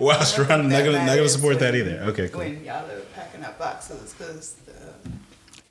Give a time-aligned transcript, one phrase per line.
[0.00, 1.98] Wow, I Sharon, think not gonna not gonna matters support that either.
[2.08, 2.40] Okay, cool.
[2.40, 4.56] When y'all are packing up boxes, because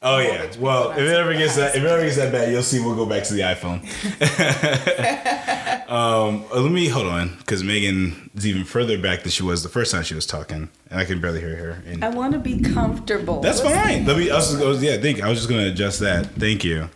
[0.02, 0.50] Oh yeah.
[0.60, 2.80] Well, if it ever gets that, if it ever gets that bad, you'll see.
[2.80, 3.82] We'll go back to the iPhone.
[5.90, 9.62] um, uh, let me hold on, because Megan is even further back than she was
[9.62, 11.84] the first time she was talking, and I can barely hear her.
[11.86, 13.42] And I want to be comfortable.
[13.42, 14.06] that's fine.
[14.06, 14.32] Let me.
[14.32, 16.28] I was, I was- yeah, think I was just gonna adjust that.
[16.28, 16.90] Thank you.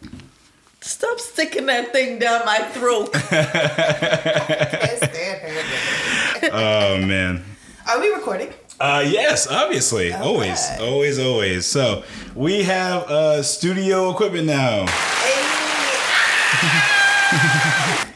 [0.80, 3.12] Stop sticking that thing down my throat.
[3.14, 5.53] can't stand her.
[6.56, 7.44] Oh man.
[7.88, 8.54] Are we recording?
[8.80, 11.66] Uh, yes, obviously, always, always, always.
[11.66, 12.04] So
[12.36, 14.86] we have uh, studio equipment now.
[14.88, 15.42] Hey,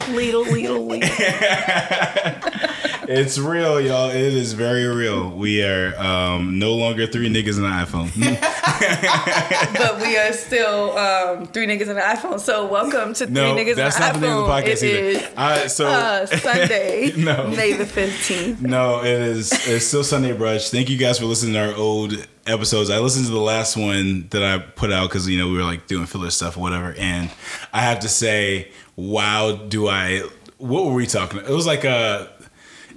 [0.14, 1.08] Little, little, little.
[3.10, 4.10] It's real, y'all.
[4.10, 5.30] It is very real.
[5.30, 8.12] We are um, no longer three niggas in an iPhone.
[9.78, 12.38] but we are still um, three niggas in an iPhone.
[12.38, 14.62] So welcome to no, three niggas that's in not an the name of the iPhone.
[14.62, 15.26] podcast It either.
[15.26, 17.48] is I, so uh, Sunday, No.
[17.48, 18.60] May the fifteenth.
[18.60, 19.52] no, it is.
[19.66, 20.70] It's still Sunday brunch.
[20.70, 22.12] Thank you guys for listening to our old
[22.46, 22.90] episodes.
[22.90, 25.64] I listened to the last one that I put out because you know we were
[25.64, 27.30] like doing filler stuff or whatever, and
[27.72, 30.24] I have to say, wow, do I?
[30.58, 31.38] What were we talking?
[31.38, 32.32] It was like a.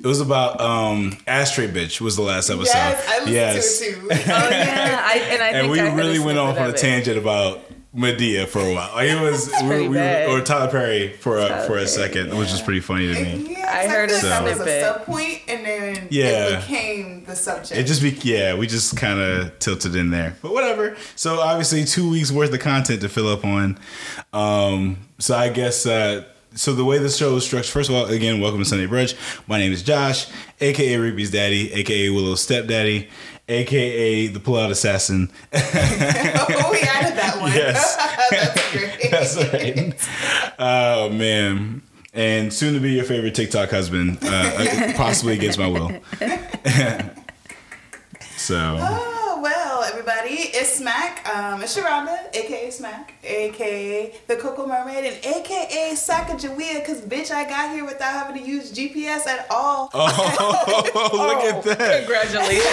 [0.03, 2.73] It was about um Ashtray Bitch was the last episode.
[2.73, 3.79] yes, I listened Yes.
[3.79, 4.07] to it too.
[4.11, 6.77] Oh yeah, I, and I and think we I really went off snippet on a
[6.77, 7.61] tangent about
[7.95, 8.91] Madea for a while.
[8.95, 10.29] Like it was, we, pretty we, bad.
[10.29, 13.21] or Tyler Perry for a, Tyler for a Perry, second, which was pretty funny to
[13.21, 13.51] me.
[13.51, 16.57] Yeah, I heard feel a like that was a sub point, and then Yeah.
[16.57, 17.71] it became the subject.
[17.79, 20.95] It just be yeah, we just kind of tilted in there, but whatever.
[21.17, 23.77] So obviously, two weeks worth of content to fill up on.
[24.33, 26.23] Um, so I guess uh,
[26.55, 26.73] so.
[26.73, 27.71] The way the show is structured.
[27.71, 29.15] First of all, again, welcome to Sunday Brunch.
[29.47, 30.27] My name is Josh,
[30.59, 33.09] aka Ruby's daddy, aka Willow's stepdaddy,
[33.47, 35.31] aka the Pull Out Assassin.
[35.53, 37.51] oh, we added that one.
[37.51, 37.95] Yes.
[38.31, 39.11] That's great.
[39.11, 40.53] That's right.
[40.59, 41.81] Oh man.
[42.13, 45.91] And soon to be your favorite TikTok husband, uh, possibly against my will.
[48.35, 49.20] so well,
[50.01, 51.27] everybody, it's Smack.
[51.29, 57.47] Um, it's Sharonda, aka Smack, aka the Cocoa Mermaid, and aka Sacagawea, because bitch, I
[57.47, 59.91] got here without having to use GPS at all.
[59.93, 60.81] Oh,
[61.13, 61.99] look at that.
[61.99, 62.65] Congratulations.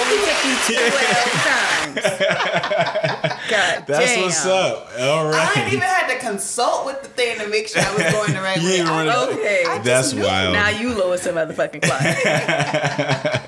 [0.00, 0.54] Only took you
[0.92, 1.96] twelve times.
[3.50, 4.22] God That's damn.
[4.22, 4.88] what's up.
[4.98, 5.88] All I didn't even right.
[5.88, 8.62] have to consult with the thing to make sure I was going the right way.
[8.62, 9.64] didn't I- run it- Okay.
[9.66, 10.52] I That's wild.
[10.54, 13.42] Now you lowest the motherfucking clock.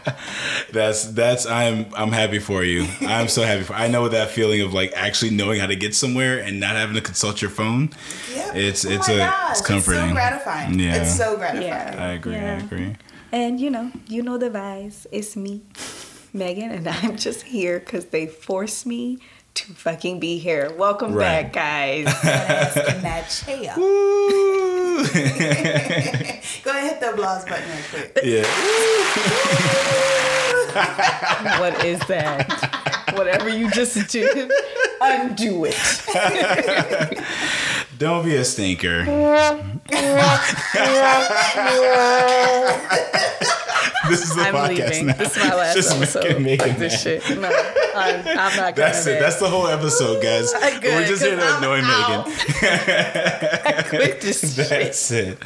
[0.73, 2.87] That's that's I'm I'm happy for you.
[3.01, 5.95] I'm so happy for I know that feeling of like actually knowing how to get
[5.95, 7.91] somewhere and not having to consult your phone.
[8.35, 8.57] Yep.
[8.57, 10.01] It's Oh it's my a gosh, it's comforting.
[10.03, 10.79] It's so gratifying.
[10.79, 10.97] Yeah.
[11.03, 11.67] It's so gratifying.
[11.69, 11.97] Yeah.
[12.05, 12.97] I agree, I agree.
[13.33, 15.07] And you know, you know the vibes.
[15.13, 15.63] It's me,
[16.33, 19.19] Megan, and I'm just here because they forced me
[19.55, 20.73] to fucking be here.
[20.77, 21.53] Welcome Right.
[21.53, 22.07] back, guys.
[22.95, 23.75] In that chair.
[23.77, 24.99] Woo.
[24.99, 28.19] Go ahead, hit the applause button real quick.
[28.25, 28.47] yeah.
[31.61, 32.98] what is that?
[33.15, 34.51] Whatever you just did,
[35.01, 35.77] undo it.
[37.99, 39.05] Don't be a stinker.
[44.09, 45.07] this is the I'm podcast leaving.
[45.07, 45.13] now.
[45.15, 46.23] This is my last Just episode.
[46.25, 47.29] making- making Fuck this shit.
[47.39, 47.49] No,
[47.95, 49.13] I'm, I'm not coming That's it.
[49.15, 49.21] back.
[49.21, 50.53] That's the whole episode, guys.
[50.81, 52.27] Good, We're just here to I'm annoy out.
[52.27, 53.85] Megan.
[53.89, 54.69] Quit this shit.
[54.69, 55.39] That's it.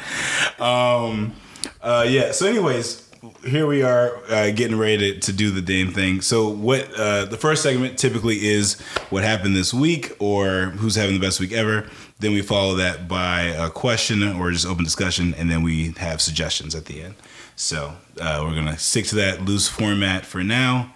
[0.61, 1.33] Um,
[1.81, 2.31] uh, yeah.
[2.31, 3.09] So, anyways,
[3.45, 6.21] here we are uh, getting ready to, to do the damn thing.
[6.21, 8.79] So, what uh, the first segment typically is
[9.09, 11.87] what happened this week or who's having the best week ever.
[12.19, 16.21] Then we follow that by a question or just open discussion, and then we have
[16.21, 17.15] suggestions at the end.
[17.55, 20.93] So, uh, we're gonna stick to that loose format for now.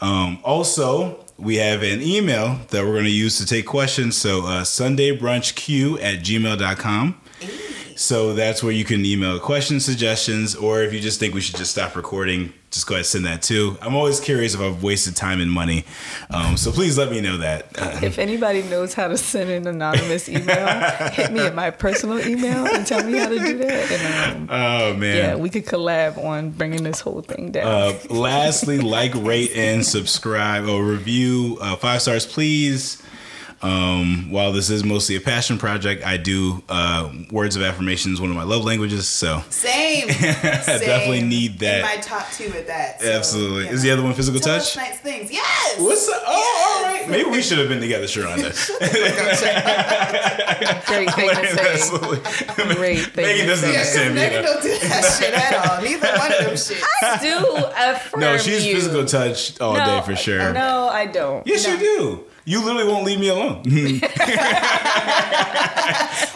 [0.00, 4.16] Um, also, we have an email that we're going to use to take questions.
[4.16, 7.20] So, uh, SundayBrunchQ at gmail.com.
[7.98, 11.56] So that's where you can email questions, suggestions, or if you just think we should
[11.56, 13.76] just stop recording, just go ahead and send that too.
[13.82, 15.84] I'm always curious if I've wasted time and money.
[16.30, 17.66] Um, so please let me know that.
[18.00, 20.78] If anybody knows how to send an anonymous email,
[21.10, 23.90] hit me at my personal email and tell me how to do that.
[23.90, 25.16] And um, oh, man.
[25.16, 27.66] yeah, we could collab on bringing this whole thing down.
[27.66, 31.58] Uh, lastly, like, rate, and subscribe or review.
[31.60, 33.02] Uh, five stars, please.
[33.60, 38.20] Um, while this is mostly a passion project, I do uh, words of affirmation is
[38.20, 39.08] one of my love languages.
[39.08, 40.08] So Same.
[40.10, 40.62] Same.
[40.80, 41.76] definitely need that.
[41.78, 43.00] In my top two at that.
[43.00, 43.64] so, absolutely.
[43.66, 43.72] yeah.
[43.72, 44.62] Is the other one physical Tell touch?
[44.62, 45.30] us nice things.
[45.32, 45.80] Yes.
[45.80, 46.12] What's the?
[46.26, 47.08] Oh, all right.
[47.10, 48.52] Maybe we should have been together, Sharonda.
[50.86, 51.72] Great thing to say.
[51.72, 52.74] Absolutely.
[52.76, 53.24] Great thing.
[53.24, 53.72] Megan to doesn't say.
[53.72, 54.20] Yeah, 'cause understand me.
[54.20, 55.82] Megan don't do that shit at all.
[55.82, 56.84] Neither one of them shit.
[57.02, 58.74] I do affirm No, she's you.
[58.74, 60.52] physical touch all no, day for sure.
[60.52, 61.46] No, I don't.
[61.46, 61.72] Yes, no.
[61.74, 62.24] you do.
[62.48, 63.62] You literally won't leave me alone.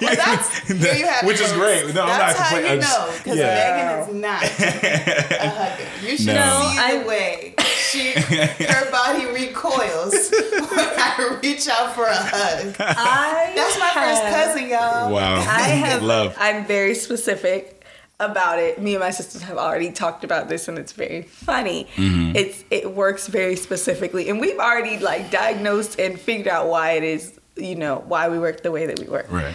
[0.00, 1.94] Well, that's here you have it, Which is great.
[1.94, 2.64] No, I'm not how complaining.
[2.64, 4.05] you I'm know because yeah.
[4.09, 6.06] Megan is not a hugger.
[6.06, 6.70] You should No.
[6.73, 8.12] see I- the way she
[8.64, 12.75] her body recoils when I reach out for a hug.
[12.81, 15.12] I That's my first cousin, y'all.
[15.12, 15.37] Wow.
[15.37, 16.35] I have love.
[16.38, 17.81] I'm very specific
[18.30, 18.80] about it.
[18.80, 21.86] Me and my sisters have already talked about this and it's very funny.
[21.96, 22.36] Mm-hmm.
[22.36, 27.04] It's it works very specifically and we've already like diagnosed and figured out why it
[27.04, 29.30] is, you know, why we work the way that we work.
[29.30, 29.54] Right.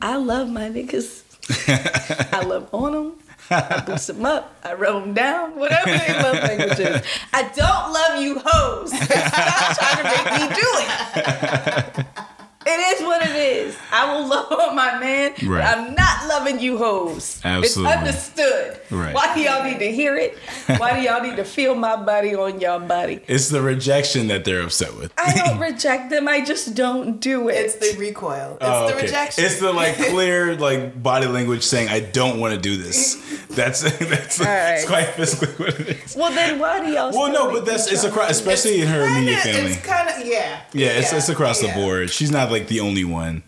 [0.00, 1.22] I love my niggas.
[2.32, 3.18] I love on them.
[3.50, 4.54] I boost them up.
[4.64, 5.56] I rub them down.
[5.58, 7.02] Whatever their love language is.
[7.32, 8.90] I don't love you hoes.
[9.04, 12.06] Stop trying to make me do it.
[12.66, 13.76] It is what it is.
[13.90, 15.60] I will love on my man, Right.
[15.64, 17.40] but I'm not loving you hoes.
[17.44, 17.92] Absolutely.
[17.92, 17.98] It's
[18.38, 18.80] understood.
[18.90, 19.14] Right.
[19.14, 20.36] Why do y'all need to hear it?
[20.78, 23.20] Why do y'all need to feel my body on y'all body?
[23.26, 25.12] It's the rejection that they're upset with.
[25.18, 26.28] I don't reject them.
[26.28, 27.54] I just don't do it.
[27.54, 28.56] It's the recoil.
[28.60, 29.06] It's Oh, the okay.
[29.06, 29.44] rejection.
[29.44, 33.16] It's the like clear like body language saying I don't want to do this.
[33.52, 34.76] That's that's right.
[34.76, 36.16] it's quite physically what it is.
[36.16, 37.10] well, then why do y'all?
[37.12, 38.08] Well, no, but that's it's try?
[38.10, 39.72] across, especially in her Kinda- immediate family.
[39.72, 40.62] It's kind of yeah.
[40.72, 41.74] Yeah, it's it's across yeah.
[41.74, 42.08] the board.
[42.08, 43.42] She's not like the only one.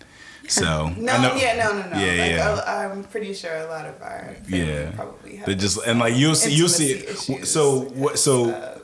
[0.48, 1.96] So No, I know, yeah, no, no, no.
[1.98, 2.64] Yeah, like, yeah.
[2.66, 4.90] I, I'm pretty sure a lot of our family Yeah.
[4.90, 6.92] probably have They just and like you'll see you'll see.
[6.94, 8.18] intimacy issues So what?
[8.18, 8.80] So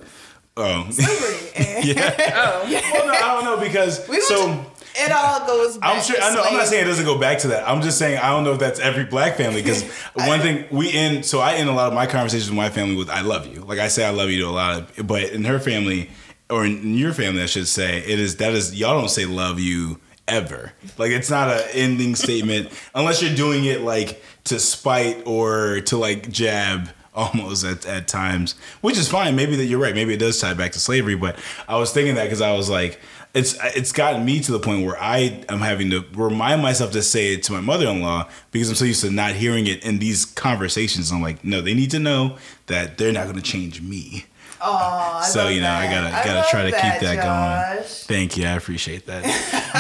[0.57, 0.89] oh
[1.83, 2.33] yeah.
[2.35, 2.67] Oh.
[2.93, 4.65] Well, no, I don't know because We so.
[4.97, 5.79] it all goes.
[5.79, 6.17] Back I'm sure.
[6.17, 6.43] to I know.
[6.43, 7.69] I'm not saying it doesn't go back to that.
[7.69, 9.85] I'm just saying I don't know if that's every black family because
[10.15, 11.25] one thing we end.
[11.25, 13.61] So I end a lot of my conversations with my family with "I love you."
[13.63, 16.11] Like I say "I love you" to a lot of, but in her family
[16.51, 19.61] or in your family, I should say, it is that is y'all don't say "love
[19.61, 20.73] you" ever.
[20.99, 25.97] Like it's not an ending statement unless you're doing it like to spite or to
[25.97, 29.37] like jab almost at, at times, which is fine.
[29.37, 29.95] Maybe that you're right.
[29.95, 31.39] Maybe it does tie back to slavery, but
[31.69, 33.01] I was thinking that because I was like,
[33.33, 37.03] it's it's gotten me to the point where I am having to remind myself to
[37.03, 40.25] say it to my mother-in-law because I'm so used to not hearing it in these
[40.25, 41.13] conversations.
[41.13, 44.27] I'm like, no, they need to know that they're not going to change me.
[44.63, 47.85] Aw, I so you know, I gotta gotta love try to keep that going.
[47.85, 49.25] Thank you, I appreciate that.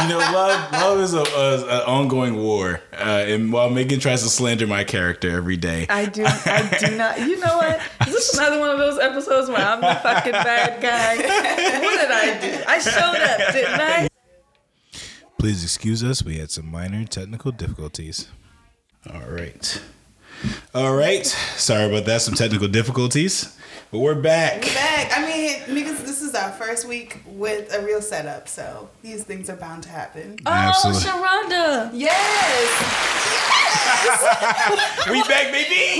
[0.02, 4.22] you know, love love is a, a, a ongoing war, uh, and while Megan tries
[4.22, 6.24] to slander my character every day, I do.
[6.26, 7.18] I do not.
[7.20, 7.80] You know what?
[8.06, 11.16] Is this is another one of those episodes where I'm the fucking bad guy?
[11.80, 12.64] What did I do?
[12.66, 14.08] I showed up, didn't I?
[15.38, 16.22] Please excuse us.
[16.22, 18.28] We had some minor technical difficulties.
[19.12, 19.82] All right.
[20.74, 21.26] All right.
[21.26, 22.20] Sorry about that.
[22.22, 23.56] Some technical difficulties.
[23.90, 24.62] But we're back.
[24.64, 25.10] We're back.
[25.18, 29.50] I mean, niggas, this is our first week with a real setup, so these things
[29.50, 30.36] are bound to happen.
[30.46, 31.02] Oh, Absolutely.
[31.06, 31.90] Oh, Sharonda.
[31.92, 32.96] Yes.
[35.10, 35.98] We back, baby.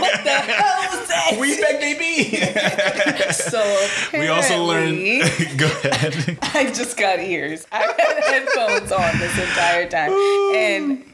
[0.00, 1.36] What the hell was that?
[1.38, 3.32] we back, baby.
[3.32, 3.88] so
[4.18, 4.98] we also learned.
[4.98, 6.38] apparently- Go ahead.
[6.54, 7.64] I just got ears.
[7.70, 10.10] I had headphones on this entire time,
[10.54, 11.04] and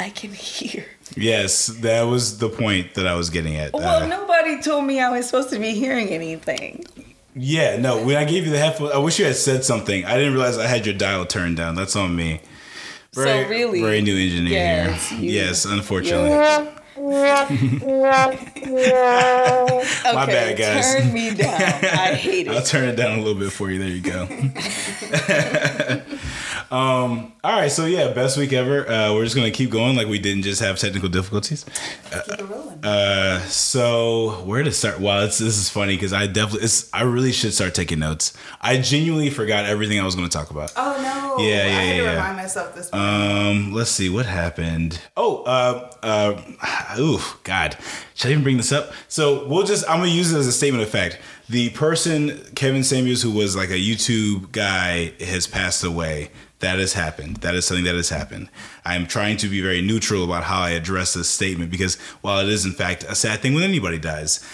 [0.00, 0.84] I can hear.
[1.16, 3.72] Yes, that was the point that I was getting at.
[3.72, 6.84] Well, Uh, nobody told me I was supposed to be hearing anything.
[7.34, 8.02] Yeah, no.
[8.04, 10.04] When I gave you the headphones, I wish you had said something.
[10.04, 11.74] I didn't realize I had your dial turned down.
[11.74, 12.40] That's on me.
[13.12, 15.18] So really- very new engineer Yeah, here.
[15.18, 15.30] you.
[15.30, 16.30] Yes, unfortunately.
[16.30, 16.68] Okay,
[20.12, 20.94] My bad, guys.
[20.94, 21.54] Turn me down.
[21.60, 22.52] I hate it.
[22.52, 23.78] I'll turn it down a little bit for you.
[23.78, 24.26] There you go.
[26.70, 28.88] um, all right, so yeah, best week ever.
[28.88, 31.64] Uh, we're just gonna keep going like we didn't just have technical difficulties.
[32.10, 32.84] Keep it rolling.
[32.84, 35.00] Uh, so where to start?
[35.00, 38.34] Well, it's, this is funny because I definitely, it's, I really should start taking notes.
[38.60, 40.72] I genuinely forgot everything I was to talk about.
[40.76, 41.44] oh no.
[41.44, 42.10] yeah, I yeah, had to yeah.
[42.12, 43.66] remind myself this morning.
[43.66, 45.00] Um, let's see what happened.
[45.16, 47.76] Oh, uh, uh, oof, God,
[48.14, 48.92] should I even bring this up?
[49.08, 51.18] So we'll just, I'm gonna use it as a statement of fact.
[51.48, 56.30] The person, Kevin Samuels, who was like a YouTube guy, has passed away.
[56.60, 57.38] That has happened.
[57.38, 58.48] That is something that has happened.
[58.84, 62.40] I am trying to be very neutral about how I address this statement because while
[62.40, 64.44] it is in fact a sad thing when anybody dies,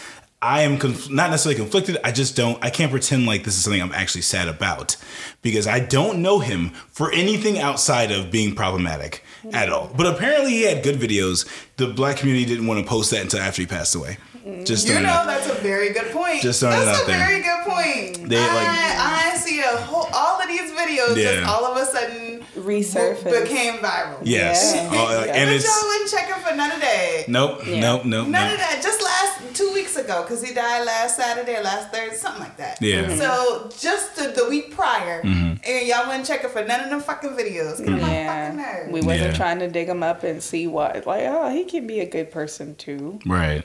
[0.40, 1.96] I am conf- not necessarily conflicted.
[2.04, 2.62] I just don't.
[2.62, 4.96] I can't pretend like this is something I'm actually sad about
[5.42, 9.90] because I don't know him for anything outside of being problematic at all.
[9.96, 11.48] But apparently, he had good videos.
[11.78, 14.18] The black community didn't want to post that until after he passed away.
[14.64, 15.26] Just You know, out.
[15.26, 16.40] that's a very good point.
[16.40, 17.18] Just throwing it that's out a there.
[17.26, 18.28] very good point.
[18.28, 21.34] They, like- I, I see a whole all of these videos Yeah.
[21.40, 23.24] just all of a sudden Resurface.
[23.24, 24.18] b- became viral.
[24.22, 24.90] yes, Yeah.
[24.92, 25.32] Oh, uh, Yeah.
[25.34, 27.24] and but it's y'all wasn't checking for none of that.
[27.28, 27.80] nope, Yeah.
[27.80, 28.52] nope, nope, None nope.
[28.52, 28.80] of that.
[28.82, 32.56] Just last two weeks ago, because he died last Saturday or last Thursday, something like
[32.58, 32.78] that.
[32.80, 33.02] Yeah.
[33.04, 33.18] Mhm.
[33.18, 37.30] So just the, the week prior, and y'all wasn't checking for none of them fucking
[37.30, 37.78] videos.
[37.78, 38.92] Get on my fucking Yeah, nerves.
[38.92, 39.36] we wasn't Yeah.
[39.36, 41.04] trying to dig him up and see what.
[41.06, 43.18] Like, oh, he can be a good person too.
[43.26, 43.64] Right.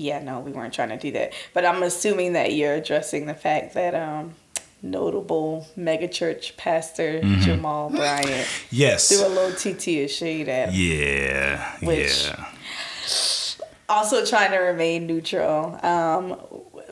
[0.00, 1.34] Yeah, no, we weren't trying to do that.
[1.52, 4.34] But I'm assuming that you're addressing the fact that um
[4.82, 7.40] notable megachurch pastor Mm-hmm.
[7.42, 9.08] Jamal Bryant Yes.
[9.10, 10.74] threw a little TT of shade at him.
[10.80, 11.76] Yeah.
[11.82, 12.46] Which- yeah.
[13.90, 15.78] Also trying to remain neutral.
[15.84, 16.40] Um,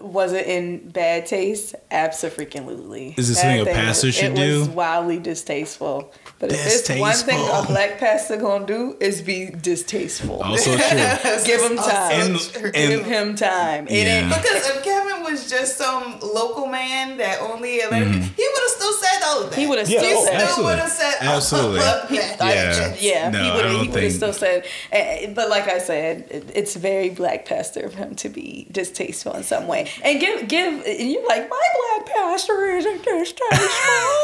[0.00, 1.74] was it in bad taste?
[1.92, 3.14] Absolutely.
[3.16, 4.74] Is this That something a pastor should it was do?
[4.74, 6.12] wildly distasteful.
[6.40, 10.40] But if it's one thing a black pastor gonna do is be distasteful.
[10.42, 10.86] Also true.
[11.44, 12.12] Give him time.
[12.12, 12.70] And- true.
[12.72, 13.88] Give and- him time.
[13.88, 18.62] It ain't Because if Kevin was just some local man that only Atlanta, he would
[18.62, 19.58] have still said all of that.
[19.58, 20.32] He would have Yeah, still oh, said.
[20.32, 20.64] still absolutely.
[20.70, 21.80] would have said Absolutely.
[21.80, 22.10] all of.
[22.10, 22.94] Yeah.
[23.00, 23.72] Yeah, No, he would have.
[23.72, 24.64] He would have think- still said.
[24.92, 29.42] eh, But like I said, it's very black pastor of him to be distasteful in
[29.42, 29.90] some way.
[30.04, 30.72] And give give.
[30.86, 31.60] And you're like, my
[31.96, 33.58] black pastor isn't distasteful.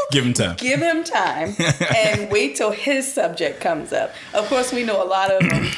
[0.13, 0.57] Give him time.
[0.59, 1.57] give him time
[2.05, 4.13] and wait till his subject comes up.
[4.35, 5.67] Of course, we know a lot of them.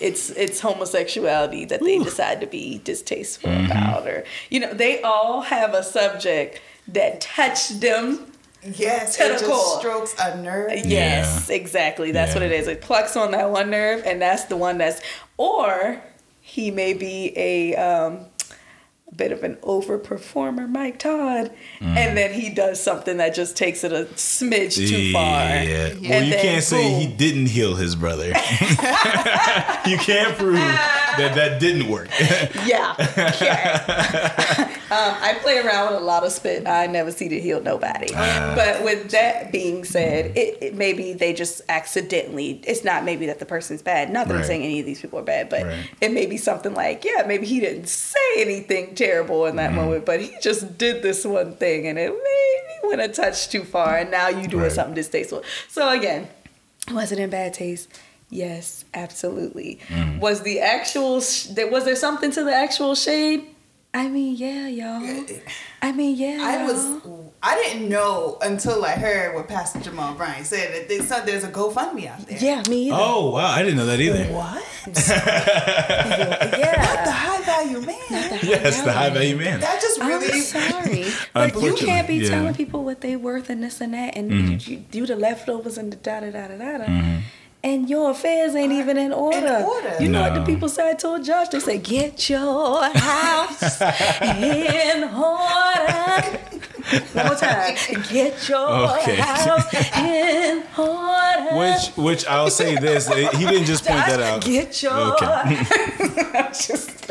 [0.00, 3.70] It's it's homosexuality that they decide to be distasteful Mm-hmm.
[3.70, 6.58] about, or you know, they all have a subject
[6.88, 8.26] that touched them
[8.62, 9.78] Yes, To it the just core.
[9.78, 10.72] strokes a nerve.
[10.86, 12.12] Yes, exactly.
[12.12, 12.66] That's what it is.
[12.66, 15.02] It plucks on that one nerve, and that's the one that's.
[15.36, 16.00] Or
[16.40, 18.24] he may be a um,
[19.14, 21.96] bit of an overperformer, Mike Todd, mm.
[21.96, 25.22] and then he does something that just takes it a smidge too far.
[25.22, 25.94] Yeah.
[25.94, 28.26] Well, And you can't say he didn't heal his brother.
[29.86, 30.58] you can't prove
[31.20, 32.08] that that didn't work.
[32.66, 32.94] Yeah.
[33.40, 34.68] yeah.
[34.90, 36.66] um, I play around with a lot of spit.
[36.66, 38.08] I never see to heal nobody.
[38.14, 38.52] Ah.
[38.56, 42.60] but with that being said, it, it maybe they just accidentally.
[42.66, 44.12] It's not maybe that the person's bad.
[44.12, 45.90] Not that I'm saying any of these people are bad, but Right.
[46.00, 49.56] it may be something like, yeah, maybe he didn't say anything terrible in Mm-hmm.
[49.56, 53.48] that moment, but he just did this one thing, and it maybe went a touch
[53.48, 54.72] too far, and now you doing Right.
[54.72, 55.42] something distasteful.
[55.68, 56.28] So again,
[56.92, 57.88] was it in bad taste?
[58.30, 59.80] Yes, absolutely.
[59.88, 60.20] Mm-hmm.
[60.20, 63.46] Was the actual sh- was there something to the actual shade?
[63.92, 65.26] I mean, yeah, y'all.
[65.82, 66.38] I mean, yeah.
[66.40, 66.66] I y'all.
[66.66, 67.02] was
[67.42, 71.42] I didn't know until I heard what Pastor Jamal Bryant said that there's, some- there's
[71.42, 72.38] a GoFundMe out there.
[72.38, 72.96] Yeah, me either.
[73.00, 74.24] Oh wow, I didn't know that either.
[74.26, 74.64] What?
[74.86, 76.96] yeah.
[77.04, 77.96] The high value man.
[78.42, 79.60] Yes, the high value man.
[79.60, 82.28] That just I'm really sorry, but you can't be yeah.
[82.28, 85.78] telling people what they worth and this and that, and you, you do the leftovers
[85.78, 86.78] and the da da da da da.
[86.86, 87.20] da.
[87.62, 89.64] And your affairs ain't even in order.
[89.66, 89.96] order.
[90.00, 91.48] You know what the people say I told Josh?
[91.48, 93.80] They say, get your house
[94.22, 96.40] in order.
[97.12, 97.76] One more time.
[98.10, 98.68] Get your
[98.98, 99.16] Okay.
[99.16, 101.56] house in order.
[101.56, 104.44] Which, which I'll say this, eh, he didn't just point that out.
[104.44, 105.64] Get your Okay.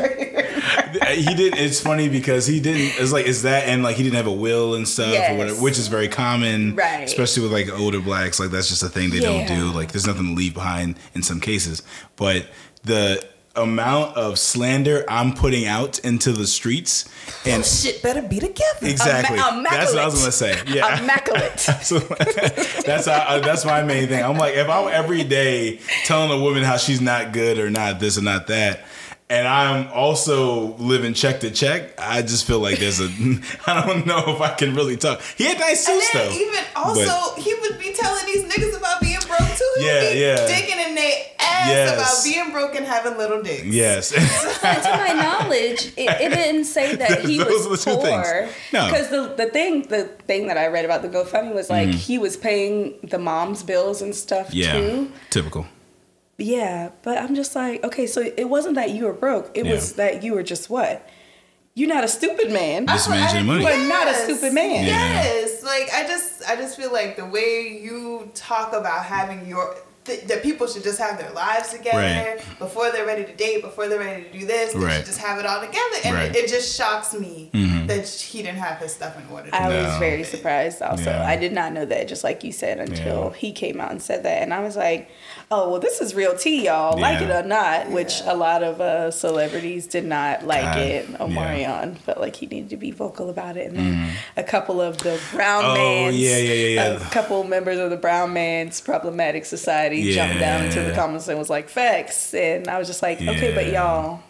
[1.14, 1.56] He did.
[1.56, 2.92] It's funny because he didn't.
[3.02, 5.32] It's like it's that, and like he didn't have a will and stuff Yes.
[5.32, 7.04] or whatever, which is very common, Right.
[7.04, 9.70] Especially with like older blacks, like that's just a thing they don't do.
[9.72, 11.82] Like there's nothing to leave behind in some cases,
[12.16, 12.46] but
[12.84, 13.22] the
[13.56, 17.08] amount of slander I'm putting out into the streets
[17.44, 18.86] and shit better be together.
[18.86, 20.56] exactly that's what I was gonna say.
[20.68, 21.56] Yeah, immaculate.
[22.86, 24.22] that's how, uh, that's my main thing.
[24.22, 27.98] I'm like, if I'm every day telling a woman how she's not good or not
[27.98, 28.84] this or not that,
[29.30, 33.04] and I'm also living check to check, I just feel like there's a.
[33.66, 35.20] I don't know if I can really talk.
[35.38, 36.34] He had nice And suits then though.
[36.36, 39.72] even also, but- he would be telling these niggas about being broke too.
[39.78, 40.46] He Yeah, would be yeah.
[40.46, 41.94] digging in their ass Yes.
[41.94, 43.64] about being broke and having little dicks.
[43.64, 44.18] yes, to
[44.96, 48.22] my knowledge, it, it didn't say that he Those was are the two poor.
[48.22, 48.52] things.
[48.72, 48.86] No.
[48.86, 51.98] because the the thing the thing that I read about the GoFundMe was like mm-hmm.
[51.98, 55.12] he was paying the mom's bills and stuff yeah, too.
[55.30, 55.66] typical.
[56.40, 59.50] Yeah, but I'm just like, okay, so it wasn't that you were broke.
[59.54, 61.06] It was that you were just what?
[61.74, 62.86] You're not a stupid man.
[62.86, 63.62] Just managing money.
[63.62, 64.84] But not a stupid man.
[64.86, 65.22] Yeah.
[65.22, 69.76] Yes, like I just, I just feel like the way you talk about having your,
[70.04, 72.42] th- that people should just have their lives together Right.
[72.58, 74.72] before they're ready to date, before they're ready to do this.
[74.72, 74.96] They Right.
[74.96, 76.24] should just have it all together, and Right.
[76.32, 76.34] Mm-hmm.
[76.34, 77.50] it, it just shocks me
[77.86, 79.48] that he didn't have his stuff in order.
[79.52, 81.04] I was very surprised also.
[81.10, 81.24] Yeah.
[81.26, 83.38] I did not know that, just like you said, until Yeah.
[83.38, 84.42] he came out and said that.
[84.42, 85.08] And I was like,
[85.52, 86.98] oh, well, this is real tea, y'all.
[86.98, 91.06] Like it or not, which a lot of uh, celebrities did not like God, it.
[91.14, 93.68] Omarion felt like he needed to be vocal about it.
[93.68, 95.64] And then a couple of the Brown.
[95.64, 97.06] Oh, Man's, yeah, yeah, yeah, yeah.
[97.06, 100.94] a couple members of the Brown Man's Problematic Society jumped down into the Yeah.
[100.94, 102.32] comments and was like, facts.
[102.34, 104.20] And I was just like, okay, but y'all,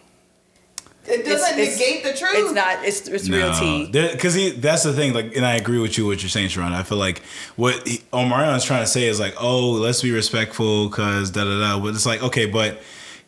[1.10, 2.32] it doesn't it's- negate the truth.
[2.34, 3.86] it's not, it's, it's real tea.
[3.90, 5.12] because he that's the thing.
[5.12, 6.72] Like, and I agree with you what you're saying, Sharon.
[6.72, 7.22] I feel like
[7.56, 11.44] what he, Omarion is trying to say is like, oh, let's be respectful, because da
[11.44, 11.78] da da.
[11.80, 12.80] But it's like, okay, but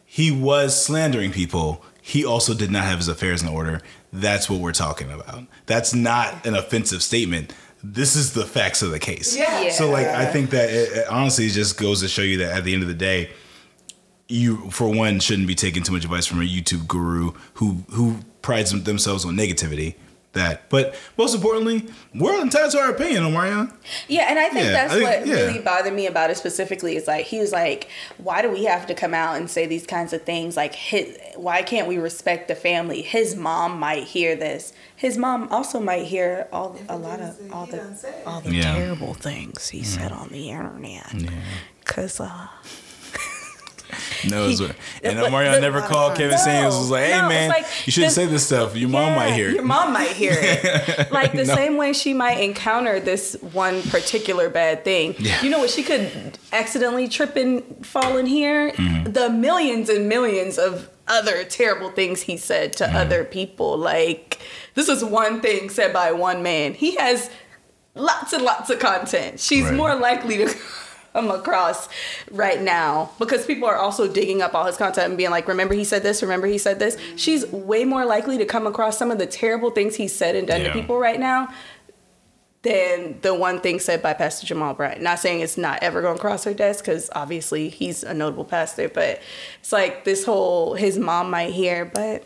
[0.05, 1.85] he was slandering people.
[2.01, 3.81] He also did not have his affairs in order.
[4.13, 5.45] That's what we're talking about.
[5.67, 7.55] That's not an offensive statement.
[7.85, 9.37] This is the facts of the case.
[9.37, 9.71] Yeah.
[9.71, 12.65] So like, I think that it, it honestly just goes to show you that at
[12.65, 13.31] the end of the day,
[14.33, 18.17] you for one shouldn't be taking too much advice from a YouTube guru who who
[18.43, 19.95] prides themselves on negativity
[20.35, 20.71] that.
[20.71, 23.71] But most importantly, we're entitled to our opinion, Omarion.
[24.09, 25.45] Yeah, and I think Yeah, that's I think- what yeah.
[25.45, 26.97] really bothered me about it specifically.
[26.97, 29.87] Is like he was like, "Why do we have to come out and say these
[29.87, 30.57] kinds of things?
[30.57, 33.03] Like, his, why can't we respect the family?
[33.03, 34.73] His mom might hear this.
[34.97, 38.15] His mom also might hear all a lot of say, all the doesn't say.
[38.25, 38.75] all the Yeah.
[38.75, 41.13] terrible things he said on the internet.
[41.85, 42.47] Cause uh,
[44.29, 46.79] No, it's what- and Omarion never called Kevin No, Samuels.
[46.79, 48.77] Was like, "Hey no, man, like you shouldn't say this stuff.
[48.77, 51.11] Your mom might hear it." Your mom might hear it.
[51.13, 51.55] like the No.
[51.55, 55.15] same way she might encounter this one particular bad thing.
[55.19, 55.43] Yeah.
[55.43, 55.71] You know what?
[55.71, 58.71] She could accidentally trip and fall in here.
[58.73, 59.13] Mm-hmm.
[59.13, 62.93] The millions and millions of other terrible things he said Mm-hmm.
[62.93, 63.77] to other people.
[63.77, 64.39] Like,
[64.75, 66.75] this is one thing said by one man.
[66.75, 67.29] He has
[67.95, 69.39] lots and lots of content.
[69.41, 69.75] She's Right.
[69.75, 70.55] more likely to
[71.13, 71.89] come across
[72.31, 75.75] right now because people are also digging up all his content and being like, remember
[75.75, 76.97] he said this, remember he said this.
[77.17, 80.47] She's way more likely to come across some of the terrible things he's said and
[80.49, 80.69] done Yeah.
[80.69, 81.53] to people right now
[82.63, 85.03] than the one thing said by Pastor Jamal Bryant.
[85.03, 88.45] Not saying it's not ever going to cross her desk because obviously he's a notable
[88.45, 89.21] pastor, but
[89.61, 92.25] it's like this whole his mom might hear, but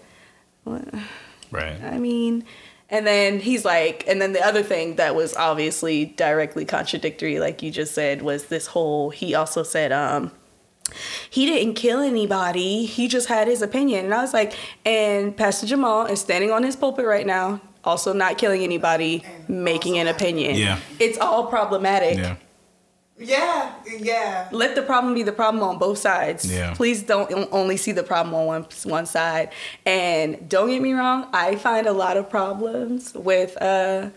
[1.50, 1.82] right.
[1.82, 2.44] I mean,
[2.88, 7.62] and then he's like, and then the other thing that was obviously directly contradictory, like
[7.62, 9.10] you just said, was this whole.
[9.10, 10.30] He also said, um,
[11.28, 12.86] he didn't kill anybody.
[12.86, 16.62] He just had his opinion, and I was like, and Pastor Jamal is standing on
[16.62, 20.54] his pulpit right now, also not killing anybody, making an opinion.
[20.56, 20.78] Yeah.
[21.00, 22.18] it's all problematic.
[22.18, 22.36] Yeah.
[23.18, 24.48] Yeah, yeah.
[24.52, 26.50] Let the problem be the problem on both sides.
[26.50, 26.74] Yeah.
[26.74, 29.52] Please don't only see the problem on one one side.
[29.86, 34.10] And don't get me wrong, I find a lot of problems with uh,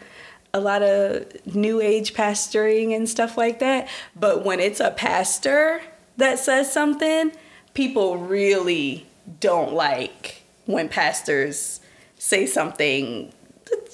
[0.53, 3.87] a lot of new age pastoring and stuff like that.
[4.15, 5.81] But when it's a pastor
[6.17, 7.31] that says something,
[7.73, 9.07] people really
[9.39, 11.79] don't like when pastors
[12.17, 13.31] say something.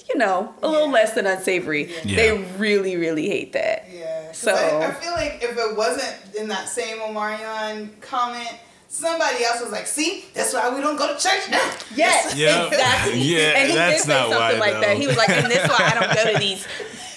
[0.08, 1.92] You know, a little less than unsavory.
[2.04, 2.16] Yeah.
[2.16, 3.86] They really, really hate that.
[3.92, 4.32] Yeah.
[4.32, 8.48] So- I, I feel like if it wasn't in that same Omarion comment,
[8.88, 12.66] somebody else was like, "See, that's why we don't go to church now." Yes, Yeah.
[12.68, 13.18] exactly.
[13.20, 14.80] Yeah, and he that's did say not something why, like though.
[14.82, 14.96] that.
[14.96, 16.66] He was like, and this why I don't go to these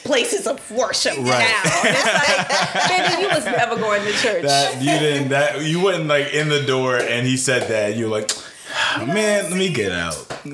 [0.04, 1.26] places of worship Right.
[1.26, 1.62] now.
[1.86, 4.42] And it's like, baby, you was never going to church.
[4.44, 5.30] That you didn't.
[5.30, 7.96] That you went like in the door, and he said that.
[7.96, 8.32] You were like,
[9.08, 10.16] man, let me get out.
[10.30, 10.52] I I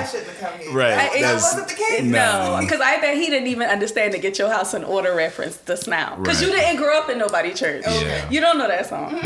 [0.00, 0.06] No.
[0.06, 0.72] shouldn't have come here.
[0.72, 2.02] Right, That, that that's- wasn't the case.
[2.02, 2.56] no.
[2.56, 5.56] no, because I bet he didn't even understand to get your house in order reference
[5.58, 6.16] this now.
[6.16, 7.84] Because you didn't grow up in nobody church.
[7.86, 8.28] Yeah.
[8.30, 9.10] You don't know that song.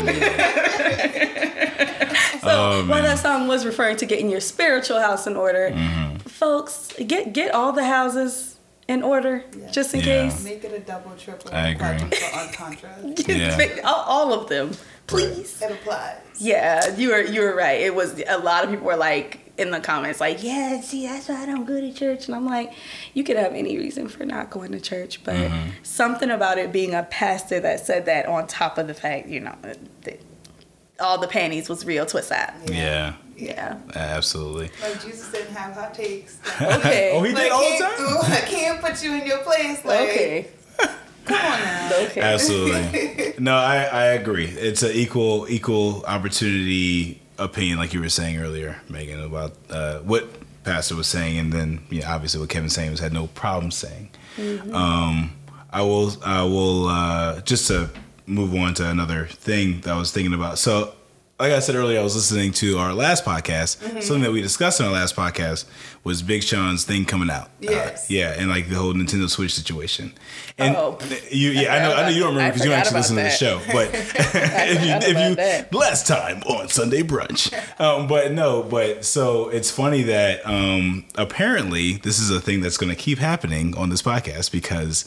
[2.41, 6.17] so Oh, while that song was referring to getting your spiritual house in order, Mm-hmm.
[6.27, 10.05] folks, get get all the houses in order just in Yeah.
[10.29, 10.43] case.
[10.43, 11.77] Make it a double, triple, I agree.
[11.87, 13.13] quadruple entendre.
[13.27, 13.81] Yeah.
[13.85, 14.71] all, all of them,
[15.07, 15.61] please.
[15.61, 16.17] It applies.
[16.39, 17.81] Yeah, you were you were right.
[17.81, 21.29] It was a lot of people were like in the comments like, yeah, see, that's
[21.29, 22.25] why I don't go to church.
[22.25, 22.73] And I'm like,
[23.13, 25.69] you could have any reason for not going to church, but Mm-hmm.
[25.83, 29.39] something about it being a pastor that said that on top of the fact, you
[29.41, 29.55] know,
[30.01, 30.19] that
[30.99, 32.51] all the panties was real twist out.
[32.67, 33.77] Yeah, Yeah.
[33.93, 34.71] absolutely.
[34.81, 36.39] Like Jesus didn't have hot takes.
[36.59, 37.11] Okay.
[37.15, 38.05] Oh, he Like, did all the can't- time.
[38.07, 39.85] ooh, I can't put you in your place.
[39.85, 40.47] Like, okay.
[41.25, 41.91] come on now.
[42.05, 42.21] Okay.
[42.21, 43.09] Absolutely.
[43.39, 44.45] No, I, I agree.
[44.45, 50.27] It's an equal equal opportunity opinion, like you were saying earlier, Megan, about uh, what
[50.63, 54.09] Pastor was saying, and then you know, obviously what Kevin Samuels had no problem saying.
[54.73, 55.33] Um,
[55.71, 57.89] I will I will uh, just to
[58.25, 60.57] move on to another thing that I was thinking about.
[60.59, 60.93] So.
[61.43, 63.81] Like I said earlier, I was listening to our last podcast.
[64.01, 65.65] Something that we discussed in our last podcast
[66.05, 67.47] was Big Sean's thing coming out.
[67.47, 68.09] Uh, Yes.
[68.09, 70.13] yeah, and like the whole Nintendo Switch situation.
[70.57, 70.97] And Oh.
[71.29, 73.23] you, yeah, I know, I know you don't remember because you don't actually listen to
[73.23, 73.59] the show.
[73.73, 75.73] But if you, if you that.
[75.73, 81.97] last time on Sunday brunch, um, but no, but so it's funny that um, apparently
[81.97, 85.03] this is a thing that's going to keep happening on this podcast because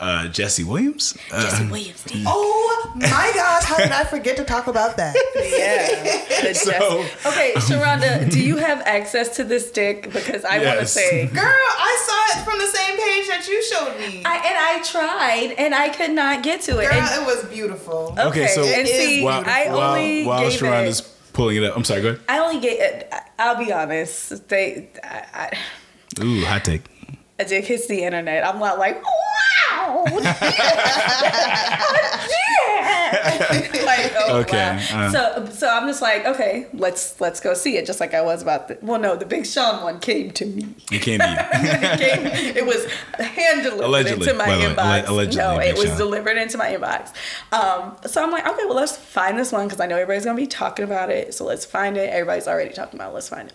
[0.00, 2.02] uh, Jesse Williams, uh, Jesse Williams.
[2.04, 2.24] did.
[2.26, 5.14] Oh my gosh, how did I forget to talk about that?
[5.36, 6.52] Yeah.
[6.52, 10.12] So- okay, Sharonda, do you have access to this dick?
[10.12, 11.26] Because I want to say.
[11.26, 14.22] Girl, I saw it from the same page that you showed me.
[14.24, 16.90] I, and I tried, and I could not get to it.
[16.90, 18.14] Girl, And- it was beautiful.
[18.18, 21.00] Okay, so and see, while, I while, only while gave Sharon it, is
[21.32, 22.20] pulling it up, I'm sorry, go ahead.
[22.28, 23.12] I only gave it.
[23.38, 24.48] I'll be honest.
[24.48, 25.50] They, I,
[26.18, 26.82] I, Ooh, hot take.
[27.38, 28.46] a dick hits the internet.
[28.46, 29.10] I'm not like, wow,
[29.74, 29.82] yeah.
[33.84, 35.06] like, oh, Okay, wow.
[35.06, 35.10] uh.
[35.10, 37.86] So, so I'm just like, okay, let's let's go see it.
[37.86, 38.78] Just like I was about the.
[38.82, 40.74] Well, no, the Big Sean one came to me.
[40.90, 41.28] You can't be.
[41.28, 42.84] it, came, it was
[43.18, 44.74] hand delivered Allegedly, into my by way.
[44.74, 45.08] inbox.
[45.08, 45.98] Allegedly, no, Big it was Sean.
[45.98, 47.12] delivered into my inbox.
[47.52, 50.36] Um, so I'm like, okay, well, let's find this one because I know everybody's gonna
[50.36, 51.34] be talking about it.
[51.34, 52.10] So let's find it.
[52.10, 53.10] Everybody's already talking about.
[53.10, 53.14] it.
[53.14, 53.54] Let's find it.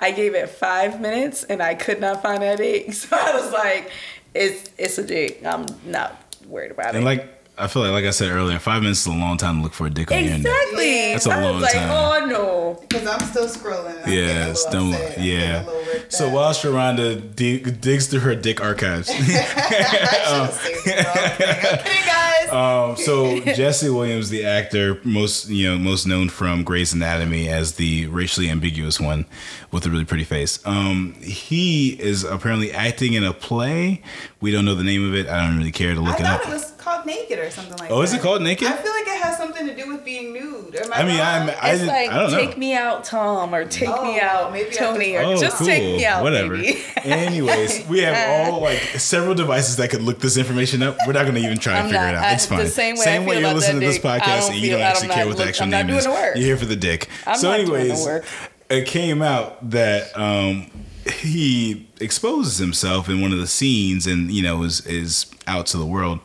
[0.00, 2.92] I gave it five minutes and I could not find that dick.
[2.98, 3.90] So I was like,
[4.38, 5.44] it's it's a dick.
[5.44, 6.10] I'm not
[6.46, 7.04] worried about And it.
[7.04, 9.62] like I feel like, like I said earlier, five minutes is a long time to
[9.62, 10.38] look for a dick on your neck.
[10.46, 10.96] Exactly.
[11.08, 11.12] Yeah.
[11.12, 11.90] That's a I was long like, time.
[11.90, 12.78] oh no.
[12.88, 14.02] Because I'm still scrolling.
[14.04, 15.06] I'm Yeah, getting a little still, yeah.
[15.16, 19.26] getting a little worked So while Sharonda dig, digs through her dick archives, I should
[19.26, 21.06] have saved it.
[21.06, 21.56] I'm kidding.
[21.56, 22.48] I'm kidding, guys.
[22.52, 27.74] um, so Jesse Williams, the actor, most you know, most known from Grey's Anatomy as
[27.74, 29.26] the racially ambiguous one
[29.70, 30.64] with a really pretty face.
[30.66, 34.02] Um, he is apparently acting in a play.
[34.40, 35.26] We don't know the name of it.
[35.28, 36.42] I don't really care to I look it up.
[36.42, 36.77] it was called
[37.08, 38.68] Naked or something like Oh, is it called Naked?
[38.68, 40.76] I feel like it has something to do with being nude.
[40.76, 41.26] Am I, I mean, wrong?
[41.26, 42.38] I'm, I, It's didn't- like I don't know.
[42.38, 45.66] take me out, Tom, or take me Oh, out, maybe Tony, or Oh, just cool.
[45.66, 46.56] take me out, Whatever.
[46.56, 46.78] baby.
[47.04, 50.96] Anyways, we have all like several devices that could look this information up.
[51.06, 52.24] We're not going to even try and figure not- it out.
[52.24, 52.66] I- It's the fine.
[52.68, 55.08] same way I feel you're listening to this dick, I podcast and you don't actually
[55.08, 56.04] care what the actual name is.
[56.04, 57.08] You're here for the dick.
[57.36, 58.22] So, not doing the anyways,
[58.70, 60.70] it came out that um,
[61.10, 65.78] he exposes himself in one of the scenes, and you know is is out to
[65.78, 66.20] the world.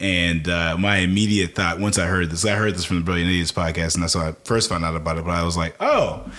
[0.00, 3.30] And uh, my immediate thought, once I heard this, I heard this from the Brilliant
[3.30, 5.24] Idiots podcast, and that's how I first found out about it.
[5.24, 6.30] But I was like, oh,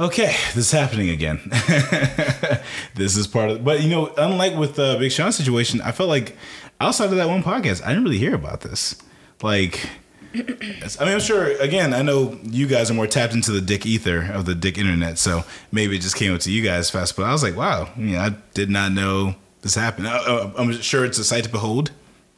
[0.00, 1.40] okay, this is happening again.
[2.94, 6.08] this is part of, but you know, unlike with the Big Sean situation, I felt
[6.08, 6.36] like
[6.80, 9.00] outside of that one podcast, I didn't really hear about this.
[9.42, 9.88] Like,
[10.34, 11.56] I mean, I'm sure.
[11.60, 14.78] Again, I know you guys are more tapped into the dick ether of the dick
[14.78, 17.16] internet, so maybe it just came up to you guys fast.
[17.16, 20.06] But I was like, wow, you know, I did not know this happened.
[20.08, 21.92] Uh, uh, I'm sure it's a sight to behold.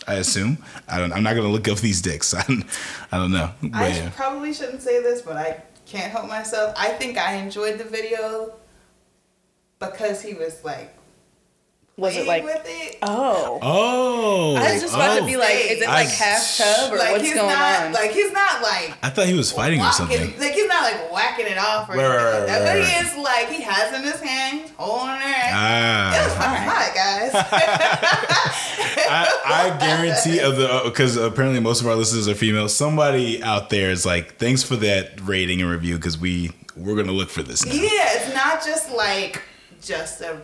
[0.06, 0.58] I assume.
[0.88, 1.12] I don't.
[1.12, 2.34] I'm not gonna look up these dicks.
[2.34, 2.64] I don't,
[3.12, 3.50] I don't know.
[3.62, 4.10] But I yeah.
[4.14, 6.74] probably shouldn't say this, but I can't help myself.
[6.76, 8.52] I think I enjoyed the video
[9.78, 10.94] because he was like
[11.96, 12.98] Was it like, with it.
[13.02, 13.58] oh?
[13.62, 15.20] Oh, I was just about oh.
[15.20, 17.84] to be like, is it I- like half tub or like what's he's going not
[17.86, 17.92] on?
[17.92, 20.38] like he's not like I thought he was fighting or something.
[20.38, 22.64] Like he's not like whacking it off or Right, anything right, like that.
[22.64, 25.24] right, But he is like he has in his hand, holding it.
[25.24, 28.80] It was Ah, fucking hot, guys.
[29.08, 32.68] I, I guarantee of the uh, because apparently most of our listeners are female.
[32.68, 37.12] Somebody out there is like, thanks for that rating and review because we we're gonna
[37.12, 37.72] look for this now.
[37.72, 39.42] yeah, it's not just like
[39.82, 40.40] just a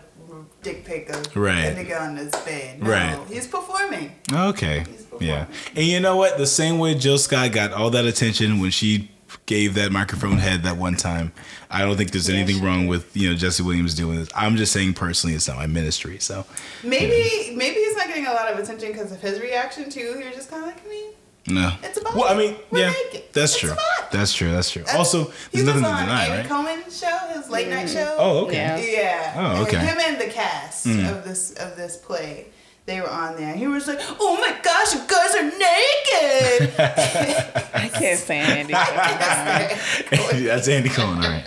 [0.63, 1.65] dick pic of Right.
[1.65, 2.83] a nigga on his bed.
[2.83, 3.19] No, Right.
[3.29, 4.13] he's performing.
[4.33, 5.29] Okay, He's performing.
[5.29, 6.37] yeah, and you know what?
[6.39, 9.11] The same way Jill Scott got all that attention when she
[9.47, 11.33] gave that microphone head that one time.
[11.71, 14.29] I don't think there's Yeah, anything wrong with you know Jesse Williams doing this.
[14.35, 16.19] I'm just saying personally, it's not my ministry.
[16.19, 16.45] So
[16.83, 20.19] Maybe maybe he's not getting a lot of attention because of his reaction too.
[20.21, 21.11] You're just kind of like, me.
[21.49, 23.73] no, It's about well, I mean, we're yeah, that's true.
[24.13, 24.51] That's true.
[24.53, 24.83] That's true.
[24.83, 26.49] That's- Also, he there's nothing to on deny, Andy right?
[26.49, 28.17] Cohen's show, his late night show.
[28.19, 28.57] Oh, okay.
[28.57, 29.01] Yeah.
[29.01, 29.35] Yeah.
[29.57, 29.77] Oh, okay.
[29.79, 29.81] Mm.
[29.87, 32.47] him and the cast of this of this play,
[32.91, 33.55] they were on there.
[33.55, 36.75] He was like, "Oh my gosh, you guys are naked."
[37.75, 38.73] I can't stand Andy.
[40.49, 41.45] That's Andy Cohen, all right?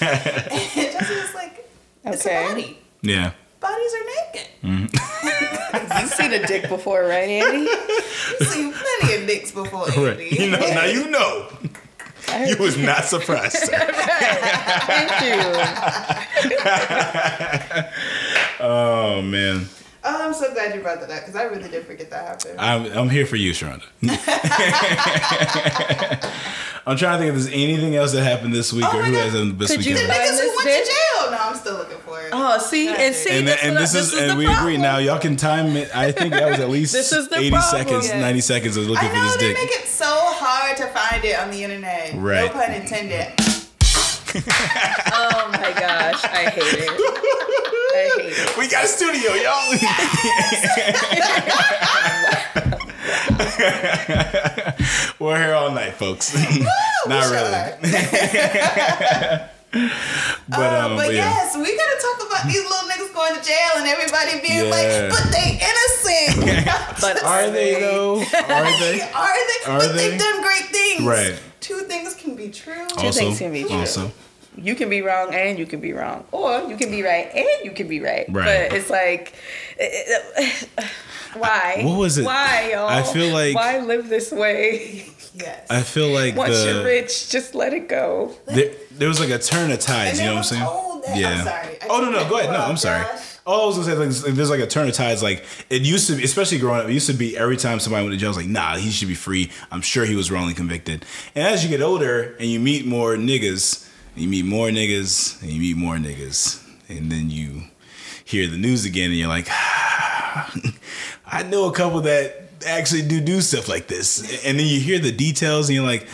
[0.00, 1.68] Jesse was like,
[2.04, 2.44] "It's Okay.
[2.44, 2.78] a body.
[3.02, 3.32] Yeah.
[3.60, 4.48] Bodies are naked.
[4.64, 6.00] Mm-hmm.
[6.00, 7.58] You've seen a dick before, right, Andy?
[8.40, 10.18] You've seen plenty of dicks before, Right.
[10.18, 10.36] Andy.
[10.36, 11.48] You know, now you know.
[12.46, 13.56] You was not surprised.
[13.56, 13.78] sir.
[14.86, 15.42] Thank you.
[18.60, 19.66] oh man,
[20.08, 22.60] Oh, I'm so glad you brought that up because I really did forget that happened.
[22.60, 23.82] I'm I'm here for you, Sharonda.
[26.88, 29.10] I'm trying to think if there's anything else that happened this week Oh or who
[29.12, 29.24] God.
[29.24, 30.16] has happened this Could you the weekend.
[30.16, 30.84] Find niggas who this went bitch?
[30.84, 31.30] to jail.
[31.32, 32.28] No, I'm still looking for it.
[32.32, 34.76] Oh, see, and see, And, that's and what I- this is, the and we agree
[34.76, 34.98] now.
[34.98, 35.90] Y'all can time it.
[35.96, 37.82] I think that was at least This is the 80 problem.
[37.86, 38.20] seconds, Yeah.
[38.20, 39.58] 90 seconds of looking I looking for know this they dick.
[39.58, 42.12] make it so hard to find it on the internet.
[42.14, 42.46] Right.
[42.46, 43.32] No pun intended.
[44.38, 46.90] Oh my gosh, I hate it.
[46.90, 48.56] I hate it.
[48.58, 49.72] We got a studio, y'all.
[55.18, 56.34] We're here all night, folks.
[57.06, 57.90] Not really.
[57.92, 59.40] sure.
[60.48, 61.28] But, Uh, um, but but yeah.
[61.28, 64.70] yes, we gotta talk about these little niggas going to jail and everybody being Yeah.
[64.70, 66.72] like, but they innocent.
[67.00, 68.20] But Are they though?
[68.20, 69.00] Are they?
[69.02, 69.58] Are they?
[69.66, 70.10] Are but they?
[70.10, 71.02] they've done great things.
[71.02, 71.38] Right.
[71.60, 72.86] Two things can be true.
[72.96, 73.76] Two Also, things can be true.
[73.76, 74.10] also,
[74.56, 77.64] you can be wrong and you can be wrong, or you can be right and
[77.64, 78.26] you can be right.
[78.28, 78.68] Right.
[78.70, 79.34] But it's like,
[81.34, 81.80] why?
[81.84, 82.24] What was it?
[82.24, 82.88] Why, y'all?
[82.88, 85.06] I feel like- why live this way?
[85.34, 85.66] Yes.
[85.68, 88.34] I feel like Once the you're rich, just let it go.
[88.46, 90.18] there, there was like a turn of tides.
[90.18, 90.62] And You know they what I'm saying?
[90.64, 91.38] were that- Yeah.
[91.40, 91.78] I'm sorry.
[91.90, 92.50] Oh no no, go ahead.
[92.52, 93.04] No, I'm sorry.
[93.04, 93.22] Josh.
[93.44, 95.22] all I was gonna say like, like, there's like a turn of tides.
[95.22, 96.88] Like it used to be, especially growing up.
[96.88, 98.90] It used to be every time somebody went to jail, I was like, nah, he
[98.90, 99.50] should be free.
[99.70, 101.04] I'm sure he was wrongly convicted.
[101.34, 103.85] And as you get older and you meet more niggas,
[104.16, 107.62] you meet more niggas, and you meet more niggas, and then you
[108.24, 113.40] hear the news again, and you're like, I know a couple that actually do do
[113.40, 116.06] stuff like this, and then you hear the details, and you're like.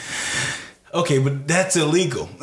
[0.94, 2.28] Okay, but that's illegal.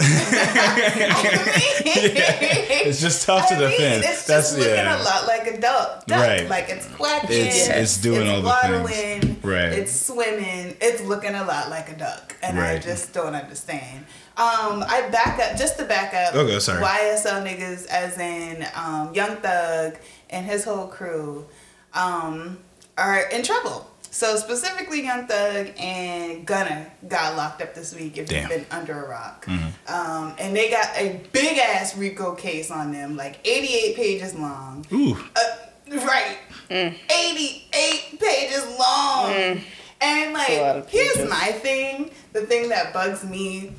[2.79, 4.03] it's just tough to I mean, defend.
[4.03, 4.99] it's that's just looking yeah.
[4.99, 6.07] a lot like a duck.
[6.07, 6.19] duck.
[6.19, 6.49] Right.
[6.49, 7.29] Like it's quacking.
[7.29, 9.43] It's- it's doing it's all the waddling, things.
[9.43, 9.73] Right.
[9.73, 10.75] It's swimming.
[10.81, 14.07] It's looking a lot like a duck, and I just don't understand.
[14.39, 16.33] Um, I back up just to back up.
[16.33, 16.81] Okay, sorry.
[16.81, 19.97] YSL niggas, as in um, Young Thug
[20.29, 21.45] and his whole crew,
[21.93, 22.57] um,
[22.97, 23.85] are in trouble.
[24.11, 28.17] So specifically, Young Thug and Gunna got locked up this week.
[28.17, 28.43] If Damn.
[28.43, 28.51] Mm-hmm.
[28.51, 29.45] you've been under a rock,
[29.89, 34.85] um, and they got a big ass RICO case on them, like 88 pages long.
[34.93, 35.17] Ooh.
[35.35, 36.37] Uh, right.
[36.71, 39.61] 88 pages long.
[40.01, 42.11] And like, here's my thing.
[42.31, 43.73] The thing that bugs me,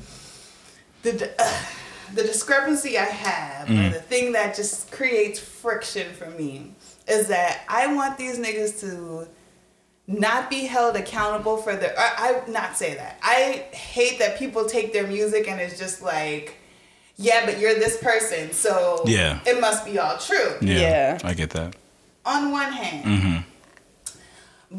[1.03, 1.57] the uh,
[2.13, 6.73] the discrepancy I have, or the thing that just creates friction for me,
[7.07, 9.27] is that I want these niggas to
[10.07, 11.93] not be held accountable for their.
[11.97, 13.17] I, I not say that.
[13.23, 16.57] I hate that people take their music and it's just like.
[17.17, 19.41] Yeah, but you're this person, so Yeah.
[19.45, 21.17] it must be all true Yeah, Yeah.
[21.23, 21.75] I get that.
[22.25, 23.05] on one hand.
[23.05, 23.37] Mm-hmm.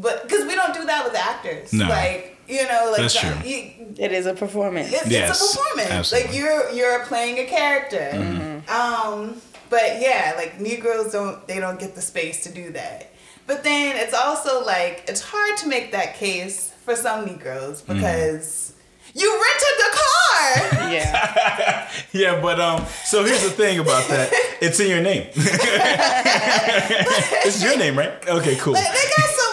[0.01, 1.87] But because we don't do that with actors, No.
[1.87, 3.33] like you know, like That's true.
[3.45, 4.91] you- It is a performance.
[4.91, 5.91] it's, Yes, it's a performance.
[5.91, 6.27] absolutely.
[6.29, 8.09] Like you're you're playing a character.
[8.13, 8.69] Mm-hmm.
[8.69, 13.09] Um, but yeah, like Negroes don't they don't get the space to do that.
[13.47, 17.93] But then it's also like it's hard to make that case for some Negroes Mm-hmm.
[17.95, 18.73] because
[19.15, 20.91] you rented the car.
[20.97, 21.89] yeah.
[22.11, 24.29] Yeah, but um, so here's the thing about that.
[24.61, 25.27] It's in your name.
[27.45, 28.13] it's your name, right?
[28.27, 28.73] Okay, cool.
[28.73, 29.52] Like, they got so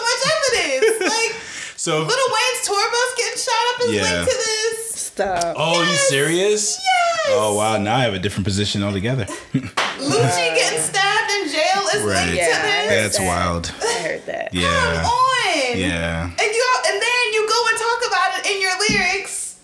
[1.81, 4.03] So, Lil Wayne's tour bus getting shot up is Yeah.
[4.03, 5.01] linked to this.
[5.01, 5.55] Stop.
[5.57, 6.77] oh, you serious?
[6.77, 7.19] Yes.
[7.29, 9.25] Oh wow, now I have a different position altogether.
[9.25, 12.27] Lucci getting stabbed in jail is Right.
[12.27, 12.87] linked Yeah, to this.
[12.87, 13.25] That's that.
[13.25, 13.71] wild.
[13.81, 14.53] I heard that.
[14.53, 14.69] Yeah.
[14.69, 15.77] Come on.
[15.79, 16.23] Yeah.
[16.25, 19.55] And you and then you go and talk about it in your lyrics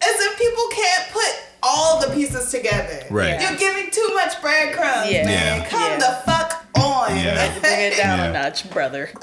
[0.00, 1.30] as if people can't put
[1.62, 3.04] all the pieces together.
[3.10, 3.38] Right.
[3.38, 5.26] You're giving too much breadcrumbs, Yeah.
[5.26, 5.60] man.
[5.60, 5.68] Yeah.
[5.68, 5.98] Come Yeah.
[5.98, 7.16] the fuck on.
[7.18, 7.58] Yeah.
[7.60, 8.24] Bring it down Yeah.
[8.24, 9.10] a notch, brother.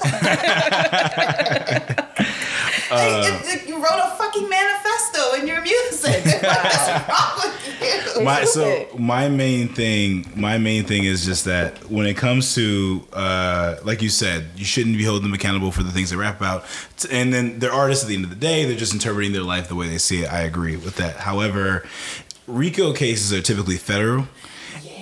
[2.90, 6.24] Like, it- it- you wrote a fucking manifesto in your music.
[6.24, 8.22] What's wrong with you?
[8.24, 13.02] my so my main thing my main thing is just that when it comes to
[13.12, 16.36] uh like you said you shouldn't be holding them accountable for the things they rap
[16.38, 16.64] about.
[17.10, 18.64] And then they're artists at the end of the day.
[18.64, 20.32] They're just interpreting their life the way they see it.
[20.32, 21.16] I agree with that.
[21.16, 21.84] However
[22.46, 24.26] rico cases are typically federal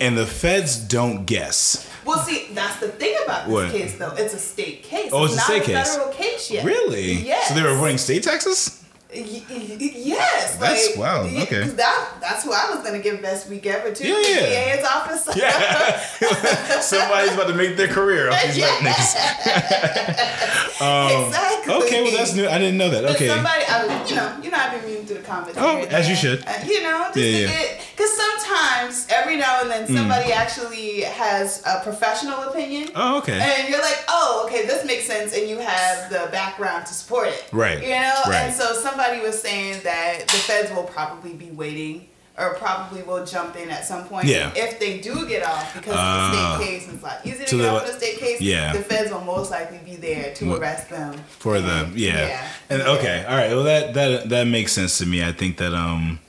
[0.00, 3.70] and the feds don't guess Well, see, that's the thing about this What?
[3.70, 4.10] case, though.
[4.16, 5.10] It's a state case.
[5.12, 5.88] Oh, it's a not state a case.
[5.94, 6.64] federal case yet.
[6.64, 7.48] really Yes.
[7.48, 8.82] so they were avoiding state taxes
[9.14, 11.64] Y- y- yes, That's like, y- okay.
[11.68, 14.06] That that's who I was gonna give best week ever to.
[14.08, 14.76] Yeah, the yeah.
[14.76, 15.28] DA's office.
[15.36, 16.00] yeah
[16.80, 19.14] somebody's about to make their career off these niggas
[20.82, 21.74] exactly.
[21.74, 24.50] okay well that's new i didn't know that But okay somebody, I you know, you
[24.50, 25.58] know, I've been reading through the comments.
[25.60, 26.44] Oh, as you should.
[26.46, 27.80] Uh, you know, just Yeah, yeah.
[27.94, 29.96] because sometimes every now and then Mm.
[29.96, 32.90] somebody actually has a professional opinion.
[32.94, 36.86] oh okay And you're like, oh, okay, this makes sense, and you have the background
[36.86, 37.44] to support it.
[37.52, 38.20] Right, You know?
[38.26, 38.46] right.
[38.46, 43.26] And so somebody was saying that the feds will probably be waiting or probably will
[43.26, 44.26] jump in at some point.
[44.26, 44.50] Yeah.
[44.56, 46.30] If they do get off because Ah.
[46.30, 48.40] it's a state case, it's like easy to So get they're off a state case.
[48.40, 48.72] yeah.
[48.72, 51.14] The feds will most likely be there to What- arrest them.
[51.38, 52.48] for the And- yeah.
[52.70, 55.74] and okay all right well that that that makes sense to me i think that
[55.74, 56.20] um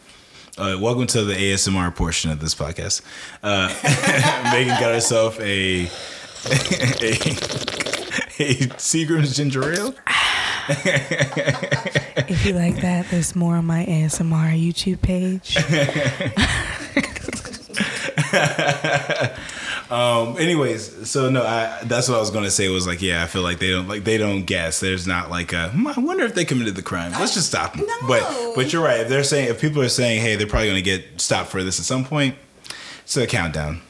[0.58, 3.02] uh, welcome to the asmr portion of this podcast
[3.44, 3.70] uh
[4.52, 5.86] megan got herself a
[6.46, 7.14] a,
[8.40, 9.94] a seagram's ginger ale
[12.26, 15.58] If you like that, there's more on my ASMR YouTube page.
[19.92, 23.28] um anyways so no i that's what i was gonna say was like yeah i
[23.28, 24.80] feel like they don't like they don't guess.
[24.80, 27.12] There's not like a hmm, i wonder if they committed the crime.
[27.12, 28.08] Let's just stop them No.
[28.08, 29.02] but but you're right.
[29.02, 31.80] If they're saying if people are saying hey they're probably gonna get stopped for this
[31.80, 32.36] at some point
[33.04, 33.82] it's a countdown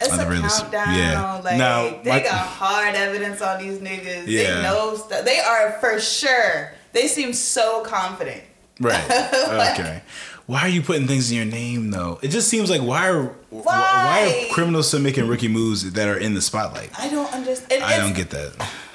[0.00, 0.94] It's On a the countdown.
[0.94, 1.40] Yeah.
[1.44, 4.24] Like Now, they my- got hard evidence on these niggas.
[4.26, 4.56] Yeah.
[4.56, 5.24] They know stuff.
[5.24, 6.72] They are for sure.
[6.92, 8.42] They seem so confident.
[8.80, 9.04] Right.
[9.72, 10.02] Okay.
[10.46, 12.20] Why are you putting things in your name though?
[12.22, 16.08] It just seems like why are why, why are criminals still making rookie moves that
[16.08, 16.90] are in the spotlight?
[16.98, 17.82] I don't understand.
[17.82, 18.52] I don't get that.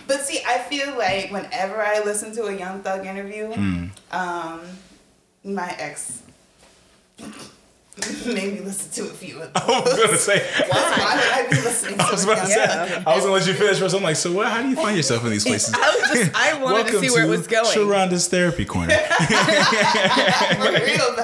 [0.08, 3.86] But see, I feel like whenever I listen to a Young Thug interview, Hmm.
[4.12, 4.62] um,
[5.44, 6.22] my ex,
[8.25, 9.56] made me listen to a few of them.
[9.67, 10.39] I was gonna say.
[10.69, 12.56] Why Why would I be listening to I was about to say.
[12.56, 13.04] Yeah.
[13.06, 13.93] I was gonna let you finish first.
[13.93, 14.47] I'm like, so what?
[14.47, 15.73] How do you find yourself in these places?
[15.73, 17.65] I was just I wanted to see where it was going.
[17.65, 18.93] Sharonda's therapy corner.
[18.93, 18.97] Real.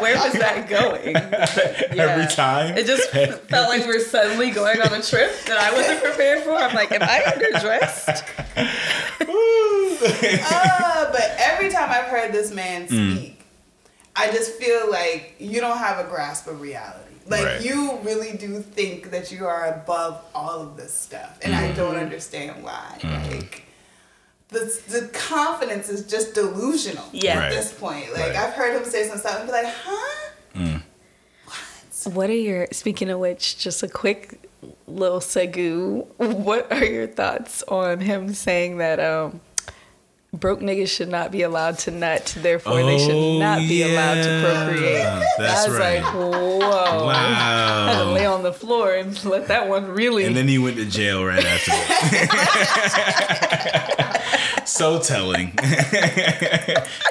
[0.01, 1.15] Where was that going?
[1.15, 2.77] Every time.
[2.77, 6.51] It just felt like we're suddenly going on a trip that I wasn't prepared for.
[6.51, 8.23] I'm like, am I underdressed?
[9.99, 13.31] Uh, but every time I've heard this man Mm.
[14.17, 17.03] Speak, I just feel like you don't have a grasp of reality.
[17.29, 17.61] Like Right.
[17.61, 21.93] you really do think that you are above all of this stuff, and I don't
[21.95, 22.03] Mm-hmm.
[22.03, 22.97] understand why.
[23.03, 23.63] Like
[24.49, 27.37] the the confidence is just delusional Yeah.
[27.43, 28.13] at this point.
[28.13, 28.35] Like Right.
[28.35, 30.79] I've heard him say some stuff and be like, huh?
[31.45, 32.13] What?
[32.13, 34.39] What are your speaking of which, just a quick
[34.87, 39.41] little segu, what are your thoughts on him saying that um
[40.33, 44.15] broke niggas should not be allowed to nut, therefore they should not be oh, allowed
[44.15, 45.03] to procreate?
[45.37, 46.03] That's I was right.
[46.03, 47.07] like, whoa.
[47.07, 47.15] I
[47.93, 48.13] had to wow.
[48.13, 51.23] lay on the floor and let that one really And then he went to jail
[51.25, 52.17] right after that.
[54.65, 55.53] so telling.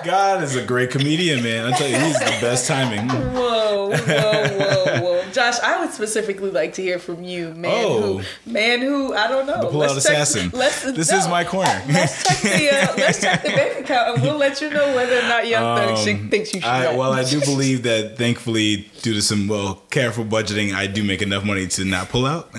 [0.05, 1.73] God is a great comedian, man.
[1.73, 3.09] I tell you, he's the best timing.
[3.09, 5.16] Whoa, whoa, whoa, whoa.
[5.33, 8.19] Josh, I would specifically like to hear from you, man Oh.
[8.19, 9.61] who man who I don't know.
[9.63, 10.51] The pull-out Let's check- assassin.
[10.55, 11.19] let's- This no.
[11.19, 11.83] is my corner.
[11.89, 15.19] Let's check the uh, let's check the bank account and we'll let you know whether
[15.19, 16.69] or not Young Thug Um, thinks you should.
[16.69, 21.03] I, well, I do believe that thankfully, due to some well careful budgeting, I do
[21.05, 22.51] make enough money to not pull out.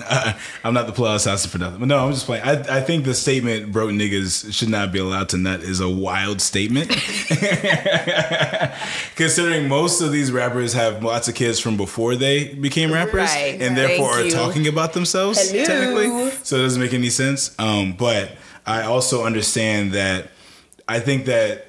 [0.64, 1.80] I'm not the pull out assassin for nothing.
[1.80, 2.44] But no, I'm just playing.
[2.44, 5.88] I, I think the statement "broke niggas should not be allowed to nut" is a
[5.88, 6.90] wild statement.
[9.16, 13.60] Considering most of these rappers have lots of kids from before they became rappers, Right,
[13.60, 13.86] and right.
[13.86, 14.30] therefore Thank are you.
[14.32, 15.64] talking about themselves Hello.
[15.64, 16.30] technically.
[16.44, 17.54] So it doesn't make any sense.
[17.58, 18.32] Um, but
[18.66, 20.30] I also understand that
[20.88, 21.66] I think that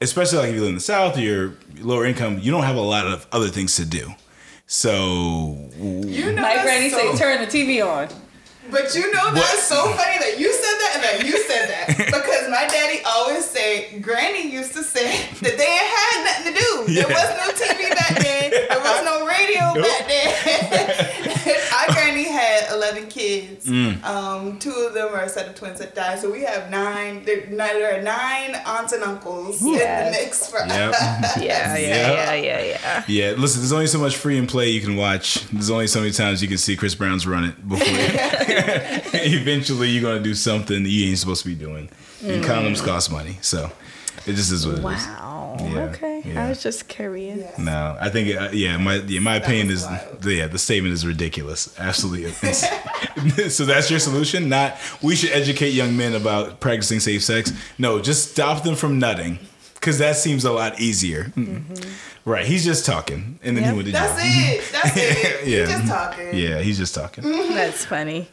[0.00, 2.76] especially like if you live in the South or you're lower income, you don't have
[2.76, 4.12] a lot of other things to do.
[4.66, 8.08] So You know My granny so, say turn the TV on.
[8.70, 11.96] But you know that's so funny that you said that and that you said that
[11.96, 16.58] because my daddy always say Granny used to say that they ain't had nothing to
[16.58, 16.94] do.
[16.94, 18.50] There was no TV back then.
[18.50, 21.34] There was no radio back then.
[21.88, 23.66] Our granny had eleven kids.
[23.66, 24.02] Mm.
[24.04, 26.18] Um, two of them are a set of twins that died.
[26.18, 27.24] So we have nine.
[27.24, 30.94] There, there are nine aunts and uncles in the mix for Yep.
[30.94, 31.36] us.
[31.42, 33.04] Yeah, yeah, yeah, yeah, yeah.
[33.06, 35.40] Yeah, listen, there's only so much free and play you can watch.
[35.50, 37.86] There's only so many times you can see Chris Brown's run it before
[39.14, 41.88] eventually you're gonna do something that you ain't supposed to be doing.
[42.24, 43.70] And condoms cost money, so
[44.28, 44.84] it just is what it is.
[44.84, 45.56] Wow.
[45.60, 46.22] Yeah, okay.
[46.24, 46.44] yeah.
[46.44, 47.38] I was just curious.
[47.58, 47.64] Yeah.
[47.64, 50.24] No, I think uh, yeah, my yeah, my opinion is wild.
[50.24, 51.74] yeah, the statement is ridiculous.
[51.78, 52.32] Absolutely.
[53.50, 54.48] So that's your solution?
[54.48, 57.52] Not we should educate young men about practicing safe sex.
[57.76, 59.38] No, just stop them from nutting
[59.80, 61.32] cuz that seems a lot easier.
[62.24, 63.70] Right, he's just talking and then Yep.
[63.72, 64.54] he went to That's jail.
[64.54, 64.72] it.
[64.72, 65.46] That's it.
[65.48, 65.58] Yeah.
[65.60, 66.34] You just talking.
[66.34, 67.24] Yeah, he's just talking.
[67.24, 68.28] That's funny.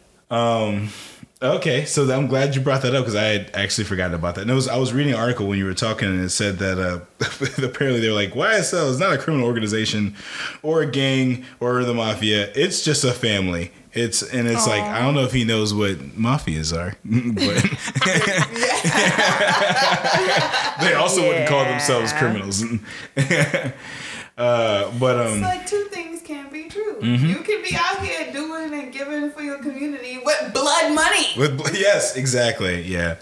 [1.41, 4.41] Okay, so I'm glad you brought that up because I had actually forgotten about that.
[4.43, 6.59] And it was I was reading an article when you were talking, and it said
[6.59, 6.99] that uh,
[7.65, 10.15] apparently they're like YSL is not a criminal organization,
[10.63, 12.51] or a gang, or the mafia.
[12.55, 13.71] It's just a family.
[13.91, 17.63] It's and it's like I don't know if he knows what mafias are, but
[20.85, 22.63] they also wouldn't call themselves criminals.
[24.37, 26.14] uh, but It's um, like two things can be true.
[27.05, 27.25] Mm-hmm.
[27.27, 31.27] You can be out here doing and giving for your community with blood money.
[31.37, 33.15] with, yes, exactly, yeah.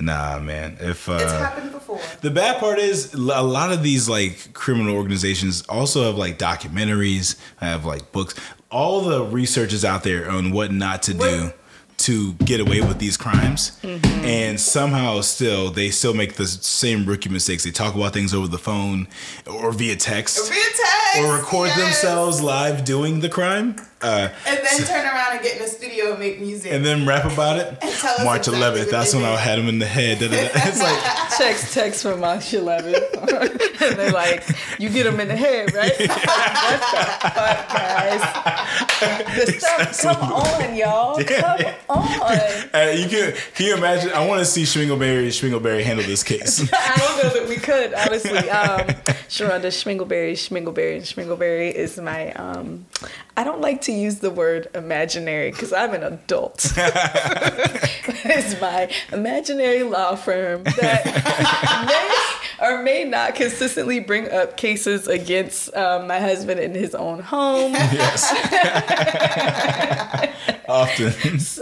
[0.00, 0.76] Nah, man.
[0.80, 2.00] If uh, It's happened before.
[2.22, 7.36] The bad part is a lot of these like criminal organizations also have like documentaries,
[7.58, 8.34] have like books.
[8.70, 11.58] All the research is out there on what not to do What-
[12.02, 14.24] to get away with these crimes, mm-hmm.
[14.24, 17.64] and somehow still they still make the same rookie mistakes.
[17.64, 19.08] They talk about things over the phone
[19.46, 21.78] or via text, Via text, or record yes.
[21.78, 26.10] themselves live doing the crime, uh, And then turn around and get in the studio
[26.10, 26.72] and make music.
[26.72, 27.72] and then rap about it.
[28.24, 28.90] March exactly 11th.
[28.90, 30.18] That's when I had him in the head.
[30.18, 30.50] Da, da, da.
[30.54, 30.98] It's like.
[31.38, 33.82] Text text from March 11th.
[33.88, 34.44] and they're like,
[34.78, 35.90] you get them in the head, right?
[35.98, 38.20] what the fuck, guys?
[39.36, 41.22] The stuff, come on, y'all.
[41.24, 42.38] Come on.
[42.74, 44.12] Uh, you can can you imagine?
[44.12, 46.60] I want to see Schmingleberry Schmingleberry handle this case.
[46.72, 48.48] I don't know that we could, honestly.
[48.50, 48.86] Um,
[49.28, 52.32] Sharonda Schmingleberry, Schmingleberry, and Schmingleberry is my.
[52.34, 52.86] Um,
[53.36, 56.70] I don't like to use the word imaginary because I'm an adult.
[56.76, 61.04] it's my imaginary law firm that
[62.60, 67.20] may or may not consistently bring up cases against um, my husband in his own
[67.20, 67.72] home.
[67.72, 68.32] yes,
[70.68, 71.12] often.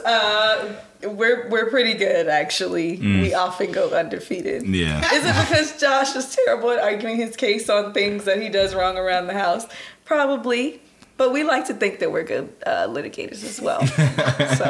[0.04, 2.96] Uh, we're we're pretty good actually.
[2.98, 4.66] We often go undefeated.
[4.66, 8.48] Yeah, Is it because Josh is terrible at arguing his case on things that he
[8.48, 9.66] does wrong around the house?
[10.04, 10.80] Probably.
[11.20, 13.86] But we like to think that we're good uh, litigators as well.
[14.56, 14.64] so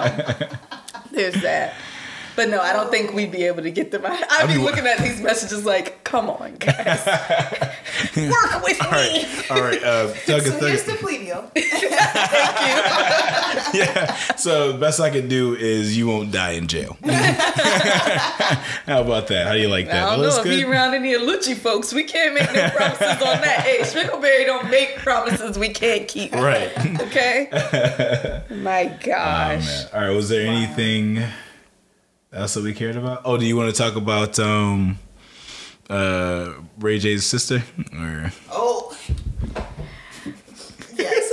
[1.13, 1.75] there's that.
[2.41, 4.19] But no, I don't think we'd be able to get them out.
[4.31, 7.05] I'd be mean, looking at these messages like, come on, guys.
[8.17, 8.97] Work with All me.
[8.97, 9.83] right, all right.
[9.85, 11.01] Uh, Thug So and here's the Thug.
[11.01, 11.51] plea deal.
[13.75, 14.15] Yeah.
[14.37, 16.97] So best I can do is you won't die in jail.
[17.05, 19.47] How about that?
[19.47, 19.97] How do you like that?
[19.97, 20.71] I don't Well, that's know if he good.
[20.71, 21.93] around any of Lucci folks.
[21.93, 23.61] We can't make no promises on that.
[23.61, 26.33] Hey, Schmickelberry don't make promises we can't keep.
[26.33, 26.73] Right.
[27.03, 27.49] Okay.
[28.51, 29.67] My Oh, gosh.
[29.67, 29.87] man.
[29.93, 30.11] All right.
[30.17, 31.23] Was there anything
[32.33, 33.23] else what we cared about?
[33.25, 34.99] Oh, do you want to talk about um,
[35.89, 37.63] uh, Ray J's sister?
[37.99, 38.97] Or Oh.
[40.95, 41.27] Yes.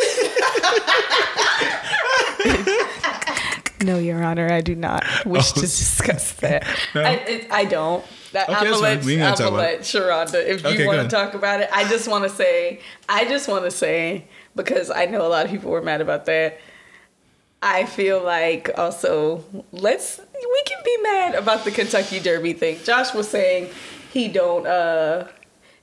[3.83, 6.65] No, Your Honor, I do not wish to discuss that.
[6.95, 8.03] I, it, I don't.
[8.31, 9.03] That, Okay, I'm that's gonna let.
[9.05, 11.69] We ain't gonna I'm gonna let Sharonda, if you go want to talk about it,
[11.71, 14.25] I just want to say, I just want to say,
[14.55, 16.59] because I know a lot of people were mad about that.
[17.61, 22.79] I feel like also let's we can be mad about the Kentucky Derby thing.
[22.83, 23.69] Josh was saying
[24.11, 24.65] he don't.
[24.67, 25.27] uh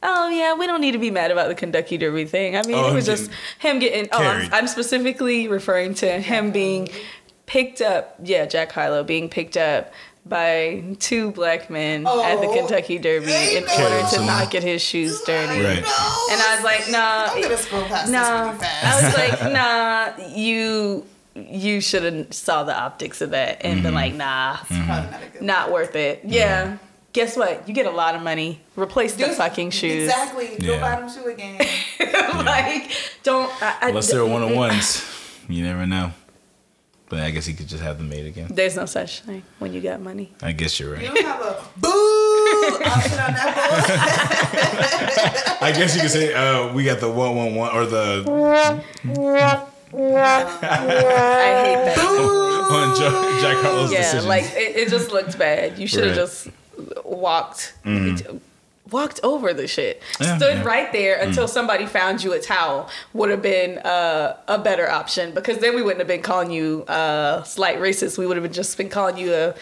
[0.06, 2.56] Oh yeah, we don't need to be mad about the Kentucky Derby thing.
[2.56, 4.08] I mean, Oh, it was just him getting.
[4.12, 4.22] Oh.
[4.22, 6.88] I'm, I'm specifically referring to him being
[7.46, 8.14] picked up.
[8.22, 9.92] Yeah, Jack Harlow being picked up
[10.26, 13.72] by two black men at the Oh, Kentucky Derby in know.
[13.72, 15.60] order to Carried not get his shoes dirty.
[15.62, 15.78] Right.
[15.78, 17.26] And I was like, nah.
[17.30, 18.84] I'm gonna scroll past Nah, this really fast.
[18.84, 23.94] I was like, nah, you you should have saw the optics of that and been
[23.94, 23.94] Mm-hmm.
[23.94, 26.20] like, nah, Probably not a good not worth it.
[26.24, 26.78] Yeah.
[27.12, 27.68] Guess what?
[27.68, 28.60] You get a lot of money.
[28.76, 30.04] Replace the Dude, fucking shoes.
[30.08, 30.56] Exactly.
[30.60, 30.80] Go Yeah.
[30.80, 31.58] buy them shoe again.
[32.44, 32.90] like,
[33.22, 33.48] don't.
[33.62, 35.04] I, I, unless they're one on ones,
[35.48, 36.10] you never know.
[37.08, 38.48] But I guess he could just have them made again.
[38.52, 40.32] There's no such thing when you got money.
[40.42, 41.14] I guess you're You right.
[41.14, 41.88] don't have a boo
[42.84, 47.70] option on that I guess you could say uh, we got the one one one
[47.76, 48.24] or the
[49.96, 51.98] I hate that.
[51.98, 54.28] on Jack, Jack Harlow's yeah, decision.
[54.28, 55.78] like it, it just looked bad.
[55.78, 56.16] You should have Right.
[56.16, 56.48] just
[57.04, 57.74] walked.
[58.90, 60.02] Walked over the shit.
[60.20, 60.62] Yeah, Stood yeah.
[60.62, 60.66] Mm.
[60.66, 62.88] right there until somebody found you a towel.
[63.14, 66.84] Would have been uh, a better option because then we wouldn't have been calling you
[66.86, 68.18] uh, slight racist.
[68.18, 69.54] We would have just been calling you a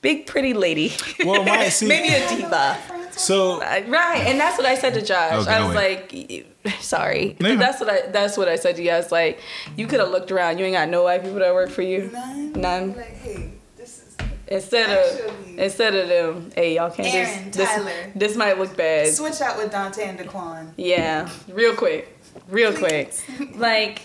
[0.00, 0.92] big pretty lady.
[1.24, 2.78] Well, my- see- maybe a diva.
[3.10, 5.42] so Uh, Right, and that's what I said to Josh.
[5.46, 6.12] Okay, I was wait.
[6.32, 6.46] like,
[6.80, 8.06] "Sorry." No, you're that's what I.
[8.10, 8.90] That's what I said to you.
[8.90, 9.40] I was like,
[9.76, 10.58] "You could have looked around.
[10.58, 12.10] You ain't got no white people that work for you.
[12.12, 12.52] None.
[12.52, 12.96] None.
[12.96, 14.16] Like, hey, this is
[14.48, 17.68] Instead of Actually- instead of them, hey, y'all can't Aaron, this, this.
[17.68, 18.12] Tyler.
[18.14, 19.08] This might look bad.
[19.14, 20.72] switch out with Dante and Daquan.
[20.76, 22.16] Yeah, real quick,
[22.48, 23.12] real quick.
[23.56, 24.02] Like,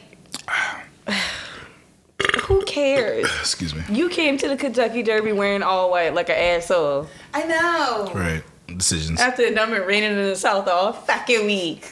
[2.43, 3.25] who cares?
[3.39, 3.83] excuse me.
[3.89, 7.07] You came to the Kentucky Derby wearing all white like an asshole.
[7.33, 8.11] I know.
[8.13, 8.43] Right
[8.77, 9.19] decisions.
[9.19, 11.91] After it done been raining in the south all fucking week.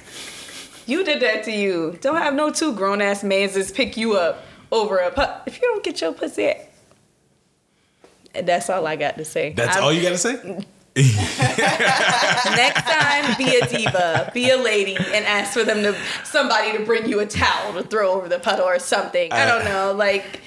[0.88, 1.97] You did that to you.
[2.01, 5.43] Don't have no two grown ass mans just pick you up over a pup.
[5.45, 6.53] If you don't get your pussy,
[8.33, 9.53] that's all I got to say.
[9.53, 10.65] That's I'm- all you gotta say.
[10.97, 16.83] Next time, be a diva, be a lady, and ask for them to somebody to
[16.85, 19.31] bring you a towel to throw over the puddle or something.
[19.31, 19.93] I don't Uh, know.
[19.93, 20.41] Like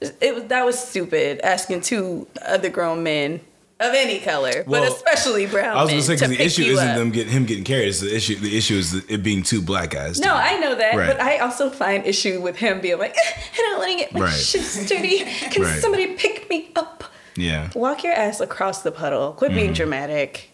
[0.00, 1.40] it was that was stupid.
[1.42, 3.40] Asking two other grown men
[3.80, 6.86] of any color, Well, but especially brown I was gonna say because the issue isn't
[6.88, 6.96] up.
[6.96, 7.88] them getting him getting carried.
[7.88, 8.36] It's the issue.
[8.36, 10.20] The issue is it being two black guys.
[10.20, 11.06] No, I know that, Right.
[11.08, 14.12] but I also find issue with him being like, "Eh, I don't want to get
[14.12, 14.32] my Right.
[14.32, 15.18] shoes dirty.
[15.50, 15.80] Can Right.
[15.80, 17.04] somebody pick me up?
[17.36, 17.70] Yeah.
[17.74, 19.32] Walk your ass across the puddle.
[19.32, 19.60] Quit Mm-hmm.
[19.60, 20.49] being dramatic.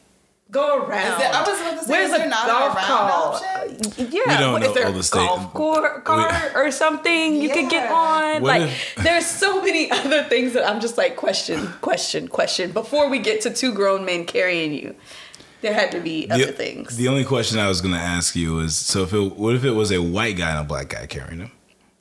[0.50, 1.12] Go around.
[1.12, 2.86] Is there- I was about to say, Where's is a there not a golf round
[2.86, 3.32] call?
[3.34, 3.92] option?
[4.12, 7.48] Yeah, We don't know is there all the state- golf cour- cart or something you
[7.50, 8.42] could get on?
[8.42, 12.70] What like, if- there's so many other things that I'm just like question, question, question.
[12.70, 14.94] Before we get to two grown men carrying you,
[15.62, 16.96] there had to be other The, things.
[16.96, 19.72] the only question I was gonna ask you is: so if it, what if it
[19.72, 21.50] was a white guy and a black guy carrying him?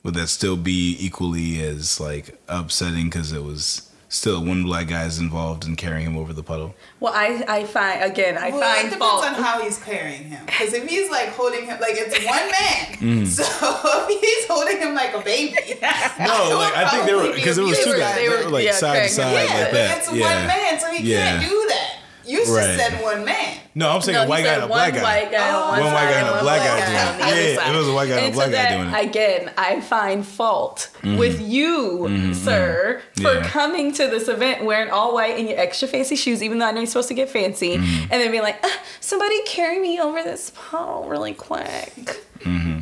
[0.04, 5.04] Would that still be equally as like upsetting because it was still one black guy
[5.04, 6.74] is involved in carrying him over the puddle?
[7.00, 9.24] well, I, I find again, I Well, find it depends fault.
[9.26, 10.44] on how he's carrying him.
[10.46, 12.36] Because if he's like holding him, like it's one
[12.96, 13.18] Mm.
[13.18, 13.26] man.
[13.26, 13.42] So
[14.08, 17.62] if he's holding him like a baby, No, like I think they were because it
[17.62, 18.14] was two guys.
[18.16, 19.98] They They were were- like yeah, side to side yeah, like that.
[19.98, 20.20] it's yeah.
[20.38, 21.38] one man, so he Yeah.
[21.38, 21.95] can't do that.
[22.26, 22.78] You just Right.
[22.78, 23.58] said one man.
[23.74, 25.02] No, I'm saying No, a white guy and a one black guy.
[25.02, 25.68] white guy on Oh.
[25.70, 27.54] one One white guy and a one black black guy guy doing it.
[27.54, 28.92] Yeah, it was a white guy and a black so guy that, doing it.
[28.92, 29.08] Mm-hmm.
[29.08, 33.48] Again, I find fault with you, sir, for Yeah.
[33.48, 36.70] coming to this event wearing all white in your extra fancy shoes, even though I
[36.72, 38.02] know you're supposed to get fancy, Mm-hmm.
[38.12, 38.68] and then be like, "Uh,
[39.00, 42.22] somebody carry me over this pole really quick.
[42.40, 42.80] Mm-hmm.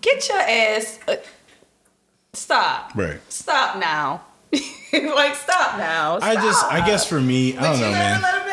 [0.00, 0.98] Get your ass.
[1.08, 1.16] Uh,
[2.32, 2.92] stop.
[2.94, 3.18] Right.
[3.28, 4.22] Stop now.
[4.92, 6.18] like, stop now.
[6.22, 8.45] I just, I guess for me, I Would don't you know, ever man.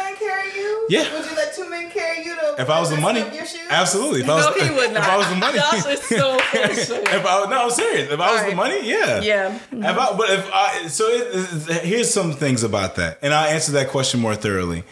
[0.90, 1.14] Yeah.
[1.14, 3.46] Would you let two men carry you to If I was the money, up your
[3.46, 3.62] shoes?
[3.70, 4.22] absolutely.
[4.22, 5.04] If I was, no, he would not.
[5.04, 8.12] If I was the money, Josh is so if I no, I'm serious.
[8.12, 9.60] If I was the money, yeah, Yeah.
[9.72, 13.48] If I, but if I, so, it, it- here's some things about that, and I'll
[13.50, 14.84] answer that question more thoroughly.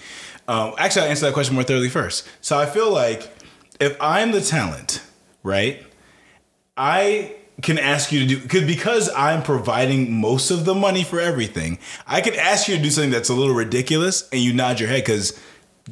[0.47, 2.27] Um, actually, I'll answer that question more thoroughly first.
[2.41, 3.29] So I feel like
[3.79, 5.01] if I'm the talent,
[5.43, 5.85] right,
[6.77, 11.19] I can ask you to do because because I'm providing most of the money for
[11.19, 11.77] everything.
[12.07, 14.89] I can ask you to do something that's a little ridiculous, and you nod your
[14.89, 15.39] head because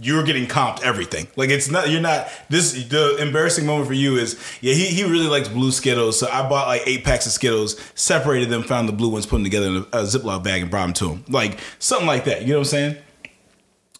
[0.01, 1.27] you're getting comped everything.
[1.35, 5.03] Like it's not you're not this the embarrassing moment for you is yeah he, he
[5.03, 8.87] really likes blue Skittles so I bought like eight packs of Skittles separated them found
[8.87, 11.09] the blue ones put them together in a, a Ziploc bag and brought them to
[11.09, 11.25] him.
[11.27, 12.97] Like something like that you know what I'm saying?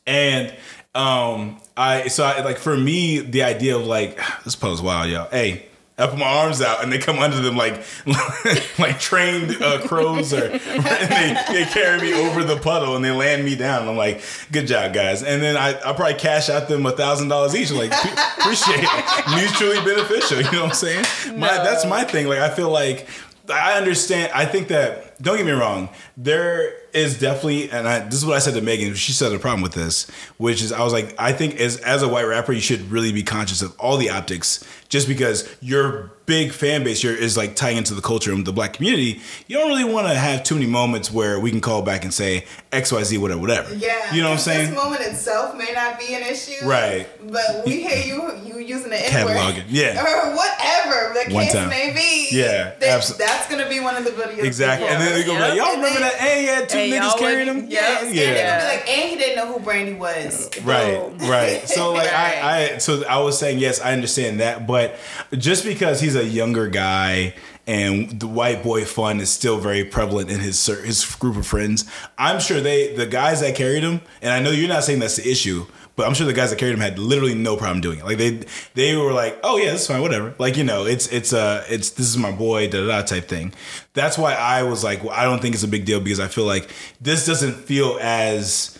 [0.08, 0.56] And
[0.96, 5.30] um I so I like for me the idea of like this pose wild y'all.
[5.30, 5.68] Hey
[6.00, 7.84] I put my arms out and they come under them like
[8.80, 13.12] like trained uh, crows or and they, they carry me over the puddle and they
[13.12, 13.88] land me down.
[13.88, 14.22] I'm like,
[14.52, 15.24] good job, guys.
[15.24, 17.72] And then I I probably cash out them a thousand dollars each.
[17.72, 20.38] Like "Pre- appreciate it, mutually beneficial.
[20.38, 21.40] You know what I'm saying?
[21.40, 22.28] My that's my thing.
[22.28, 23.08] Like I feel like
[23.50, 24.32] I understand.
[24.34, 25.90] I think that don't get me wrong.
[26.18, 28.94] There is definitely, and I, this is what I said to Megan.
[28.96, 32.02] She said a problem with this, which is I was like, I think as as
[32.04, 36.12] a white rapper, you should really be conscious of all the optics, just because your
[36.26, 39.20] big fan base here is like tying into the culture of the black community.
[39.48, 42.14] You don't really want to have too many moments where we can call back and
[42.14, 43.74] say X, Y, Z, whatever, whatever.
[43.76, 44.70] Yeah, you know what I'm saying.
[44.72, 47.08] this moment itself may not be an issue, Right.
[47.32, 50.00] But we hear you you using the Cataloging, yeah.
[50.04, 51.70] or whatever the One case time.
[51.70, 52.28] may be.
[52.36, 54.44] Yeah, that- abso- that's gonna be one of the videos.
[54.44, 54.88] Exactly.
[54.88, 55.42] And then they go Yep.
[55.42, 56.22] like, y'all And remember that?
[56.22, 57.70] And he had two And niggas y'all carrying would- him.
[57.72, 58.24] Yes, yeah.
[58.24, 60.48] and they're be like, and he didn't know who Brandy was.
[60.58, 61.30] Uh, right, Boom.
[61.30, 61.68] right.
[61.68, 64.96] So like I, I, so I was saying yes, I understand that, but
[65.38, 67.36] just because he's a younger guy
[67.68, 71.86] and the white boy fun is still very prevalent in his his group of friends,
[72.18, 75.18] I'm sure they the guys that carried him, and I know you're not saying that's
[75.18, 75.66] the issue.
[76.00, 78.06] But I'm sure the guys that carried him had literally no problem doing it.
[78.06, 78.40] Like they,
[78.74, 81.90] they were like, "Oh yeah, that's fine, whatever." Like you know, it's it's uh it's
[81.90, 83.52] this is my boy, da da da type thing.
[83.94, 86.30] That's why I was like, well, I don't think it's a big deal because I
[86.30, 86.72] feel like
[87.02, 88.80] this doesn't feel as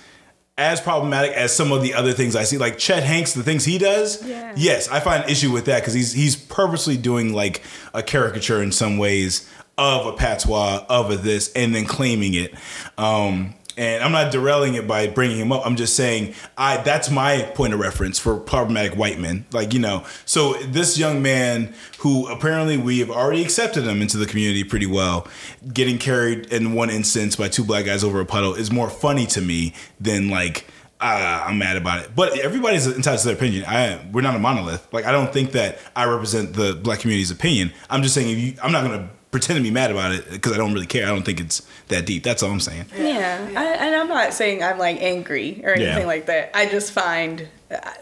[0.58, 2.58] as problematic as some of the other things I see.
[2.58, 4.54] Like Chet Hanks, the things he does, Yeah.
[4.56, 7.62] yes, I find issue with that because he's he's purposely doing like
[7.94, 12.54] a caricature in some ways of a patois of a this and then claiming it.
[12.98, 15.66] Um, and I'm not derailing it by bringing him up.
[15.66, 19.46] I'm just saying I that's my point of reference for problematic white men.
[19.54, 24.18] Like you know, so this young man who apparently we have already accepted him into
[24.18, 25.28] the community pretty well,
[25.74, 29.26] getting carried in one instance by two black guys over a puddle is more funny
[29.28, 30.66] to me than like
[31.00, 32.12] uh, I'm mad about it.
[32.14, 33.64] But everybody's entitled to their opinion.
[33.66, 34.92] I we're not a monolith.
[34.92, 37.72] Like I don't think that I represent the black community's opinion.
[37.90, 40.58] I'm just saying you, I'm not gonna pretend to be mad about it because I
[40.58, 41.06] don't really care.
[41.06, 42.24] I don't think it's that deep.
[42.24, 42.86] That's all I'm saying.
[42.98, 46.06] Yeah, I, and I'm not saying I'm like angry or anything Yeah.
[46.06, 46.52] like that.
[46.56, 47.48] I just find,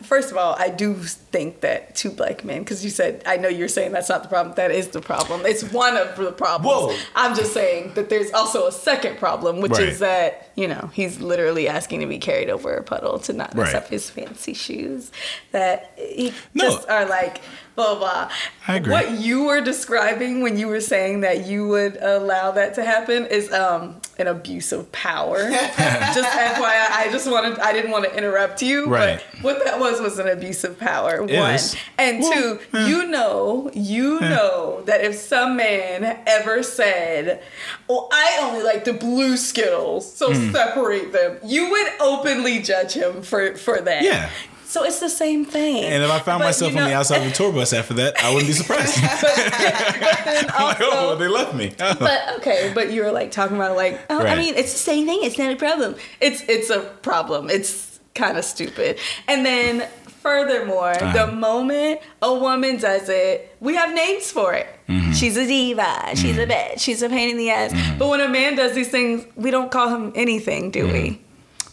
[0.02, 3.50] first of all, I do think that two black men, because you said, I know
[3.50, 4.56] you're saying that's not the problem.
[4.56, 5.46] That is the problem.
[5.46, 6.94] It's one of the problems.
[6.94, 6.96] Whoa.
[7.16, 9.90] I'm just saying that there's also a second problem, which Right.
[9.90, 13.54] is that you know he's literally asking to be carried over a puddle to not
[13.56, 13.76] mess Right.
[13.76, 15.12] up his fancy shoes.
[15.52, 16.64] That he No.
[16.72, 17.42] just are like
[17.76, 18.30] blah blah.
[18.68, 18.92] I agree.
[18.92, 23.26] What you were describing when you were saying that you would allow that to happen
[23.28, 25.38] is um, an abuse of power.
[25.50, 29.24] just FYI, I just wanted I didn't want to interrupt you, Right.
[29.36, 31.16] but what that was was an abuse of power.
[31.28, 31.76] It one is.
[31.98, 37.42] and two, you know, you know that if some man ever said,
[37.90, 40.52] "Oh, I only like the blue Skittles, so Hmm.
[40.52, 44.04] separate them," you would openly judge him for for that.
[44.04, 44.30] Yeah.
[44.68, 45.86] So it's the same thing.
[45.86, 47.94] And if I found But myself you on the outside of a tour bus after
[47.96, 49.02] that, I wouldn't be surprised.
[49.02, 51.74] but then like, oh, also, they left me.
[51.78, 55.06] but okay, but you were like talking about like, oh, I mean, it's the same
[55.06, 55.20] thing.
[55.24, 55.96] It's not a problem.
[56.20, 57.50] It's it's a problem.
[57.50, 59.00] It's kind of stupid.
[59.30, 59.88] And then
[60.22, 61.26] furthermore, Uh-huh.
[61.28, 64.68] the moment a woman does it, we have names for it.
[64.90, 65.14] Mm-hmm.
[65.14, 66.16] She's a diva.
[66.16, 66.80] She's a bitch.
[66.80, 67.72] She's a pain in the ass.
[67.98, 71.22] But when a man does these things, we don't call him anything, do we?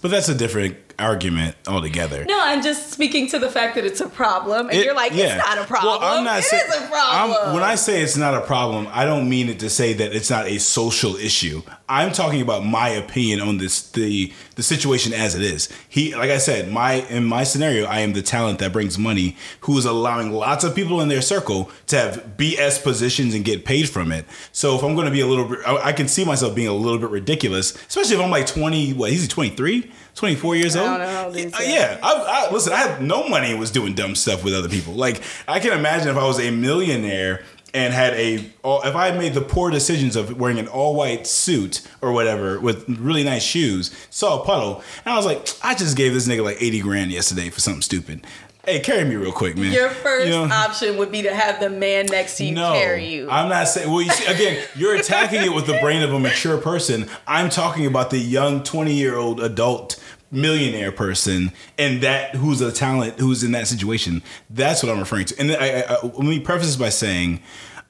[0.00, 2.24] But that's a different argument altogether.
[2.26, 5.12] No, I'm just speaking to the fact that it's a problem, and It- you're like,
[5.12, 5.36] yeah.
[5.38, 6.00] it's not a problem.
[6.00, 7.36] Well, I'm not It saying is a problem.
[7.44, 10.14] I'm- when I say it's not a problem, I don't mean it to say that
[10.14, 11.62] it's not a social issue.
[11.88, 15.68] I'm talking about my opinion on this the the situation as it is.
[15.88, 19.36] He, like I said, my in my scenario, I am the talent that brings money,
[19.60, 23.64] who is allowing lots of people in their circle to have BS positions and get
[23.64, 24.24] paid from it.
[24.52, 26.72] So if I'm going to be a little I, I can see myself being a
[26.74, 28.92] little bit ridiculous, especially if I'm like 20.
[28.94, 29.10] What?
[29.10, 29.90] He's 23.
[30.14, 30.86] 24 years old.
[30.86, 31.68] don't know how old he is yet.
[31.68, 34.68] yeah, I, I, listen, I had no money and was doing dumb stuff with other
[34.68, 34.94] people.
[34.94, 37.44] Like, I can imagine if I was a millionaire
[37.74, 41.26] and had a, if I had made the poor decisions of wearing an all white
[41.26, 45.74] suit or whatever with really nice shoes, saw a puddle, and I was like, I
[45.74, 48.24] just gave this nigga like 80 grand yesterday for something stupid.
[48.66, 49.72] Hey, carry me real quick, man.
[49.72, 50.44] Your first You know?
[50.44, 53.28] option would be to have the man next to you no, carry you.
[53.30, 53.90] I'm not saying.
[53.90, 57.08] Well, you see, again, you're attacking it with the brain of a mature person.
[57.26, 62.72] I'm talking about the young 20 year old adult millionaire person, and that who's a
[62.72, 64.22] talent, who's in that situation.
[64.48, 65.38] That's what I'm referring to.
[65.38, 67.40] And I, I, I, let me preface this by saying,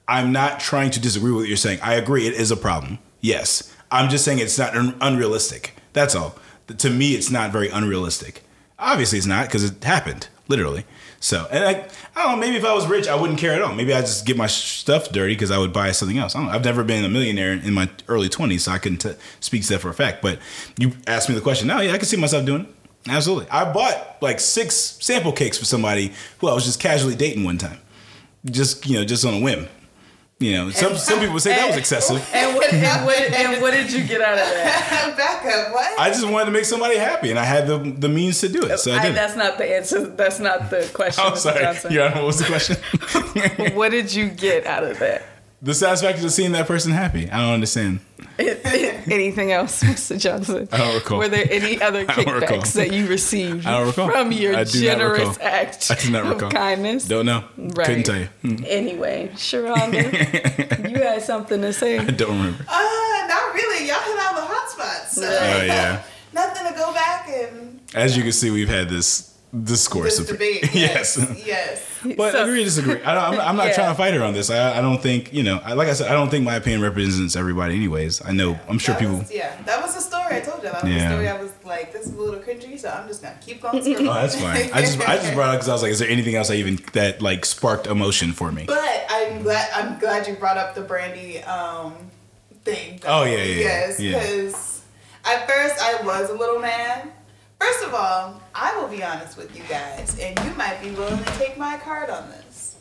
[0.07, 1.79] I'm not trying to disagree with what you're saying.
[1.81, 2.99] I agree, it is a problem.
[3.21, 5.75] Yes, I'm just saying it's not un- unrealistic.
[5.93, 6.35] That's all.
[6.67, 8.43] To me, it's not very unrealistic.
[8.77, 10.85] Obviously, it's not because it happened literally.
[11.19, 12.37] So, and I, I don't know.
[12.37, 13.73] Maybe if I was rich, I wouldn't care at all.
[13.73, 16.35] Maybe I just get my stuff dirty because I would buy something else.
[16.35, 16.53] I don't know.
[16.53, 19.69] I've never been a millionaire in my early twenties, so I couldn't t- speak to
[19.69, 20.21] that for a fact.
[20.21, 20.39] But
[20.77, 21.67] you asked me the question.
[21.67, 22.67] Now, yeah, I can see myself doing it.
[23.07, 23.49] Absolutely.
[23.49, 27.57] I bought like six sample cakes for somebody who I was just casually dating one
[27.57, 27.79] time,
[28.45, 29.67] just you know, just on a whim.
[30.37, 32.17] You know, some some people would say that was excessive.
[32.33, 35.15] and, what, and, what, and what did you get out of that?
[35.17, 35.73] Back up.
[35.73, 35.97] What?
[35.97, 38.63] I just wanted to make somebody happy, and I had the the means to do
[38.65, 39.11] it, so I I, did.
[39.11, 39.15] it.
[39.15, 40.05] that's not the answer.
[40.07, 41.23] That's not the question.
[41.25, 41.37] I'm Mr.
[41.37, 41.59] sorry.
[41.61, 41.91] Johnson.
[41.93, 43.75] Your Honor, what was the question?
[43.75, 45.23] What did you get out of that?
[45.65, 47.29] The satisfaction of seeing that person happy.
[47.29, 47.99] I don't understand.
[48.39, 50.19] Anything else, Mr.
[50.19, 50.67] Johnson?
[50.71, 51.17] I don't recall.
[51.19, 52.57] Were there any other I don't recall.
[52.59, 54.09] kickbacks that you received I don't recall.
[54.09, 55.47] from your I generous recall.
[55.47, 56.47] act I do not recall.
[56.47, 57.07] of kindness?
[57.07, 57.43] Don't know.
[57.57, 57.85] Right.
[57.87, 58.29] Couldn't tell you.
[58.41, 58.55] Hmm.
[58.65, 61.97] Anyway, Sharonda, you had something to say.
[61.99, 62.63] I don't remember.
[62.67, 63.87] Uh, not really.
[63.87, 65.13] Y'all hit all the hot spots.
[65.15, 66.03] So Oh, yeah.
[66.33, 70.17] nothing to go back and As you can see, we've had this discourse.
[70.17, 70.69] this of- debate.
[70.73, 71.17] yes.
[71.17, 71.45] Yes.
[71.45, 72.15] yes.
[72.17, 73.01] But So- agree, disagree.
[73.03, 73.73] I don't, I'm, I'm not Yeah.
[73.75, 74.49] trying to fight her on this.
[74.49, 75.59] I, I don't think you know.
[75.63, 77.75] I, like I said, I don't think my opinion represents everybody.
[77.75, 78.59] Anyways, I know.
[78.69, 79.17] I'm sure That people.
[79.19, 80.69] was- yeah, that was the story I told you.
[80.69, 81.09] That was Yeah.
[81.09, 83.61] the story I was like, this is a little cringy, so I'm just gonna keep
[83.61, 83.75] going.
[84.07, 84.69] Oh, that's fine.
[84.73, 86.51] I just I just brought it up because I was like, is there anything else
[86.51, 88.65] I even that like sparked emotion for me?
[88.67, 91.95] But I'm glad I'm glad you brought up the brandy um
[92.63, 92.99] thing.
[93.07, 94.19] Oh, yeah, yeah, Yes, yeah.
[94.19, 94.81] because
[95.23, 97.11] at first I was a little mad.
[97.59, 101.17] First of all, I will be honest with you guys, and you might be willing
[101.23, 102.75] to take my card on this.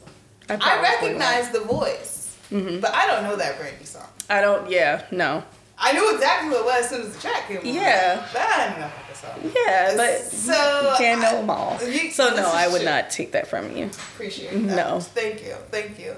[0.49, 2.21] I probably recognize the voice,
[2.51, 2.81] Mm-hmm.
[2.81, 4.07] but I don't know that brandy song.
[4.29, 4.71] I don't.
[4.71, 5.43] Yeah, no.
[5.79, 7.67] I knew exactly what it was as soon as the track came on.
[7.67, 8.27] Yeah.
[8.33, 9.53] but I didn't know the song.
[9.67, 11.79] Yeah, but So, you can't know I- them all.
[11.83, 12.85] you- So no, I would true.
[12.91, 13.87] not take that from you.
[13.87, 14.77] Appreciate that.
[14.77, 15.01] No.
[15.01, 15.55] Thank you.
[15.71, 16.15] Thank you.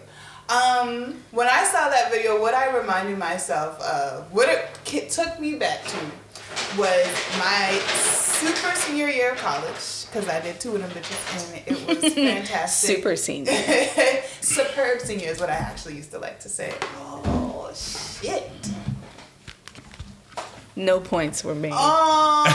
[0.48, 5.40] Um, when I saw that video, what I reminded myself of, what it ki- took
[5.40, 5.96] me back to,
[6.76, 7.06] was
[7.38, 11.86] my super senior year of college, because I did two of them bitches, and it
[11.86, 12.96] was fantastic.
[12.96, 13.52] Super senior.
[14.40, 16.72] Superb senior is what I actually used to like to say.
[16.96, 18.50] Oh, shit.
[20.76, 21.72] No points were made.
[21.74, 22.44] Oh,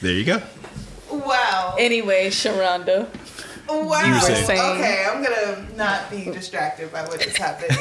[0.00, 0.42] There you go.
[1.10, 1.76] wow.
[1.78, 3.06] Anyway, Sharonda.
[3.68, 4.04] Wow.
[4.04, 7.72] You were saying- saying- Okay, I'm gonna not be distracted by what just happened.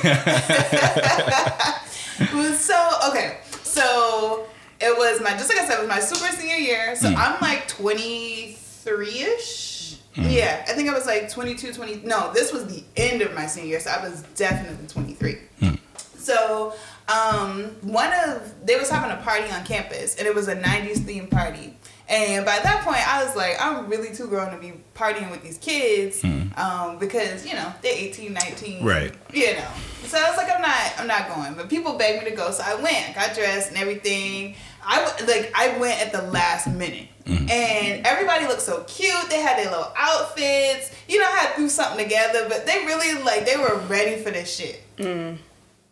[2.56, 3.38] so okay,
[3.74, 4.46] so
[4.80, 6.96] it was my just like I said, it was my super senior year.
[6.96, 7.16] So hmm.
[7.18, 9.98] I'm like 23 ish.
[10.16, 10.30] Hmm.
[10.30, 11.96] Yeah, I think I was like 22, 20.
[12.04, 15.38] No, this was the end of my senior year, so I was definitely 23.
[15.60, 15.76] Hmm.
[15.98, 16.74] So,
[17.10, 21.00] um, one of they was having a party on campus, and it was a '90s
[21.00, 21.76] themed party.
[22.10, 25.42] And by that point, I was like, I'm really too grown to be partying with
[25.42, 26.48] these kids, hmm.
[26.58, 29.14] um, because you know they're 18, 19, Right.
[29.34, 29.70] You know,
[30.04, 31.54] so I was like, I'm not, I'm not going.
[31.54, 33.10] But people begged me to go, so I went.
[33.10, 34.56] I got dressed and everything.
[34.86, 37.50] I w- like, I went at the last minute, mm-hmm.
[37.50, 39.30] and everybody looked so cute.
[39.30, 40.94] They had their little outfits.
[41.08, 44.22] You know, I had to do something together, but they really like they were ready
[44.22, 45.38] for this shit mm.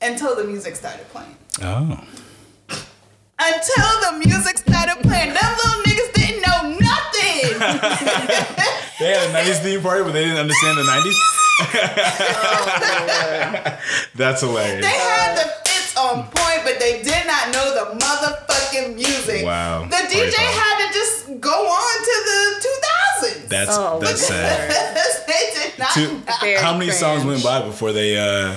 [0.01, 1.37] until the music started playing.
[1.61, 2.03] Oh.
[3.41, 7.57] Until the music started playing, them little niggas didn't know nothing.
[9.01, 11.17] They had a '90s theme party, but they didn't understand the '90s.
[14.15, 14.85] That's hilarious.
[14.85, 19.43] they had the fits on point, but they did not know the motherfucking music.
[19.43, 19.85] Wow.
[19.85, 20.53] The DJ foul.
[20.53, 22.61] had to just go on to the
[23.27, 23.47] 2000s.
[23.49, 24.69] That's Oh, that's sad.
[25.27, 25.91] they did not.
[25.93, 26.61] Two, know.
[26.61, 28.17] How many songs went by before they?
[28.17, 28.53] uh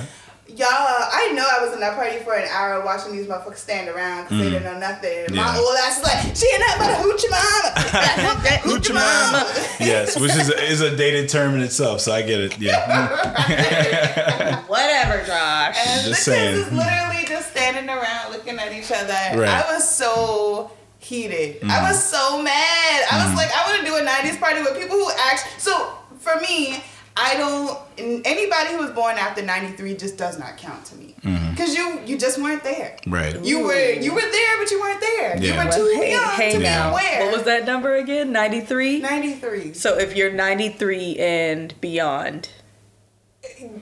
[0.56, 3.88] Y'all, I know I was in that party for an hour watching these motherfuckers stand
[3.88, 5.10] around because they didn't know nothing.
[5.10, 5.34] My Mm.
[5.34, 5.58] Yeah.
[5.58, 7.72] old ass was like, she ain't nothing but a hoochie mama.
[8.78, 9.44] Hoochie mama.
[9.80, 12.58] Yes, which is a, is a dated term in itself, so I get it.
[12.60, 14.62] Yeah.
[14.68, 15.76] Whatever, Josh.
[15.86, 16.54] And Just the saying.
[16.56, 19.38] kids is literally just standing around looking at each other.
[19.40, 19.48] Right.
[19.48, 21.60] I was so heated.
[21.62, 21.70] Mm.
[21.70, 23.04] I was so mad.
[23.10, 25.46] I was like, I want to do a 90s party with people who act.
[25.58, 26.82] So for me,
[27.16, 27.78] I don't.
[28.26, 31.14] Anybody who was born after 93 just does not count to me.
[31.22, 31.50] Mm-hmm.
[31.50, 32.96] Because you you just weren't there.
[33.06, 33.38] Right.
[33.44, 35.36] You were you were there, but you weren't there.
[35.38, 36.90] You were Well, too hey, young hey to be now.
[36.90, 37.24] aware.
[37.26, 38.32] What was that number again?
[38.32, 38.98] 93?
[39.00, 39.74] 93.
[39.74, 42.48] So if you're 93 and beyond,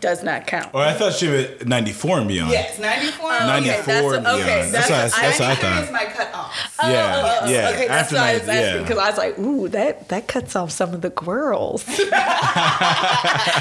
[0.01, 0.75] does not count.
[0.75, 2.51] Or I thought she was 94 and beyond.
[2.53, 3.21] Yes, 94.
[3.23, 4.75] Oh, okay, 94 that's- and okay, beyond.
[4.75, 5.85] That's, that's- what I, that's what I thought.
[5.85, 6.77] is my cutoff.
[6.83, 7.69] yeah, Oh, yeah.
[7.71, 8.83] Okay, that's After why I was 90, asking yeah.
[8.83, 11.87] because I was like, ooh, that that cuts off some of the girls.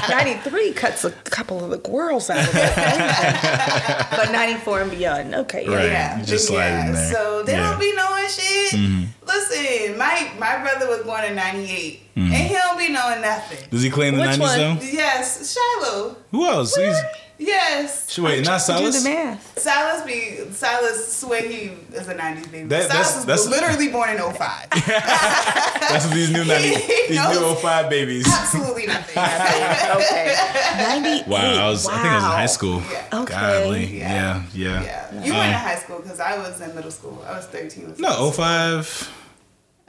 [0.08, 4.90] Ninety three cuts a couple of the girls out of that, but ninety four and
[4.90, 5.74] beyond, okay, yeah.
[5.74, 5.86] Right.
[5.86, 6.86] Yeah, you just slide yeah.
[6.86, 7.12] in there.
[7.12, 7.58] So they Yeah.
[7.58, 7.70] Mm-hmm.
[7.70, 9.21] don't be knowing shit.
[9.32, 12.20] Listen, my my brother was born in '98, Mm-hmm.
[12.32, 13.58] and he don't be knowing nothing.
[13.70, 14.58] Does he claim the Which 90s one?
[14.58, 14.78] though?
[14.84, 16.16] Yes, Shiloh.
[16.30, 16.74] Who else?
[16.76, 16.96] He's,
[17.38, 19.02] Yes, sh- wait, not Do Silas?
[19.02, 19.58] the math.
[19.58, 22.68] Silas be Silas swear he is a '90s baby.
[22.68, 24.68] That- Silas that's- was literally born in 05.
[24.70, 27.60] That's what these new 90, He these new knows.
[27.60, 28.26] 05 babies.
[28.28, 29.18] Absolutely nothing.
[29.18, 30.36] Okay,
[30.76, 31.28] ninety.
[31.30, 31.86] Wow, I was.
[31.88, 32.82] I think I was in high school.
[32.90, 33.20] Yeah.
[33.22, 33.32] Okay.
[33.34, 33.98] Godly.
[33.98, 34.42] Yeah.
[34.54, 34.82] Yeah, yeah.
[34.84, 37.24] Yeah, you went to high school because I was in middle school.
[37.26, 37.84] I was 13.
[37.84, 39.12] when No, Silas- 05.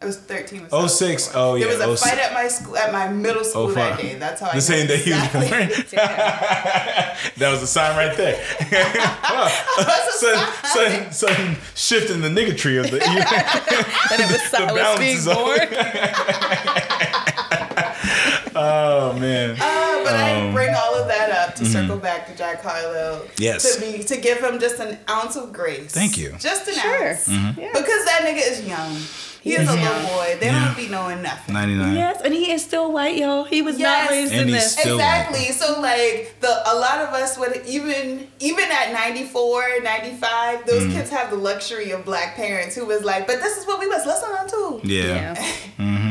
[0.03, 0.67] I was 13.
[0.69, 1.61] when 06, was oh, born.
[1.61, 2.09] yeah, There was a 06.
[2.11, 4.15] fight at my school, at my middle school that day.
[4.15, 5.49] That's how I The know same day he was exactly.
[5.49, 5.69] born.
[7.37, 8.35] that was a sign right there.
[9.29, 9.47] wow.
[10.11, 12.97] Son, son, son shifting the niggatry of the.
[14.11, 15.37] and it was Silas balance being is off.
[15.37, 15.59] born.
[18.55, 19.51] oh man.
[19.51, 23.19] Uh, but I Um, bring all of that up to circle back to Jack Harlow.
[23.23, 23.33] mm-hmm.
[23.41, 23.75] Yes.
[23.75, 25.91] To be to give him just an ounce of grace.
[25.91, 26.33] Thank you.
[26.39, 27.07] Just an Sure.
[27.09, 27.27] ounce.
[27.29, 27.59] Mm-hmm.
[27.59, 27.69] Yeah.
[27.73, 28.97] Because that nigga is young.
[29.43, 30.37] He is a little boy.
[30.39, 30.65] They Yeah.
[30.65, 31.53] don't be knowing nothing.
[31.53, 31.95] 99.
[31.95, 33.43] Yes, and he is still white, y'all.
[33.43, 34.03] He was Yes.
[34.05, 34.71] not raised And in he's this.
[34.79, 35.51] still- exactly.
[35.51, 40.93] So like the a lot of us would even even at 94, 95, those Mm.
[40.93, 43.87] kids have the luxury of black parents who was like, but this is what we
[43.87, 44.79] was listening to.
[44.83, 45.35] Yeah.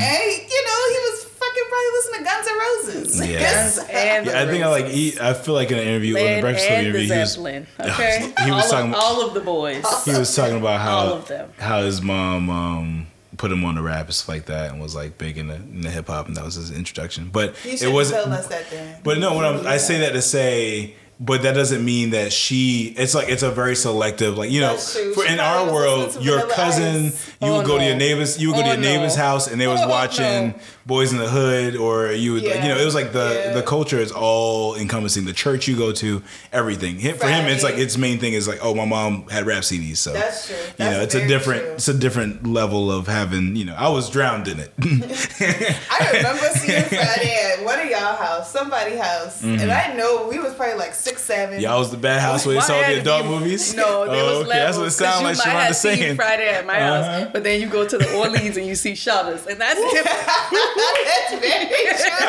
[0.05, 3.19] And you know, he was fucking probably listening to Guns N' Roses.
[3.29, 3.39] Yeah.
[3.39, 3.77] Yes.
[3.89, 4.87] And Yeah, I think I like.
[4.87, 7.19] He, I feel like in an interview, in the Breakfast Club and interview, the he
[7.21, 7.67] was, Zeppelin.
[7.79, 9.83] Okay, he was all, talking of, about- all of the boys.
[10.05, 11.49] he was talking about how All of them.
[11.57, 13.07] how his mom um,
[13.43, 15.55] put him on the rap and stuff like that, and was like big in the,
[15.55, 17.29] in the hip hop, and that was his introduction.
[17.29, 18.23] But it wasn't.
[18.23, 19.01] tell us that then.
[19.03, 22.93] But no, what I'm, I say that to say, but that doesn't mean that she.
[22.97, 27.07] It's like it's a very selective, like you know, for in our world, your cousin,
[27.07, 27.27] Ice.
[27.41, 29.23] you Oh, would go to your neighbors, you would go to Oh, your neighbor's no.
[29.23, 30.53] house, and they was Oh, watching no.
[30.87, 33.53] Boyz n the Hood, or you would, like, you know, it was like the Yeah.
[33.53, 35.23] the culture is all encompassing.
[35.23, 36.21] The church you go to,
[36.51, 36.99] everything.
[36.99, 39.97] For him, it's like its main thing is like, oh, my mom had rap CDs,
[39.97, 40.57] so That's true.
[40.79, 41.71] you know, it's a different, true.
[41.73, 43.55] it's a different level of having.
[43.55, 44.73] You know, I was drowned in it.
[44.81, 50.37] I remember seeing Friday at one of y'all house, somebody house, and I know we
[50.39, 51.61] was probably like six, seven.
[51.61, 53.73] Y'all was the bad house where they Why saw the adult be- movies.
[53.73, 54.59] No, there Oh, was okay.
[54.59, 54.95] That's what it levels.
[54.97, 56.15] sounded like you might Sharonda have seen saying.
[56.17, 57.19] Friday at my Uh-huh.
[57.23, 59.79] house, but then you go to the Orleans and you see Shottas, and that's.
[60.75, 62.27] That's very true.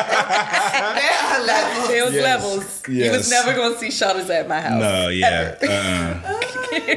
[0.95, 1.87] there are levels.
[1.89, 2.23] There was Yes.
[2.23, 2.83] levels.
[2.87, 3.17] You Yes.
[3.17, 4.79] was never gonna see Shottas at my house.
[4.81, 6.19] No, yeah, uh-uh.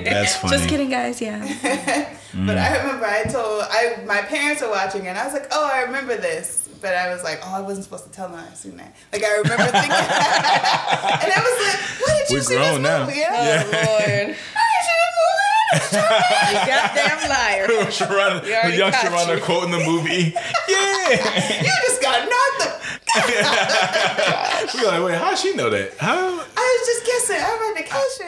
[0.05, 0.57] that's funny.
[0.57, 1.20] Just kidding, guys.
[1.20, 2.09] Yeah.
[2.34, 5.68] But I remember I told I my parents were watching and I was like, oh,
[5.72, 6.68] I remember this.
[6.80, 8.94] But I was like, oh, I wasn't supposed to tell them I seen that.
[9.12, 12.90] Like I remember thinking, and I was like, when did you We're see grown this
[12.92, 13.07] now.
[13.07, 13.22] movie?
[13.28, 13.62] Oh Yeah.
[13.64, 15.47] Lord, When did you see this movie?
[15.72, 17.66] You goddamn liar.
[17.90, 19.42] Sharonda, We already the young Sharonda you.
[19.42, 20.34] quoting the movie.
[20.68, 21.62] Yeah.
[21.62, 22.72] You just got nothing.
[24.74, 25.96] We're like, wait, how she know that?
[25.98, 26.44] How?
[26.56, 27.40] I was just guessing.
[27.40, 28.26] I read the caption.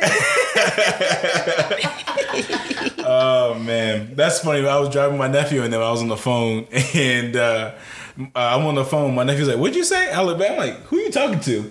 [3.07, 4.67] Oh man, that's funny.
[4.67, 7.73] I was driving my nephew and then I was on the phone and uh,
[8.19, 9.15] uh, I'm on the phone.
[9.15, 10.51] My nephew's like, "What'd you say?" I look back.
[10.53, 11.71] I'm like, "Who are you talking to?"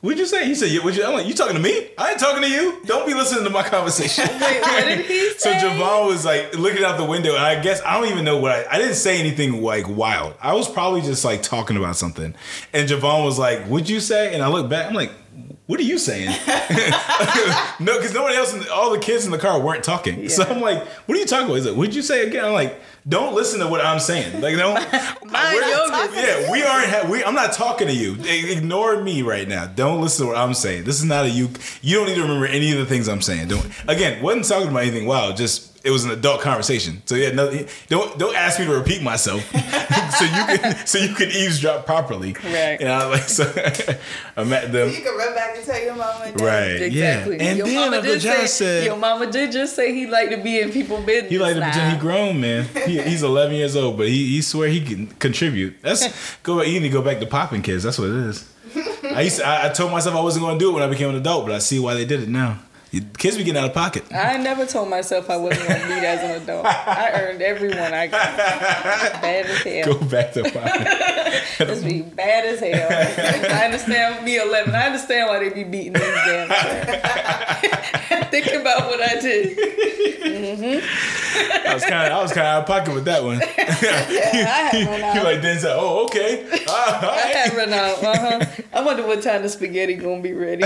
[0.00, 0.46] What'd you say?
[0.46, 1.90] He said, yeah, what you, I'm like, you talking to me?
[1.98, 2.80] I ain't talking to you.
[2.86, 4.26] Don't be listening to my conversation.
[4.40, 5.58] Wait, what did he say?
[5.60, 5.68] So?
[5.68, 8.52] Javon was like looking out the window, and I guess I don't even know what
[8.52, 10.34] I, I didn't say anything like wild.
[10.40, 12.34] I was probably just like talking about something,
[12.72, 15.12] and Javon was like, "What'd you say?" And I look back, I'm like,
[15.66, 16.30] "What are you saying?"
[17.78, 20.30] no, because nobody else, in the, all the kids in the car weren't talking.
[20.30, 22.54] So I'm like, "What are you talking about?" He's like, "What'd you say again?" I'm
[22.54, 24.40] like, "Don't listen to what I'm saying.
[24.40, 24.74] Like, don't."
[25.30, 26.16] Mind your business.
[26.16, 26.88] yeah, we aren't.
[26.88, 28.16] Ha- we, I'm not talking to you.
[28.20, 29.66] Ignore me right now.
[29.66, 30.84] Don't listen to what I'm saying.
[30.84, 31.48] This is not a you.
[31.82, 33.48] You don't need to remember any of the things I'm saying.
[33.48, 33.66] Don't.
[33.88, 35.06] Again, wasn't talking about anything.
[35.06, 37.02] Wow, just it was an adult conversation.
[37.06, 37.50] So yeah, no,
[37.88, 39.42] don't don't ask me to repeat myself.
[40.18, 42.32] so you can so you can eavesdrop properly.
[42.32, 42.82] Correct.
[42.82, 43.44] And I like so.
[44.36, 46.44] I'm at the You can run back and tell your mom and dad.
[46.44, 46.82] right.
[46.82, 47.36] Exactly.
[47.36, 47.42] Yeah.
[47.44, 50.32] And your then mama did John say, said your mama did just say he liked
[50.32, 51.30] to be in people business.
[51.30, 51.70] He liked to now.
[51.70, 52.68] pretend he grown, man.
[52.86, 55.80] He, he's 11 years old, but he, he swear he can contribute.
[55.82, 56.62] That's go.
[56.62, 57.82] You need to go back to popping kids.
[57.82, 58.52] That's what it is.
[59.04, 60.86] I used to, I, I told myself I wasn't going to do it when I
[60.86, 62.58] became an adult, but I see why they did it now.
[62.92, 64.02] You- Kids be getting out of pocket.
[64.12, 66.66] I never told myself I wasn't to meet as an adult.
[66.66, 68.36] I earned everyone I got.
[68.36, 69.94] Bad as hell.
[69.94, 70.88] Go back to pocket.
[71.60, 72.88] This be bad as hell.
[72.90, 74.74] I understand me eleven.
[74.74, 76.48] I understand why they be beating these damn.
[78.30, 79.58] Thinking about what I did.
[81.66, 83.40] I was kind of I was kind of out of pocket with that one.
[83.82, 85.24] Yeah, I had run out.
[85.24, 85.74] like Denzel.
[85.78, 86.44] Oh, okay.
[86.66, 86.74] All
[87.10, 88.02] I had run out.
[88.02, 88.62] Uh-huh.
[88.72, 90.62] I wonder what time the spaghetti gonna be ready.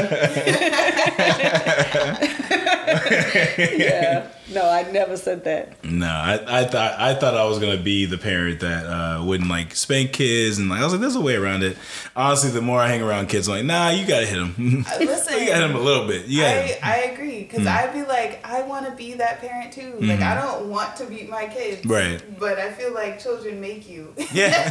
[3.78, 4.28] yeah.
[4.52, 5.82] No, I never said that.
[5.82, 9.48] No, I, I thought I thought I was gonna be the parent that uh, wouldn't
[9.48, 11.78] like spank kids, and like I was like, there's a way around it.
[12.14, 14.54] Honestly, the more I hang around kids, I'm like, nah, you gotta hit them.
[14.58, 16.26] you Listen, gotta hit them a little bit.
[16.26, 16.76] Yeah.
[16.82, 17.68] I, I agree because Mm.
[17.68, 19.94] I'd be like I want to be that parent too.
[20.00, 21.90] Like I don't want to beat my kids, Mm-hmm.
[21.90, 22.38] Right.
[22.38, 24.12] But I feel like children make you.
[24.32, 24.68] yeah,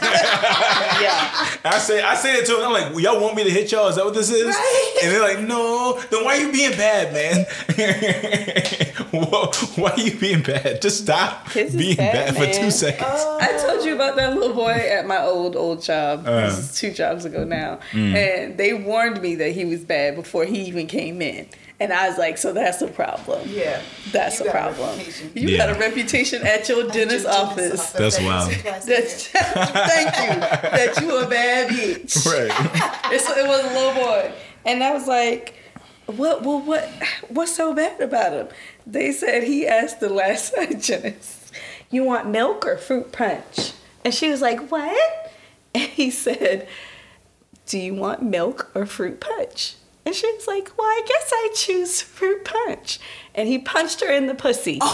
[1.01, 1.47] Yeah.
[1.65, 2.65] I say I say it to them.
[2.65, 3.87] I'm like, well, y'all want me to hit y'all?
[3.87, 4.45] Is that what this is?
[4.45, 4.99] Right.
[5.03, 5.99] And they're like, no.
[6.11, 7.32] Then why are you being bad, man?
[9.11, 10.81] Whoa, why are you being bad?
[10.81, 13.07] Just stop Kids being bad, bad, for two seconds.
[13.11, 13.37] Oh.
[13.41, 16.25] I told you about that little boy at my old old job.
[16.27, 16.47] Uh.
[16.47, 18.15] this is two jobs ago now, Mm.
[18.15, 21.47] and they warned me that he was bad before he even came in,
[21.79, 23.47] and I was like, "So that's a problem.
[23.51, 23.81] yeah,
[24.11, 24.99] That's You a got a problem.
[25.35, 25.57] You Yeah.
[25.67, 27.91] got a reputation at your dentist office.
[27.91, 28.51] That's wild.
[28.51, 29.01] is twice a year.
[29.01, 30.39] That's, thank you.
[30.39, 32.25] That you a bad bitch.
[32.25, 32.51] Right.
[33.13, 34.31] It's, it was a little boy,
[34.65, 35.53] and I was like,
[36.05, 36.43] "What?
[36.43, 36.89] Well, what?
[37.29, 38.47] What's so bad about him?"
[38.85, 41.51] They said he asked the last hygienist,
[41.89, 43.73] "You want milk or fruit punch?"
[44.03, 45.31] And she was like, "What?"
[45.75, 46.67] And he said,
[47.65, 49.75] "Do you want milk or fruit punch?"
[50.05, 52.99] And she was like, "Well, I guess I choose fruit punch."
[53.35, 54.79] And he punched her in the pussy.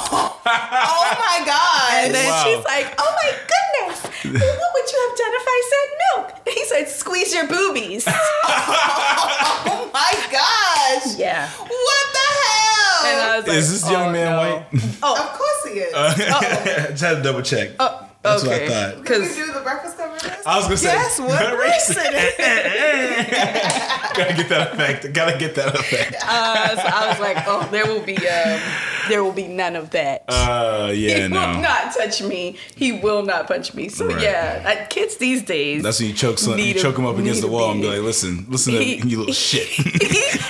[0.52, 2.06] Oh my god!
[2.06, 2.44] And then Wow.
[2.44, 4.04] she's like, "Oh my goodness!
[4.04, 5.88] What would you have done if I said
[6.18, 11.18] milk?" And he said, "Squeeze your boobies." oh my gosh!
[11.18, 11.50] yeah.
[11.50, 13.06] What the hell?
[13.06, 14.66] And I was like, Is this young "Oh, man no." white?
[15.04, 15.94] Oh, of course he is.
[16.90, 17.72] Just had to double check.
[17.80, 18.68] Oh, That's okay.
[18.68, 19.06] what I thought.
[19.06, 20.46] Can we Because do the breakfast cover list?
[20.48, 20.92] I was gonna say.
[20.92, 23.30] Guess what race it is?
[24.20, 25.14] Gotta get that effect.
[25.14, 26.16] Gotta get that effect.
[26.26, 28.60] uh, so I was like, "Oh, there will be, um,
[29.08, 32.58] there will be none of that." Uh, yeah, he yeah, will not touch me.
[32.76, 33.88] He will not punch me.
[33.88, 34.22] So Right.
[34.22, 35.84] yeah, uh, kids these days.
[35.84, 37.88] That's when you choke some, you a- choke him up against the wall and be
[37.88, 39.68] like, "Listen, listen to He- you little shit.
[39.70, 39.88] he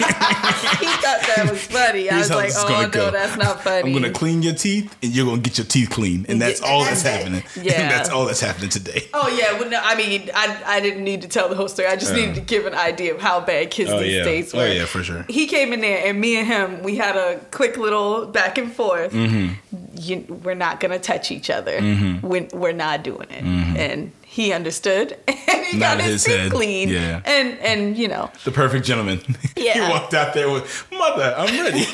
[0.08, 2.10] thought that was funny.
[2.10, 3.12] I Here's was how like, this is "Oh gonna no, go.
[3.12, 6.26] that's not funny." I'm gonna clean your teeth, and you're gonna get your teeth clean,
[6.30, 7.44] and that's all that's that's happening.
[7.70, 7.90] Yeah.
[7.90, 9.08] that's all that's happening today.
[9.14, 11.88] Oh yeah, well, no, I mean, I I didn't need to tell the whole story.
[11.88, 12.36] I just needed uh.
[12.36, 14.64] to give an idea of how bad kids Oh these yeah, days oh, were.
[14.64, 15.26] oh yeah, for sure.
[15.28, 18.72] He came in there, and me and him, we had a quick little back and
[18.72, 19.12] forth.
[19.12, 19.54] Mm-hmm.
[20.00, 21.80] You, we're not gonna touch each other.
[21.80, 22.28] Mm-hmm.
[22.28, 23.78] When we're not doing it, mm-hmm.
[23.78, 26.32] and he understood, and he got his Mm-hmm.
[26.32, 26.52] his head.
[26.52, 26.90] clean.
[26.90, 27.22] Yeah.
[27.26, 29.20] and and you know, The perfect gentleman.
[29.58, 29.74] Yeah.
[29.74, 31.80] he walked out there with, "Mother, I'm ready."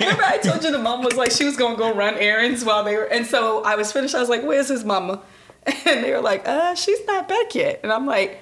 [0.00, 2.82] remember I told you the mom was like she was gonna go run errands while
[2.84, 4.14] they were, and so I was finished.
[4.14, 5.22] I was like, "Where's his mama?"
[5.86, 8.40] And they were like, "Uh, she's not back yet," and I'm like.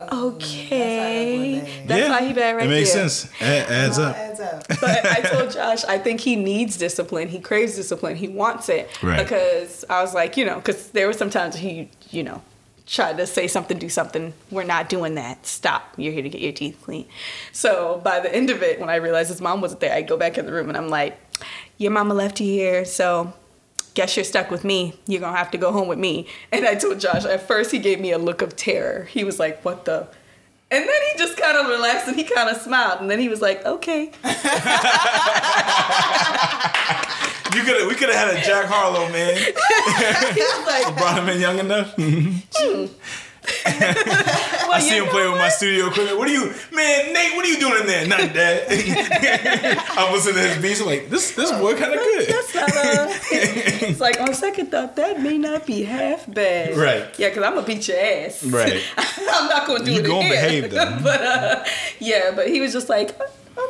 [0.00, 3.08] Okay, that's yeah, how he bad right It makes there.
[3.08, 3.32] sense.
[3.40, 4.16] It adds up.
[4.16, 4.66] adds up.
[4.80, 7.28] But I told Josh, I think he needs discipline.
[7.28, 8.16] He craves discipline.
[8.16, 9.22] He wants it Right.
[9.22, 12.42] because I was like, you know, because there were some times he, you know,
[12.86, 14.32] tried to say something, do something.
[14.50, 15.44] We're not doing that.
[15.46, 15.82] Stop.
[15.96, 17.06] You're here to get your teeth clean.
[17.52, 20.16] So by the end of it, when I realized his mom wasn't there, I go
[20.16, 21.18] back in the room and I'm like,
[21.76, 23.32] your mama left you here, so
[23.98, 24.94] guess you're stuck with me.
[25.08, 26.28] You're gonna have to go home with me.
[26.52, 29.08] And I told Josh, at first he gave me a look of terror.
[29.10, 30.06] He was like, what the?
[30.70, 33.00] And then he just kind of relaxed and he kind of smiled.
[33.00, 34.12] And then he was like, okay.
[37.54, 39.34] You could we could have had a Jack Harlow man.
[40.34, 41.96] he was like, Brought him in young enough.
[41.98, 42.86] well, hmm.
[43.66, 46.18] I see him playing with my studio equipment.
[46.18, 47.34] What are you, man, Nate?
[47.36, 48.06] What are you doing in there?
[48.06, 48.66] Not Dad.
[49.90, 50.80] I'm listening to his beats.
[50.80, 52.28] I'm like, this this boy kind of good.
[52.28, 53.08] That's not a.
[53.88, 56.76] It's like on second thought, that may not be half bad.
[56.76, 57.06] Right.
[57.18, 58.44] Yeah, because I'm gonna beat your ass.
[58.44, 58.82] Right.
[58.96, 60.30] I'm not gonna do You it gonna again.
[60.30, 60.98] behave, though.
[61.02, 61.64] but uh,
[62.00, 63.16] yeah, but he was just like,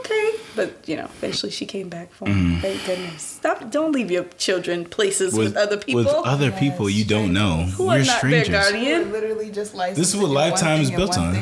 [0.01, 0.31] okay.
[0.57, 2.61] But you know, eventually she came back for him.
[2.61, 3.23] Thank goodness.
[3.23, 3.71] Stop!
[3.71, 6.05] Don't leave your children places with, other people.
[6.05, 6.17] Mm-hmm.
[6.19, 7.65] With other people you don't know.
[7.77, 8.49] who We're are not strangers.
[8.49, 9.13] their You're guardian.
[9.13, 9.99] literally just licensed.
[10.01, 11.35] This is what to do one Lifetime is built on.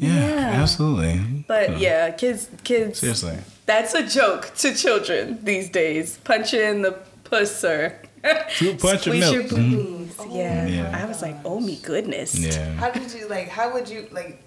[0.00, 0.62] Yeah, Yeah.
[0.62, 1.44] absolutely.
[1.46, 2.98] But yeah, kids, kids.
[3.00, 3.38] Seriously.
[3.66, 6.18] That's a joke to children these days.
[6.24, 6.92] Punch in the
[7.24, 8.00] puss or
[8.56, 9.34] Fruit punch or squeeze milk.
[9.34, 10.16] your boobies.
[10.30, 10.66] Yeah.
[10.66, 11.00] Yeah.
[11.02, 12.34] I was like, oh me goodness.
[12.38, 12.74] Yeah.
[12.74, 13.48] How did you like?
[13.48, 14.42] How would you like?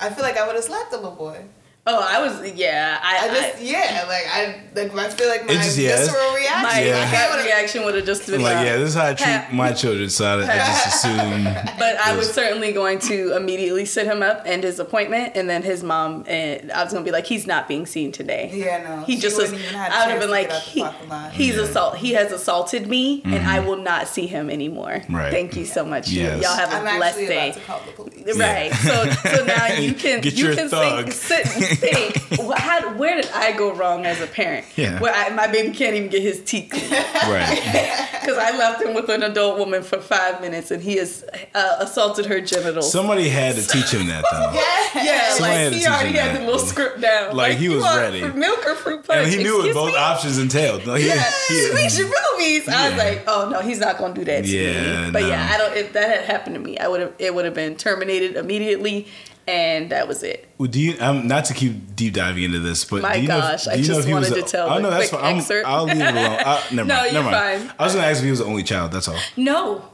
[0.00, 1.44] I feel like I would have slapped the little boy.
[1.86, 2.98] Oh, I was yeah.
[3.02, 6.34] I, I just yeah, like I like I feel like my It just- yeah, visceral
[6.36, 6.92] it's- got My, you.
[6.92, 9.54] my gut reaction would have just been like, yeah, this is how I treat Pat.
[9.54, 10.10] my children.
[10.10, 11.44] So I, I just assume.
[11.78, 15.62] But I was certainly going to immediately sit him up and his appointment, and then
[15.62, 18.50] his mom and I was gonna be like, he's not being seen today.
[18.52, 19.04] Yeah, no.
[19.04, 19.50] He just was.
[19.50, 21.32] wouldn't have would have been like, get out the he, parking lot.
[21.32, 21.62] he's Yeah.
[21.62, 21.96] assault.
[21.96, 23.66] He has assaulted me, and I mm-hmm.
[23.68, 25.02] will not see him anymore.
[25.08, 25.32] Right.
[25.32, 26.08] Thank you so much.
[26.10, 26.42] You- Yes.
[26.42, 27.48] Y'all have a I'm blessed day.
[27.50, 28.36] about to call the police.
[28.36, 28.52] Yeah.
[28.52, 28.72] Right.
[28.74, 31.04] So so now you can Get you your can thug.
[31.06, 32.38] think, sit and think.
[32.38, 34.66] Well, how, where did I go wrong as a parent?
[34.76, 34.98] Yeah.
[35.00, 38.08] Where I, my baby can't even get his teeth cleaned Right.
[38.20, 41.76] because I left him with an adult woman for five minutes and he has uh,
[41.80, 42.90] assaulted her genitals.
[42.90, 44.50] Somebody had to teach him that though.
[44.94, 45.04] Yeah.
[45.04, 46.40] yeah, Somebody had like to he teach already him had that.
[46.40, 47.36] the little script down.
[47.36, 48.20] Like, he was ready.
[48.32, 49.20] milk or fruit punch.
[49.24, 49.98] And he knew what both me?
[49.98, 50.86] options entailed.
[50.86, 52.68] Like, he- Yeah, he- sweet rubies.
[52.68, 55.10] I was like, oh no, he's not gonna do that to Yeah, me.
[55.12, 55.28] But no.
[55.28, 55.76] yeah, I don't.
[55.76, 57.14] If that had happened to me, I would have.
[57.18, 59.06] It would have been terminated immediately,
[59.46, 60.48] and that was it.
[60.58, 60.96] Well, do you?
[61.00, 63.68] Um, not to keep deep diving into this, but My do you know if- gosh,
[63.68, 65.10] I do you know just if he wanted a- to tell Oh the no, that's
[65.10, 65.24] fine.
[65.24, 66.38] I'm- I'll leave it alone.
[66.44, 67.12] Uh, never No, mind.
[67.12, 67.62] you're never mind.
[67.62, 67.74] fine.
[67.78, 68.92] I was gonna ask if he was the only child.
[68.92, 69.18] That's all.
[69.36, 69.84] No,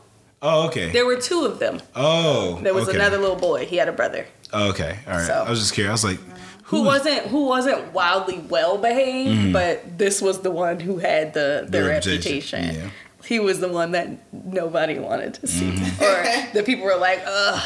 [0.42, 0.90] Oh, okay.
[0.90, 1.80] there were two of them.
[1.94, 2.98] oh, There was okay.
[2.98, 3.66] another little boy.
[3.66, 5.26] He had a brother Oh, okay, all right.
[5.26, 5.90] So- I was just curious.
[5.90, 6.20] I was like,
[6.64, 11.32] who was- wasn't who wasn't wildly well behaved, but this was the one who had
[11.34, 12.74] the the, The reputation, reputation.
[12.84, 12.90] yeah.
[13.24, 15.70] He was the one that nobody wanted to see,
[16.00, 16.24] or
[16.54, 17.62] the people were like, "Ugh,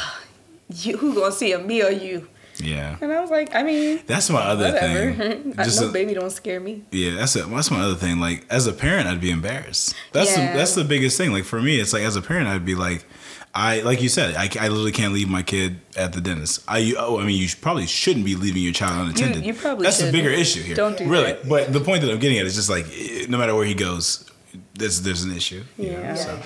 [0.73, 2.29] you, who gonna see him, me or you?"
[2.63, 5.13] Yeah, And I was like, I mean, that's my other whatever.
[5.15, 5.55] thing.
[5.59, 6.83] I Just know a- baby don't scare me.
[6.91, 8.21] Yeah, that's a, that's my other thing.
[8.21, 9.95] Like as a parent, I'd be embarrassed.
[10.13, 10.53] That's Yeah.
[10.53, 11.33] the, that's the biggest thing.
[11.33, 13.07] Like for me, it's like as a parent, I'd be like,
[13.55, 16.63] I like you said, I, I literally can't leave my kid at the dentist.
[16.69, 19.43] I oh, I mean, you probably shouldn't be leaving your child unattended.
[19.47, 20.23] you probably that's the shouldn't.
[20.23, 20.77] bigger issue here.
[20.77, 21.33] Don't do really.
[21.33, 21.49] that.
[21.49, 23.75] But the point that I'm getting at is just like eh, no matter where he
[23.75, 24.29] goes,
[24.75, 25.65] there's there's an issue.
[25.79, 26.15] you know, Yeah.
[26.15, 26.39] so.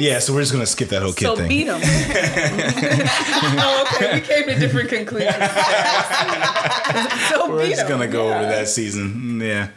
[0.00, 0.06] Yikes.
[0.06, 0.10] Yikes.
[0.12, 1.48] Yeah, so we're just gonna skip that whole kid So thing.
[1.48, 1.80] beat him.
[3.58, 4.14] oh, okay.
[4.14, 5.34] We came to different conclusions.
[7.28, 7.88] so we're beat just him.
[7.88, 9.38] gonna go over that season.
[9.40, 9.68] Mm, Yeah.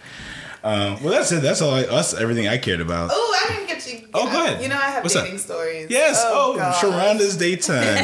[0.63, 1.41] Um, well, that's it.
[1.41, 1.71] That's all.
[1.73, 3.09] I, that's everything I cared about.
[3.11, 4.07] Oh, I didn't get you.
[4.13, 4.61] Oh, go ahead.
[4.61, 5.39] You know, I have What's dating up?
[5.41, 5.87] stories.
[5.89, 6.21] Yes.
[6.25, 6.73] Oh, God.
[6.81, 8.03] Sharonda's daytime.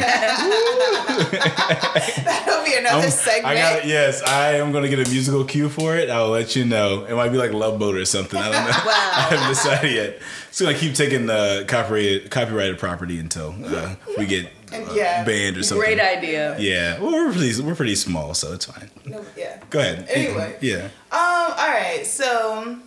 [1.30, 3.46] That'll be another I'm- segment.
[3.46, 3.84] I got it.
[3.86, 6.10] Yes, I am going to get a musical cue for it.
[6.10, 7.04] I'll let you know.
[7.04, 8.38] It might be like Love Boat or something.
[8.40, 8.70] I don't know.
[8.90, 9.10] Wow.
[9.14, 10.18] I haven't decided yet.
[10.48, 15.24] It's going to keep taking the copyrighted copyrighted property until uh, we get uh, Yeah.
[15.24, 15.84] banned or something.
[15.86, 16.56] Great idea.
[16.58, 16.98] Yeah.
[17.00, 18.90] Well, we're pretty we're pretty small, so it's fine.
[19.04, 19.60] No, yeah.
[19.70, 20.06] Go ahead.
[20.10, 20.56] Anyway.
[20.60, 20.84] Yeah.
[21.12, 21.54] Um.
[21.58, 22.02] All right.
[22.06, 22.78] So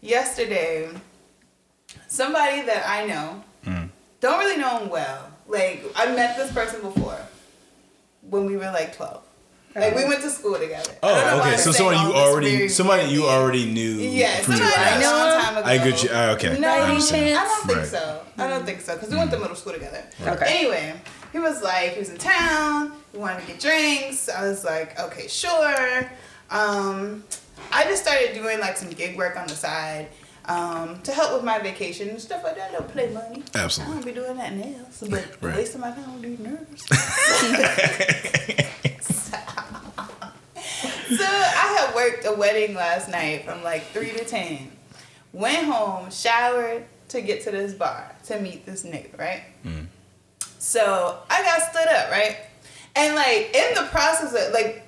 [0.00, 0.88] yesterday,
[2.08, 3.90] somebody that I know Mm.
[4.20, 5.30] don't really know him well.
[5.46, 7.18] Like I met this person before
[8.22, 9.22] when we were like twelve.
[9.74, 10.90] Like we went to school together.
[11.02, 11.56] I don't know Oh, okay.
[11.56, 13.34] So saying somebody you already somebody you weirdly.
[13.36, 13.92] already knew.
[14.00, 15.66] Yeah, pre- somebody I I know know a long time ago.
[15.68, 16.10] I get you.
[16.12, 16.58] Ah, okay.
[16.58, 17.86] No, I I don't think Right.
[17.86, 18.20] so.
[18.38, 20.02] I don't think so because we went to middle school together.
[20.26, 20.46] Okay.
[20.58, 20.94] Anyway,
[21.32, 22.92] he was like, he was in town.
[23.12, 24.28] We wanted to get drinks.
[24.28, 26.10] I was like, okay, sure.
[26.50, 27.22] Um,
[27.70, 30.08] I just started doing like some gig work on the side
[30.46, 32.70] um, to help with my vacation and stuff like that.
[32.70, 33.44] I don't play money.
[33.54, 33.94] I Absolutely.
[33.94, 35.56] don't be doing nothing else, but Right.
[35.56, 36.86] wasting my time on these nerves.
[41.16, 44.70] So I had worked a wedding last night from like three to ten.
[45.32, 49.42] Went home, showered to get to this bar to meet this nigga, right?
[49.64, 49.86] Mm.
[50.58, 52.38] So I got stood up, right?
[52.96, 54.86] And like in the process of like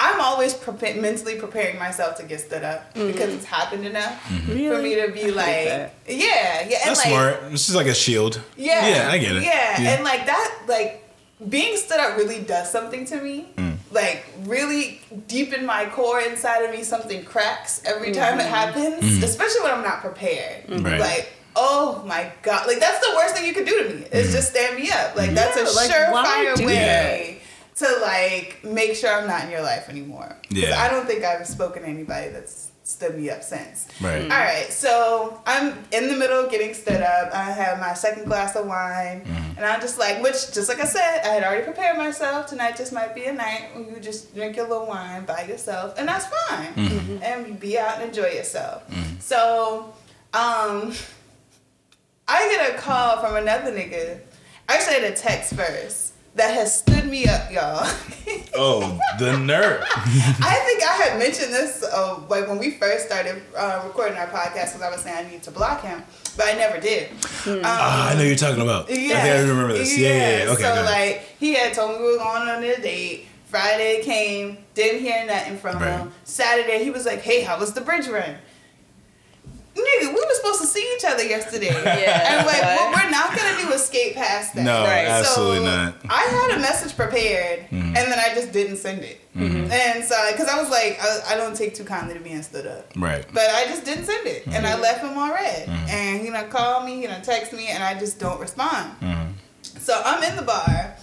[0.00, 3.08] I'm always prepa- mentally preparing myself to get stood up mm-hmm.
[3.08, 4.68] because it's happened enough mm-hmm.
[4.68, 5.94] for me to be like, that.
[6.08, 7.50] yeah, yeah, and That's like, smart.
[7.50, 8.40] This is like a shield.
[8.56, 9.42] yeah, Yeah, I get it.
[9.42, 11.06] Yeah, and like that, like
[11.46, 13.48] being stood up really does something to me.
[13.56, 13.69] Mm.
[13.90, 18.20] Like really deep in my core, inside of me, something cracks every mm-hmm.
[18.20, 19.18] time it happens.
[19.18, 19.22] Mm.
[19.22, 20.66] Especially when I'm not prepared.
[20.66, 20.84] Mm-hmm.
[20.84, 21.00] Right.
[21.00, 24.02] Like, oh my god, like that's the worst thing you could do to me.
[24.12, 24.36] Is mm-hmm.
[24.36, 25.16] just stand me up.
[25.16, 27.40] Like that's a like, surefire do way
[27.76, 30.36] to like make sure I'm not in your life anymore.
[30.48, 30.80] 'Cause Yeah.
[30.80, 33.86] I don't think I've spoken to anybody that's stood me up since.
[34.00, 34.22] Right.
[34.22, 37.32] All right, so I'm in the middle of getting stood up.
[37.32, 39.56] I have my second glass of wine, mm-hmm.
[39.56, 42.46] and I'm just like, which, just like I said, I had already prepared myself.
[42.46, 45.94] Tonight just might be a night when you just drink your little wine by yourself,
[45.98, 46.74] and that's fine.
[46.74, 46.82] Mm-hmm.
[46.82, 47.22] Mm-hmm.
[47.22, 48.82] And be out and enjoy yourself.
[49.20, 49.94] So,
[50.34, 50.92] um,
[52.28, 54.20] I get a call from another nigga.
[54.68, 57.86] Actually, I had a text first that has stood me up, y'all.
[58.52, 59.82] Oh, the nerve.
[59.86, 64.26] I think I had mentioned this uh, like when we first started uh, recording our
[64.26, 66.02] podcast because I was saying I need to block him,
[66.36, 67.10] but I never did.
[67.46, 68.88] Um, Ah, I know you're talking about.
[68.90, 69.96] Yeah, I think I remember this.
[69.96, 70.50] Yeah, yeah, yeah.
[70.50, 73.26] Okay, so go like he had told me we were going on a date.
[73.46, 75.98] Friday came, didn't hear nothing from Right.
[75.98, 76.12] him.
[76.24, 78.36] Saturday he was like, "Hey, how was the bridge run?"
[79.76, 81.68] Nigga, we were supposed supposed to see each other yesterday.
[81.84, 82.92] Yeah, And like, what?
[82.92, 84.64] what we're not gonna do is skate past that.
[84.64, 85.06] No, Right.
[85.06, 85.94] absolutely so not.
[86.08, 87.96] I had a message prepared, Mm-hmm.
[87.96, 89.20] and then I just didn't send it.
[89.36, 92.66] And so, because I was like, I, I don't take too kindly to being stood
[92.66, 92.92] up.
[92.96, 93.24] Right.
[93.32, 94.66] But I just didn't send it, and Mm-hmm.
[94.66, 95.68] I left him on red.
[95.68, 98.90] And he done call me, he done text me, and I just don't respond.
[99.00, 99.32] Mm-hmm.
[99.78, 100.96] So I'm in the bar.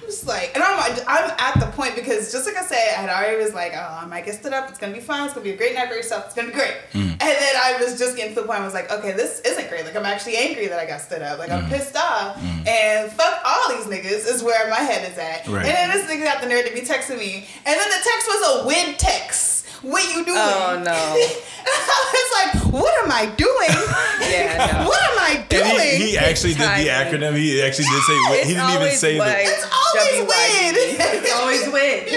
[0.00, 3.00] I'm just like, and I'm I'm at the point because just like I said, I
[3.02, 4.68] had already was like, oh, I might get stood up.
[4.68, 5.24] It's gonna be fun.
[5.24, 6.26] It's gonna be a great night for yourself.
[6.26, 6.74] It's gonna be great.
[6.92, 7.10] Mm.
[7.12, 8.60] And then I was just getting to the point.
[8.60, 9.84] I was like, okay, this isn't great.
[9.84, 11.38] Like I'm actually angry that I got stood up.
[11.38, 11.64] Like Mm.
[11.64, 12.36] I'm pissed off.
[12.66, 15.46] And fuck all these niggas is where my head is at.
[15.48, 15.66] Right.
[15.66, 17.46] And then this nigga got the nerve to be texting me.
[17.66, 19.61] And then the text was a win text.
[19.82, 20.38] What you doing?
[20.38, 20.92] Oh, no.
[20.92, 22.30] I was
[22.62, 23.68] like, what am I doing?
[24.32, 24.86] Yeah, no.
[24.88, 25.64] What am I doing?
[25.64, 27.36] And he, he actually did the acronym.
[27.36, 28.16] He actually did say.
[28.48, 29.42] He didn't even say like the.
[29.52, 30.28] It's always WYD.
[30.28, 30.74] win.
[30.78, 32.08] It's always win.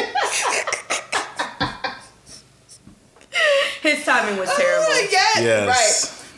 [3.82, 4.86] His timing was terrible.
[4.88, 5.68] Oh, yes, Yes.
[5.68, 5.94] right.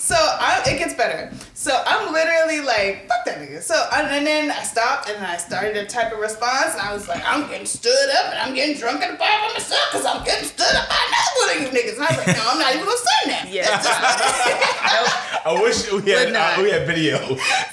[0.08, 1.30] So I, it gets better.
[1.54, 3.62] So I'm literally like, fuck that nigga.
[3.62, 6.94] So and, and then I stopped and I started to type a response and I
[6.94, 9.82] was like, I'm getting stood up and I'm getting drunk in the bar by myself
[9.92, 11.96] because I'm getting stood up by another one of you niggas.
[12.00, 13.52] And I was like, no, I'm not even gonna send that.
[13.52, 13.68] Yeah.
[15.46, 16.58] I wish we had Would not.
[16.58, 17.18] uh, we had video.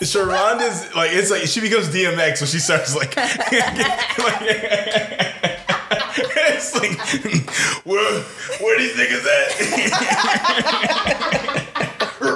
[0.03, 3.30] Sharonda's like it's like she becomes DMX when she starts like, like
[6.51, 6.99] it's like
[7.87, 8.22] where
[8.59, 9.55] where these niggas at?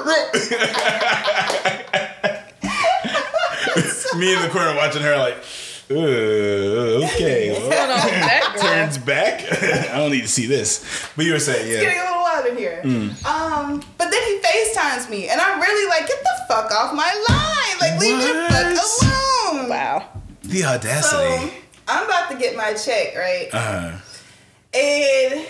[4.16, 5.36] Me in the corner watching her like,
[5.90, 7.52] "Uh, okay.
[7.68, 8.62] well, What's going on with that girl?
[8.62, 9.42] turns back.
[9.92, 10.82] I don't need to see this.
[11.14, 12.02] But you were saying, It's getting yeah.
[12.02, 12.80] a little wild in here.
[13.24, 17.12] Um, but then he FaceTimes me and I'm really like, get the fuck off my
[17.28, 17.78] line.
[17.80, 18.72] Like, leave me the fuck
[19.54, 19.68] alone.
[19.68, 20.08] Wow.
[20.42, 21.52] The So audacity.
[21.86, 23.48] I'm about to get my check, right?
[23.52, 23.92] Uh,
[24.74, 25.46] And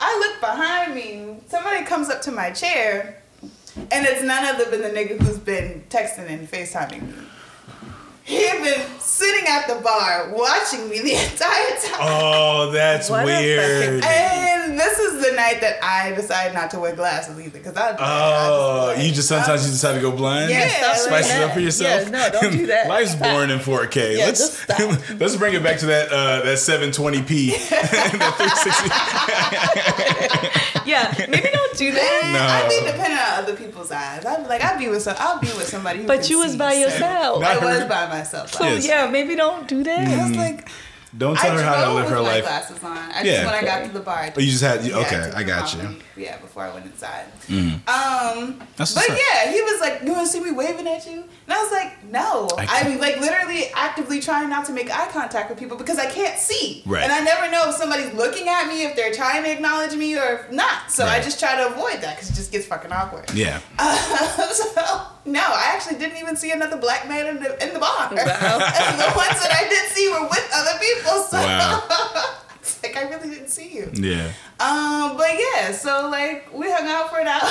[0.00, 1.36] I look behind me.
[1.48, 3.22] Somebody comes up to my chair,
[3.76, 7.14] and it's none other than the nigga who's been texting and FaceTiming me.
[8.26, 12.00] He had been sitting at the bar watching me the entire time.
[12.00, 14.02] oh, that's What a weird.
[14.02, 17.94] And this is the night that I decided not to wear glasses either, because I.
[17.98, 20.50] Oh, I you just sometimes you decide to go blind.
[20.50, 21.54] Yeah, stop spice doing it up that.
[21.54, 22.04] for yourself.
[22.04, 22.88] Yeah, no, don't do that.
[22.94, 24.16] Life's boring in 4K.
[24.16, 24.78] Yeah, let's stop.
[25.20, 28.34] let's bring it back to that uh, that 720p, that
[30.80, 30.90] 360.
[30.90, 32.30] Yeah, maybe don't do that.
[32.32, 32.40] No.
[32.40, 34.24] I'd be dependent on other people's eyes.
[34.24, 36.00] I'd be like, I'd be with some, I'll be with somebody.
[36.00, 37.40] Who But can you was see by yourself.
[37.40, 38.52] Not I was by myself.
[38.52, 38.86] So Yes.
[38.86, 40.08] yeah, maybe don't do that.
[40.08, 40.36] I was mm.
[40.36, 40.68] like,
[41.16, 42.42] Don't tell I her how to live her my life.
[42.44, 42.96] glasses on.
[42.96, 43.32] I Yeah.
[43.42, 44.18] just when I got to the bar.
[44.18, 45.22] I Oh, you just had yeah, okay.
[45.26, 45.80] took I got you.
[45.80, 47.24] and- Yeah, before I went inside.
[47.48, 47.80] Mm.
[47.88, 51.12] Um, That's but yeah, he was like, "You want to see me waving at you?"
[51.46, 55.08] And I was like, "No." I I'm like literally actively trying not to make eye
[55.10, 57.02] contact with people because I can't see, Right.
[57.02, 60.16] and I never know if somebody's looking at me, if they're trying to acknowledge me
[60.16, 60.90] or if not.
[60.90, 63.30] So I just try to avoid that because it just gets fucking awkward.
[63.34, 63.58] Yeah.
[64.52, 68.08] so no, I actually didn't even see another black man in the in the bar.
[68.10, 68.10] Wow.
[68.14, 71.22] and the ones that I did see were with other people.
[71.24, 71.82] So Wow.
[72.60, 73.90] it's like I really didn't see you.
[73.94, 74.30] Yeah.
[74.60, 77.40] Um, but yeah, so like we hung out for an hour.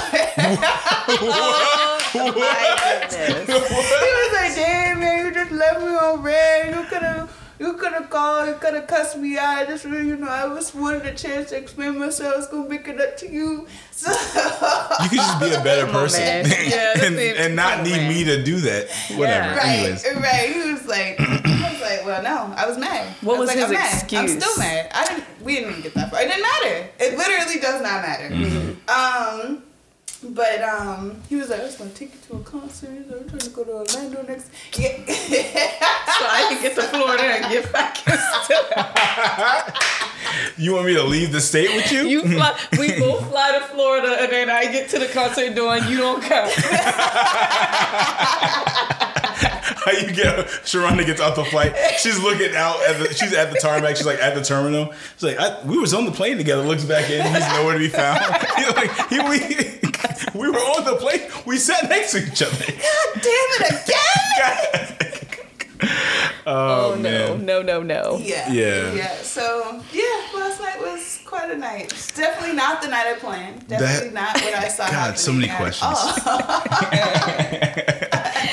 [2.13, 3.47] My goodness.
[3.47, 6.75] he was like, "Damn man, you just left me on red.
[6.75, 9.57] You could have." You could have called, you could have cussed me out.
[9.59, 12.33] I just, really, you know, I was wanted a chance to explain myself.
[12.33, 13.67] I was gonna make it up to you.
[13.91, 16.45] So, You could just be a better person man.
[16.69, 18.09] Yeah, and, and not need man.
[18.09, 18.89] me to do that.
[19.15, 19.55] Whatever.
[19.55, 20.05] right, Anyways.
[20.15, 20.49] right.
[20.51, 23.07] He was like, I was like, well, no, I was mad.
[23.21, 24.13] What I was like, his I'm mad.
[24.13, 24.89] I'm still mad.
[24.93, 25.23] I didn't.
[25.41, 26.21] We didn't even get that far.
[26.21, 26.89] It didn't matter.
[26.99, 28.29] It literally does not matter.
[28.33, 29.49] Mm-hmm.
[29.49, 29.63] Um,
[30.29, 32.89] but um, he was like, I was gonna take you to a concert.
[32.89, 34.49] I'm trying to go to Orlando next.
[34.77, 34.95] Yeah.
[35.05, 37.97] So I can get to Florida and get back.
[40.57, 42.07] You want me to leave the state with you?
[42.07, 42.57] You fly.
[42.79, 46.23] We both fly to Florida, and then I get to the concert doing you don't
[46.23, 46.49] come.
[49.83, 51.75] How you get Sharonda gets off the flight.
[51.99, 54.93] She's looking out at the she's at the tarmac, she's like at the terminal.
[55.15, 57.79] She's like, I, we was on the plane together, looks back in, he's nowhere to
[57.79, 58.19] be found.
[58.57, 62.65] He's like, he, we, we were on the plane, we sat next to each other.
[62.65, 64.99] God damn it again.
[66.45, 68.17] oh, Oh, no, no, no, no.
[68.21, 68.51] Yeah.
[68.51, 68.93] Yeah.
[68.93, 69.15] Yeah.
[69.17, 70.03] So yeah,
[70.35, 71.91] last night was quite a night.
[71.91, 73.67] It's definitely not the night I planned.
[73.67, 74.89] Definitely not what I saw.
[74.89, 75.97] God, so many questions.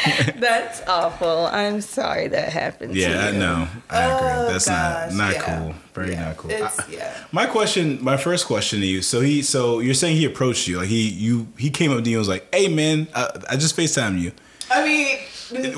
[0.37, 1.47] That's awful.
[1.47, 2.95] I'm sorry that happened.
[2.95, 3.69] Yeah, I know.
[3.91, 4.29] I agree.
[4.31, 5.59] Oh, That's gosh, not not yeah.
[5.59, 5.75] cool.
[5.95, 6.51] Very Yeah, not cool.
[6.53, 7.25] I- yeah.
[7.33, 9.03] my question, my first question to you.
[9.03, 12.11] So he, so you're saying he approached you, like he, you, he came up to
[12.11, 14.33] you and was like, "Hey, man, I, I just Facetime you."
[14.71, 15.19] I mean,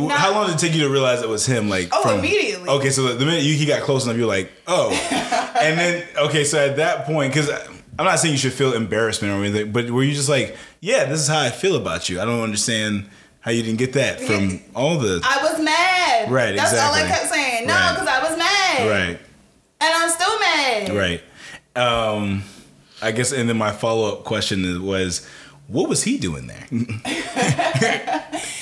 [0.09, 1.69] not- How long did it take you to realize it was him?
[1.71, 2.69] Like, Oh, immediately.
[2.69, 4.91] Okay, so the minute you, he got close enough, you're like, "Oh,"
[5.61, 7.49] and then okay, so at that point, because
[7.99, 11.05] I'm not saying you should feel embarrassment or anything, but were you just like, yeah,
[11.07, 12.21] this is how I feel about you.
[12.21, 13.07] I don't understand
[13.43, 16.31] how you didn't get that from all the I was mad.
[16.31, 17.67] Right, That's all I kept saying.
[17.67, 17.93] No, Right.
[17.95, 18.89] because I was mad.
[18.89, 19.19] right,
[19.81, 20.89] And I'm still mad.
[20.97, 21.23] right.
[21.77, 22.43] Um,
[23.03, 25.27] I guess, and then my follow up question was,
[25.67, 26.67] what was he doing there?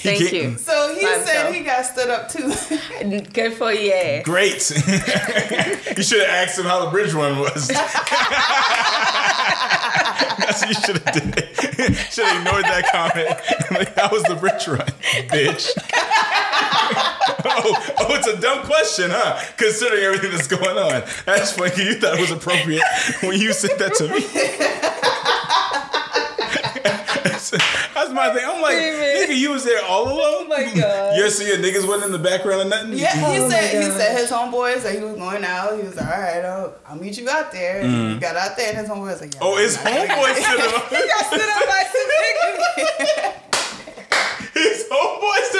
[0.03, 0.57] Thank can't- you.
[0.59, 1.53] So he Five said star.
[1.53, 2.53] he got stood up too.
[3.33, 3.91] Good for you.
[3.91, 4.23] Yeah.
[4.23, 4.55] Great.
[4.71, 7.69] you should have asked him how the bridge run was.
[10.41, 11.15] That's you should have
[12.12, 13.29] should have ignored that comment.
[13.71, 14.87] like, that was the rich run,
[15.29, 15.71] bitch.
[17.45, 19.41] oh, oh, it's a dumb question, huh?
[19.57, 21.03] Considering everything that's going on.
[21.27, 21.85] That's funny.
[21.85, 22.83] You thought it was appropriate
[23.23, 25.20] when you said that to me.
[28.11, 28.45] That's my thing.
[28.49, 29.31] I'm like, David.
[29.31, 30.19] nigga, you was there all alone.
[30.20, 31.16] Oh my God.
[31.16, 32.93] You're seeing niggas wasn't in the background or nothing.
[32.99, 35.77] yeah, he Oh said he said his homeboy said he was going out.
[35.77, 37.81] He was like, all right, I'll, I'll meet you out there.
[37.82, 39.45] And he got out there, and his homeboy was like, yeah, Mm.
[39.47, 40.89] Oh, his I'm homeboy stood up.
[40.89, 43.37] He got stood up by some niggas.
[44.55, 45.60] His homeboy stood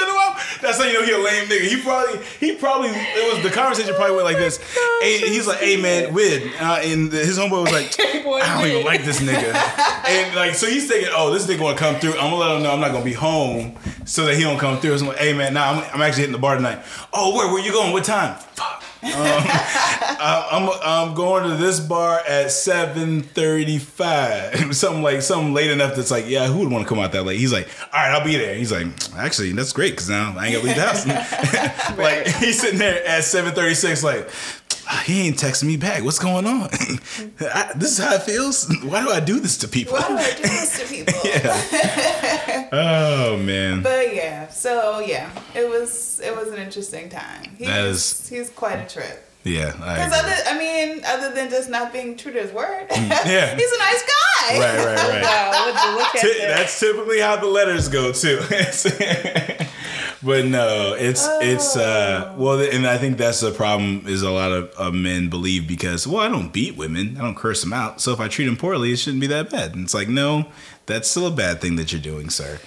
[0.81, 1.67] how you know he a lame nigga.
[1.67, 4.59] He probably, he probably, it was the conversation probably went like this.
[5.01, 8.85] Hey, he's like, hey man, Wid, uh, and his homeboy was like, I don't even
[8.85, 9.51] like this nigga.
[10.07, 12.11] And like, so he's thinking, oh, this nigga gonna come through.
[12.11, 14.79] I'm gonna let him know I'm not gonna be home so that he don't come
[14.79, 14.97] through.
[14.99, 16.83] So I'm like, hey man, nah, I'm, I'm actually hitting the bar tonight.
[17.13, 17.93] Oh, where, where you going?
[17.93, 18.35] What time?
[18.53, 18.83] Fuck.
[19.03, 25.95] Um, I- I'm I'm going to this bar at 7:35, something like something late enough
[25.95, 27.39] that's like, yeah, who would want to come out that late?
[27.39, 28.53] He's like, all right, I'll be there.
[28.55, 31.07] He's like, actually, that's great because now I ain't gotta leave the house.
[31.97, 34.29] like he's sitting there at 7:36, like.
[35.05, 36.03] He ain't texting me back.
[36.03, 36.63] What's going on?
[37.41, 38.67] I, this is how it feels.
[38.83, 39.93] Why do I do this to people?
[39.97, 41.13] Why do I do this to people?
[41.23, 42.69] yeah.
[42.71, 43.81] Oh man.
[43.81, 47.55] But yeah, so yeah, it was it was an interesting time.
[47.57, 49.27] He That was, is- he's quite a trip.
[49.43, 49.73] Yeah.
[49.81, 50.31] I Because agree.
[50.33, 53.55] other, I mean, other than just not being true to his word, yeah.
[53.55, 54.59] he's a nice guy.
[54.59, 54.85] Right.
[54.85, 55.09] Right.
[55.09, 55.23] Right.
[55.23, 58.39] Wow, would you look at Ty- that's typically how the letters go too.
[60.23, 64.51] but no, it's it's uh well, and I think that's the problem is a lot
[64.51, 68.01] of, of men believe because well, I don't beat women, I don't curse them out,
[68.01, 69.73] so if I treat them poorly, it shouldn't be that bad.
[69.75, 70.45] And it's like no,
[70.85, 72.59] that's still a bad thing that you're doing, sir.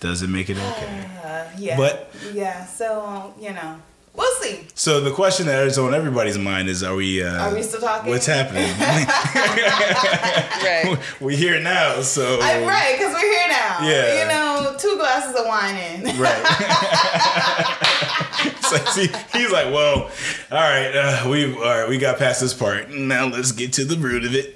[0.00, 1.06] Doesn't make it okay.
[1.24, 1.76] Uh, yeah.
[1.76, 3.80] But- yeah, so you know,
[4.14, 4.66] we'll see.
[4.74, 7.22] So the question that is on everybody's mind is: Are we?
[7.22, 8.10] Uh, Are we still talking?
[8.10, 8.62] What's happening?
[10.64, 10.98] right.
[11.20, 13.78] we here now, so I'm right because we're here now.
[13.82, 14.22] Yeah.
[14.22, 16.02] You know, two glasses of wine in.
[16.18, 16.44] Right.
[18.62, 20.10] so see, he's like, well,
[20.50, 22.90] all right, uh, we all right, we got past this part.
[22.90, 24.54] Now let's get to the root of it.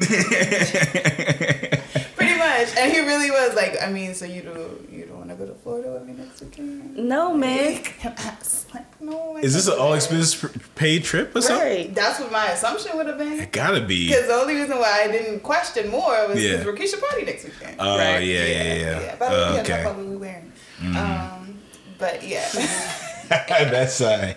[2.16, 5.07] Pretty much, and he really was like, I mean, so you do you don't want
[5.07, 5.07] to
[5.38, 6.96] go to Florida with me next weekend?
[6.96, 7.82] No, man.
[8.04, 8.36] I
[8.74, 9.36] like, no.
[9.38, 11.66] Is this an all do expenses pr- paid trip or something?
[11.66, 11.94] Right.
[11.94, 13.34] That's what my assumption would have been.
[13.34, 14.08] It gotta be.
[14.08, 16.62] Because the only reason why I didn't question more was Yeah.
[16.62, 17.76] because Rakisha party next weekend.
[17.78, 18.18] Oh Right.
[18.20, 19.16] yeah, yeah, yeah.
[19.16, 19.86] By the Oh, weekend, okay, Mm-hmm.
[19.86, 20.96] I'll probably be.
[20.98, 21.58] Um,
[21.98, 22.48] but yeah,
[23.70, 24.34] that's uh,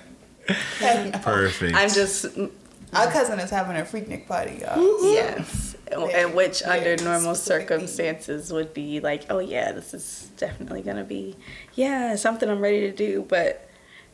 [1.22, 1.76] perfect.
[1.76, 2.26] I'm just
[2.94, 5.14] our cousin is having a freaknik party, y'all.
[5.14, 7.78] yes, and which under normal specific thing.
[7.80, 11.36] circumstances would be like, oh yeah, this is definitely gonna be,
[11.76, 13.26] yeah, something I'm ready to do.
[13.28, 13.68] But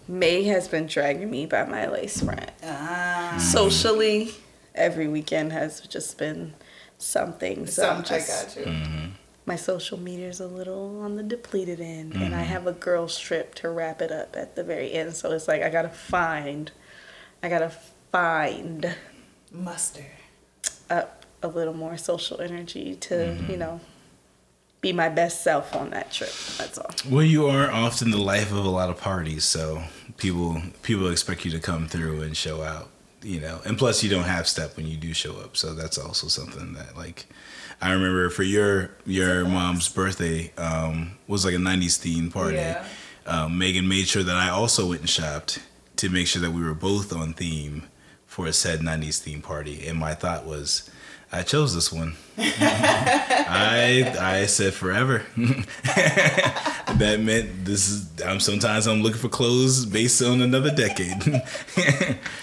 [0.07, 2.49] May has been dragging me by my lace front.
[2.63, 4.31] Ah, Socially,
[4.75, 6.53] every weekend has just been
[6.97, 7.67] something.
[7.67, 8.71] So I'm some I just got you.
[8.71, 9.11] Mm.
[9.45, 12.33] my social media's a little on the depleted end and Mm-hmm.
[12.33, 15.47] i have a girls trip to wrap it up at the very end so it's
[15.47, 16.71] like i gotta find
[17.41, 17.71] i gotta
[18.11, 18.93] find
[19.51, 20.05] Muster.
[20.89, 23.51] up a little more social energy to Mm-hmm.
[23.51, 23.79] you know
[24.81, 28.51] be my best self on that trip that's all Well, you are often the life
[28.51, 29.81] of a lot of parties, so
[30.17, 32.89] people people expect you to come through and show out,
[33.23, 33.59] you know.
[33.65, 36.73] And plus, you don't have step when you do show up, so that's also something
[36.73, 37.25] that like
[37.81, 42.57] I remember for your your mom's birthday um, was like a '90s theme party.
[42.57, 42.85] Yeah.
[43.25, 45.57] Um, Megan made sure that I also went and shopped
[45.97, 47.83] to make sure that we were both on theme
[48.27, 50.87] for a said '90s theme party, and my thought was.
[51.31, 52.13] I chose this one.
[52.37, 55.23] I I said forever.
[55.35, 58.09] that meant this is.
[58.25, 61.17] I'm sometimes I'm looking for clothes based on another decade.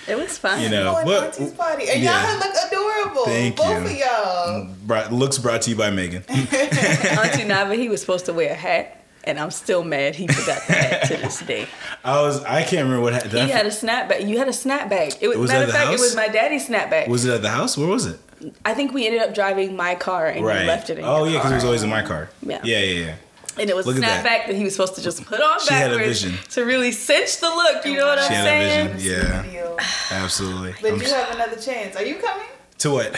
[0.08, 0.92] it was fun You know.
[0.92, 2.30] Going what- auntie's party, and yeah.
[2.30, 3.24] y'all look adorable.
[3.24, 3.76] Thank Both you.
[3.76, 4.68] of y'all.
[4.84, 6.22] brought, looks brought to you by Megan.
[6.28, 10.60] auntie nava he was supposed to wear a hat and i'm still mad he forgot
[10.66, 11.66] the hat to this day
[12.04, 12.42] I was.
[12.44, 13.32] I can't remember what happened.
[13.32, 15.94] he had a snapback you had a snapback it was, Was matter of fact house?
[15.98, 17.78] it was my daddy's snapback Was it at the house?
[17.78, 18.18] Where was it?
[18.64, 20.60] I think we ended up driving my car and right.
[20.62, 22.28] we left it in oh your yeah, because it was always in my car.
[22.42, 22.60] Yeah.
[22.64, 23.14] Yeah, yeah, yeah.
[23.56, 24.24] And it was Look a at that.
[24.24, 24.56] snapback that.
[24.56, 26.38] he was supposed to just put on She had a backwards vision.
[26.50, 27.84] to really cinch the look.
[27.86, 28.92] You know what I'm She had a saying?
[28.94, 29.46] vision.
[29.54, 29.76] Yeah,
[30.10, 30.74] absolutely.
[30.82, 31.94] But I'm you s- have another chance.
[31.96, 32.46] Are you coming?
[32.78, 33.12] to what?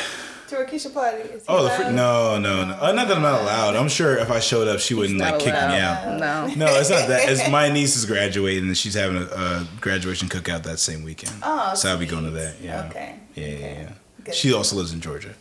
[0.48, 1.22] to Rakisha party?
[1.30, 2.74] Is Oh, the fr- no, no, no.
[2.80, 3.74] Uh, not that I'm not allowed.
[3.76, 6.18] I'm sure if I showed up, she wouldn't like Not kick me out.
[6.20, 6.46] No.
[6.54, 7.28] No, it's not that.
[7.28, 11.32] It's my niece is graduating and she's having a, a graduation cookout that same weekend.
[11.42, 12.60] Oh, so I'll be going to that.
[12.60, 12.86] Yeah.
[12.90, 13.16] Okay.
[13.34, 13.78] Yeah, yeah, okay.
[13.88, 13.92] yeah.
[14.26, 14.34] Good.
[14.34, 15.34] She also lives in Georgia.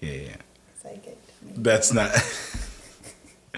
[0.00, 0.36] Yeah, yeah.
[0.80, 1.00] Say.
[1.56, 2.12] That's not.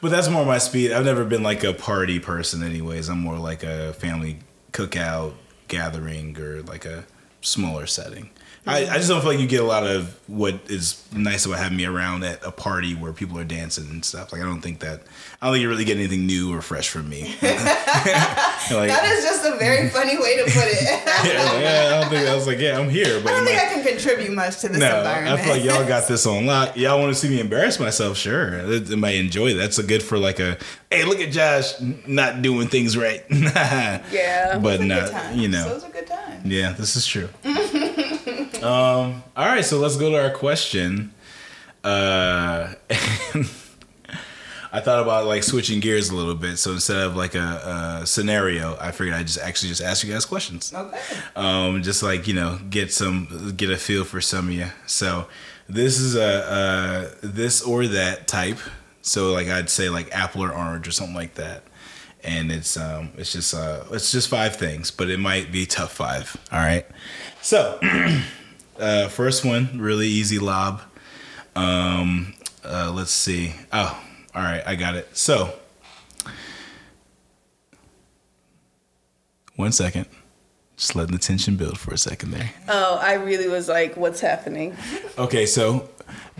[0.00, 0.90] but that's more my speed.
[0.90, 3.08] I've never been like a party person, anyways.
[3.08, 4.40] I'm more like a family
[4.72, 5.34] cookout
[5.68, 7.04] gathering or like a
[7.40, 8.30] smaller setting.
[8.66, 11.58] I, I just don't feel like you get a lot of what is nice about
[11.58, 14.32] having me around at a party where people are dancing and stuff.
[14.32, 15.02] Like I don't think that
[15.40, 17.22] I don't think you really get anything new or fresh from me.
[17.42, 20.82] like, That is just a very funny way to put it.
[21.06, 23.58] yeah, like, I don't think I was like, yeah, I'm here, but I don't think
[23.60, 25.38] I- I can contribute much to this no, environment.
[25.40, 26.76] I feel like y'all got this on lock.
[26.76, 28.16] Y'all want to see me embarrass myself?
[28.16, 29.60] Sure, I might enjoy that.
[29.60, 30.58] That's a good for like a
[30.90, 33.24] hey, look at Josh not doing things right.
[33.30, 34.58] Yeah.
[34.58, 35.68] but not you know.
[35.68, 36.44] Those are good times.
[36.46, 37.28] Yeah, this is true.
[38.66, 41.12] Um, all right, so let's go to our question.
[41.84, 42.74] Uh,
[44.72, 46.56] I thought about like switching gears a little bit.
[46.58, 50.12] So instead of like a, a scenario, I figured I'd just actually just ask you
[50.12, 50.98] guys questions Okay.
[51.36, 55.28] um, just like you know get some get a feel for some of you so
[55.68, 58.58] this is a, uh this or that type
[59.02, 61.64] so like i'd say like apple or orange or something like that
[62.22, 65.92] and it's um it's just uh it's just five things but it might be tough
[65.92, 66.86] five all right
[67.42, 67.80] so
[68.80, 70.80] uh first one really easy lob
[71.54, 72.34] um
[72.64, 74.02] uh let's see oh
[74.34, 75.52] all right i got it so
[79.56, 80.06] one second
[80.76, 84.20] just letting the tension build for a second there Oh, I really was like, what's
[84.20, 84.76] happening?
[85.18, 85.88] Okay, so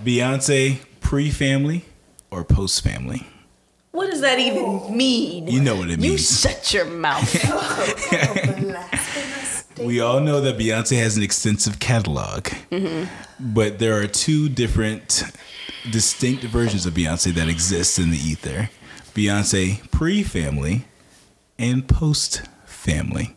[0.03, 1.87] Beyonce pre family
[2.31, 3.27] or post family?
[3.93, 5.49] What does that even mean?
[5.49, 6.05] You know what it means.
[6.05, 6.41] You means.
[6.41, 7.33] shut your mouth.
[9.79, 13.05] We all know that Beyonce has an extensive catalog, mm-hmm.
[13.39, 15.23] but there are two different,
[15.91, 18.71] distinct versions of Beyonce that exist in the ether
[19.15, 20.87] Beyonce pre family
[21.59, 23.37] and post family.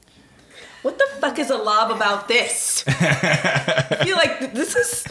[0.81, 2.83] what the fuck is a lob about this?
[2.87, 5.05] I feel like this is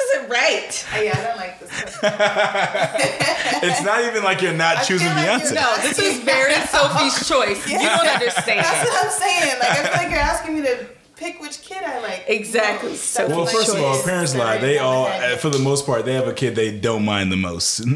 [0.00, 0.86] isn't right.
[0.94, 1.70] Oh, yeah, I don't like this.
[3.62, 5.54] It's not even like you're not I choosing feel like you're Beyonce.
[5.54, 7.60] No, this is very Sophie's choice.
[7.68, 8.64] You don't understand.
[8.64, 9.58] That's what I'm saying.
[9.58, 10.86] Like, I feel like you're asking me to
[11.20, 12.24] pick which kid I like.
[12.28, 12.90] Exactly.
[12.90, 14.54] No, So- Well, my first of all, parents lie.
[14.54, 17.04] I They don't all, uh, for the most part, they have a kid they don't
[17.04, 17.80] mind the most.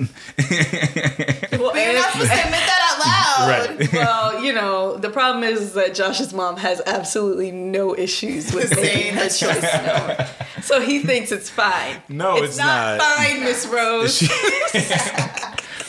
[1.55, 2.99] Well, But you're not supposed to admit that out
[3.49, 3.79] loud.
[3.79, 3.93] right.
[3.93, 9.15] well, you know, the problem is that Josh's mom has absolutely no issues with Saying
[9.15, 10.63] making her choice known.
[10.63, 12.03] So he thinks it's fine.
[12.09, 13.17] No, it's not, not.
[13.17, 14.21] fine, Miss Rose.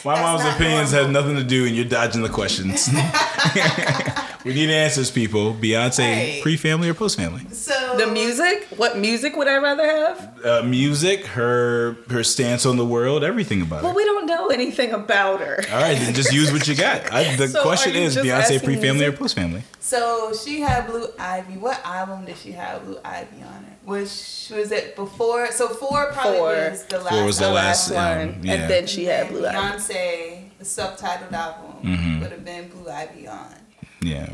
[0.06, 1.06] My mom's opinions normal.
[1.06, 2.88] have nothing to do, and you're dodging the questions.
[4.46, 5.54] we need answers, people.
[5.54, 6.40] Beyonce, Right.
[6.44, 7.48] pre-family or post-family?
[7.52, 8.68] So the music?
[8.78, 10.46] What music would I rather have?
[10.46, 13.96] Uh, music, her her stance on the world, everything about Well, her.
[13.98, 15.64] we don't know anything about her.
[15.72, 17.12] All right, then just use what you got.
[17.12, 19.64] I, the So question is Beyonce pre-family or post-family?
[19.80, 21.58] So she had Blue Ivy.
[21.58, 23.72] What album did she have Blue Ivy on it?
[23.88, 25.52] Was was it before?
[25.52, 26.70] So four probably Four.
[26.72, 27.10] was the last.
[27.14, 27.56] Four was the album.
[27.56, 28.54] last one, album, yeah.
[28.54, 29.56] and then she had And Blue Ivy.
[29.58, 29.95] Beyonce,
[30.60, 32.22] the subtitled album Mm-hmm.
[32.22, 33.54] would have been Blue Ivy on.
[34.02, 34.30] Yeah,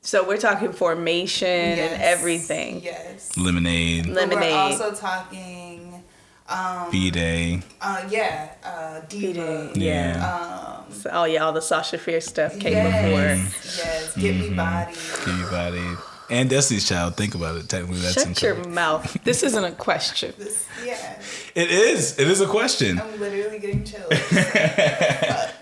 [0.00, 1.92] So we're talking formation Yes.
[1.92, 2.82] and everything.
[2.82, 3.36] Yes.
[3.36, 4.52] Lemonade, Le- But Lemonade.
[4.52, 6.02] We're also talking.
[6.48, 7.60] Um, B-Day.
[7.80, 9.70] uh, yeah, uh, Diva.
[9.74, 10.84] B-Day, Yeah.
[10.86, 13.34] Um, So, oh yeah, all the Sasha Fierce stuff came before.
[13.36, 14.14] yes, yes.
[14.16, 14.50] Get Mm-hmm.
[14.50, 14.94] me body.
[15.26, 15.88] Give you body.
[16.30, 17.16] And Destiny's Child.
[17.16, 17.68] Think about it.
[17.68, 18.34] Technically, that's before.
[18.34, 18.74] Shut your included.
[18.74, 19.16] mouth.
[19.24, 20.34] This isn't a question.
[20.38, 21.20] This, yeah.
[21.54, 22.18] It is.
[22.18, 22.98] It is a question.
[23.00, 24.06] I'm literally getting chills.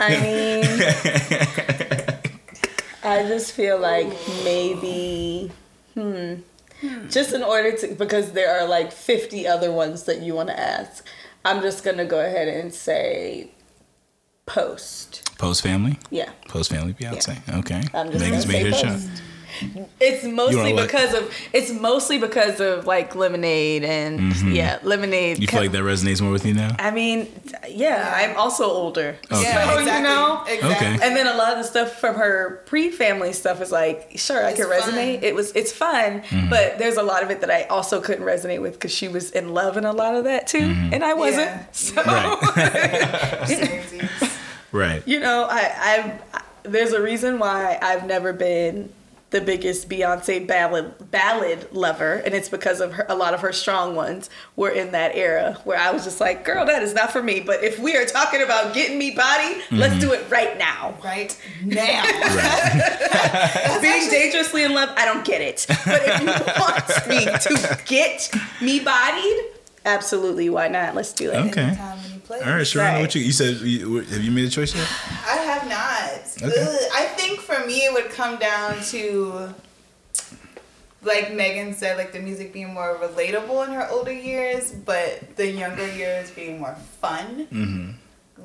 [0.01, 0.64] I mean,
[3.05, 4.09] I just feel like
[4.44, 5.52] maybe,
[5.94, 6.34] hmm,
[7.09, 10.59] just in order to, because there are like 50 other ones that you want to
[10.59, 11.06] ask,
[11.44, 13.51] I'm just going to go ahead and say
[14.47, 15.36] post.
[15.38, 15.98] Post-family.
[16.10, 16.30] Yeah.
[16.48, 17.36] Post-family Beyonce.
[17.60, 17.82] Okay.
[17.94, 18.93] I'm just Megan's gonna made say her shot.
[18.93, 19.22] post.
[20.00, 25.34] It's mostly because of it's mostly because of like lemonade and yeah, lemonade.
[25.36, 25.42] Mm-hmm.
[25.42, 26.74] You feel like that resonates more with you now?
[26.78, 27.28] I mean,
[27.68, 29.16] yeah, I'm also older.
[29.32, 29.42] Okay.
[29.42, 29.96] Yeah, So, exactly.
[29.96, 30.44] you know?
[30.46, 30.86] Exactly.
[30.88, 31.06] Okay.
[31.06, 34.50] And then a lot of the stuff from her pre-family stuff is like, sure, I
[34.50, 35.14] It's could resonate.
[35.16, 35.24] fun.
[35.24, 36.50] It was, it's fun, Mm-hmm.
[36.50, 39.30] but there's a lot of it that I also couldn't resonate with because she was
[39.30, 40.94] in love in a lot of that too, Mm-hmm.
[40.94, 41.46] and I wasn't.
[41.50, 41.66] Yeah.
[41.72, 44.08] So Crazy.
[44.72, 45.02] Right.
[45.06, 48.92] you know, I, I've there's a reason why I've never been
[49.31, 53.53] the biggest Beyonce ballad ballad lover, and it's because of her, a lot of her
[53.53, 57.11] strong ones were in that era where I was just like, girl, that is not
[57.11, 57.40] for me.
[57.40, 60.97] But if we are talking about getting me body, let's do it right now.
[61.03, 62.03] right now.
[63.82, 65.66] Being dangerously in love, I don't get it.
[65.69, 66.27] But if you
[66.61, 68.31] want me to get
[68.61, 70.97] me bodied, Absolutely, why not?
[70.97, 71.36] Let's do it.
[71.36, 71.78] Okay.
[72.27, 72.43] Place.
[72.43, 73.01] All right, Sharonda, Right.
[73.01, 73.57] what you you said?
[73.59, 74.86] You, have you made a choice yet?
[75.27, 76.48] I have not.
[76.51, 76.62] Okay.
[76.62, 79.55] Ugh, I think for me it would come down to
[81.03, 85.47] like Megan said, like the music being more relatable in her older years, but the
[85.48, 87.47] younger years being more fun.
[87.53, 87.90] Mm-hmm.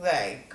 [0.01, 0.53] Like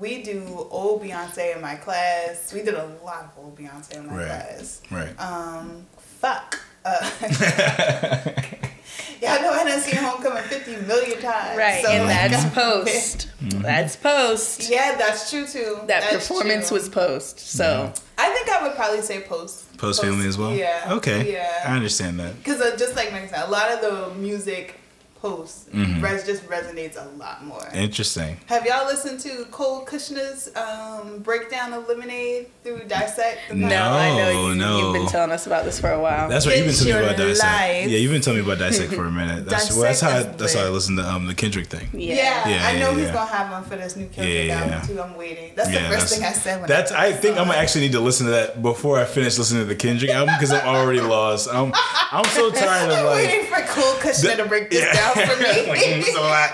[0.00, 2.52] we do old Beyonce in my class.
[2.52, 4.26] We did a lot of old Beyonce in my Right.
[4.26, 4.80] class.
[4.90, 5.20] Right.
[5.20, 5.86] Um,
[6.20, 6.60] fuck.
[6.84, 7.10] Uh,
[9.22, 11.56] y'all know I done seen Homecoming 50 million times.
[11.58, 12.52] Right, so, and like, that's I'm-
[12.84, 13.28] post.
[13.40, 14.70] That's post.
[14.70, 15.76] Yeah, that's true too.
[15.86, 16.76] That That's performance true.
[16.78, 17.38] was post.
[17.40, 19.76] So I think I would probably say post.
[19.78, 20.52] Post family as well.
[20.54, 20.88] Yeah.
[20.94, 21.32] Okay.
[21.32, 21.62] Yeah.
[21.66, 22.36] I understand that.
[22.38, 24.74] Because uh, just like Megan said, a lot of the music
[25.20, 26.02] post Mhm.
[26.02, 27.66] res- just resonates a lot more.
[27.74, 28.38] Interesting.
[28.46, 33.38] Have y'all listened to Cole Cuchna's um, breakdown of Lemonade through Dissect?
[33.48, 33.68] the No.
[33.68, 34.78] no, I know you, no.
[34.78, 36.28] you've been telling us about this for a while.
[36.28, 36.56] That's right.
[36.58, 37.44] You've been telling me about dissect.
[37.52, 37.88] life.
[37.90, 39.46] Yeah, you've been telling me about dissect for a minute.
[39.48, 40.72] That's well, that's how I, that's how I lit.
[40.74, 41.88] listened to um the Kendrick thing.
[41.92, 42.14] yeah.
[42.14, 43.12] Yeah, Yeah, I know yeah, he's yeah.
[43.12, 45.00] gonna have one for this new Kendrick Yeah, yeah, album too.
[45.02, 45.52] I'm waiting.
[45.56, 46.60] That's Yeah, the first that's- thing I said.
[46.60, 46.92] When That's.
[46.92, 49.62] I, I think I'm gonna actually need to listen to that before I finish listening
[49.62, 51.48] to the Kendrick album because I'm already lost.
[51.52, 51.72] I'm
[52.12, 53.26] I'm so tired of I'm like.
[53.26, 55.66] waiting for Cole Cuchna to break this down for me.
[55.68, 56.50] like, it's a lot.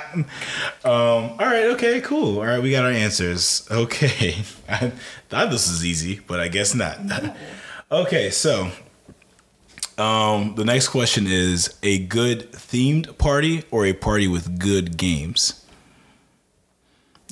[0.85, 2.39] Um, all right, okay, cool.
[2.39, 3.67] All right, we got our answers.
[3.71, 4.37] Okay.
[4.69, 4.93] I
[5.29, 6.99] thought this was easy, but I guess not.
[7.93, 8.71] okay, so
[9.99, 15.61] um, the next question is a good themed party or a party with good games?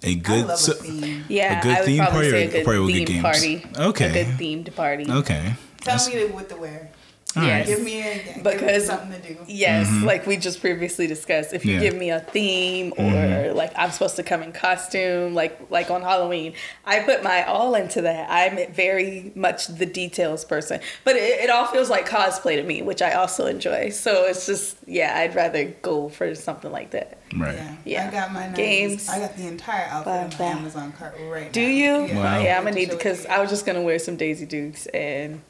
[0.04, 1.24] A good love so- a theme.
[1.28, 2.88] Yeah, A good I would theme probably party or say a a good party with
[2.94, 3.22] good themed games?
[3.22, 3.66] party.
[3.88, 4.06] Okay.
[4.20, 5.06] A good themed party.
[5.10, 5.54] Okay.
[5.80, 6.90] Tell That's- me the, what to wear.
[7.36, 7.66] All Yes.
[7.68, 9.38] Give me a give me Because- something to do.
[9.46, 11.52] Yes, like we just previously discussed.
[11.52, 11.82] If you Mm-hmm.
[11.84, 11.90] Yeah.
[11.90, 13.54] give me a theme or Mhm.
[13.54, 16.54] like I'm supposed to come in costume, like like on Halloween,
[16.84, 18.26] I put my all into that.
[18.30, 22.82] I'm very much the details person, but it, it all feels like cosplay to me,
[22.82, 23.90] which I also enjoy.
[23.90, 27.18] So it's just yeah, I'd rather go for something like that.
[27.36, 27.54] Right.
[27.54, 27.74] Yeah.
[27.84, 28.08] Yeah.
[28.08, 28.54] I got my 90s.
[28.56, 29.08] Games.
[29.08, 30.58] I got the entire outfit Blah, on my.
[30.60, 31.66] Amazon cart right Do now.
[31.66, 32.06] Do you?
[32.06, 32.16] Yeah.
[32.18, 32.40] Wow.
[32.40, 35.40] Yeah, I'm gonna need it because I was just gonna wear some Daisy Dukes and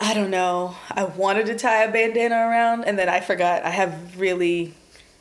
[0.00, 0.76] I don't know.
[0.90, 3.64] I wanted to tie a bandana around and then I forgot.
[3.64, 4.72] I have really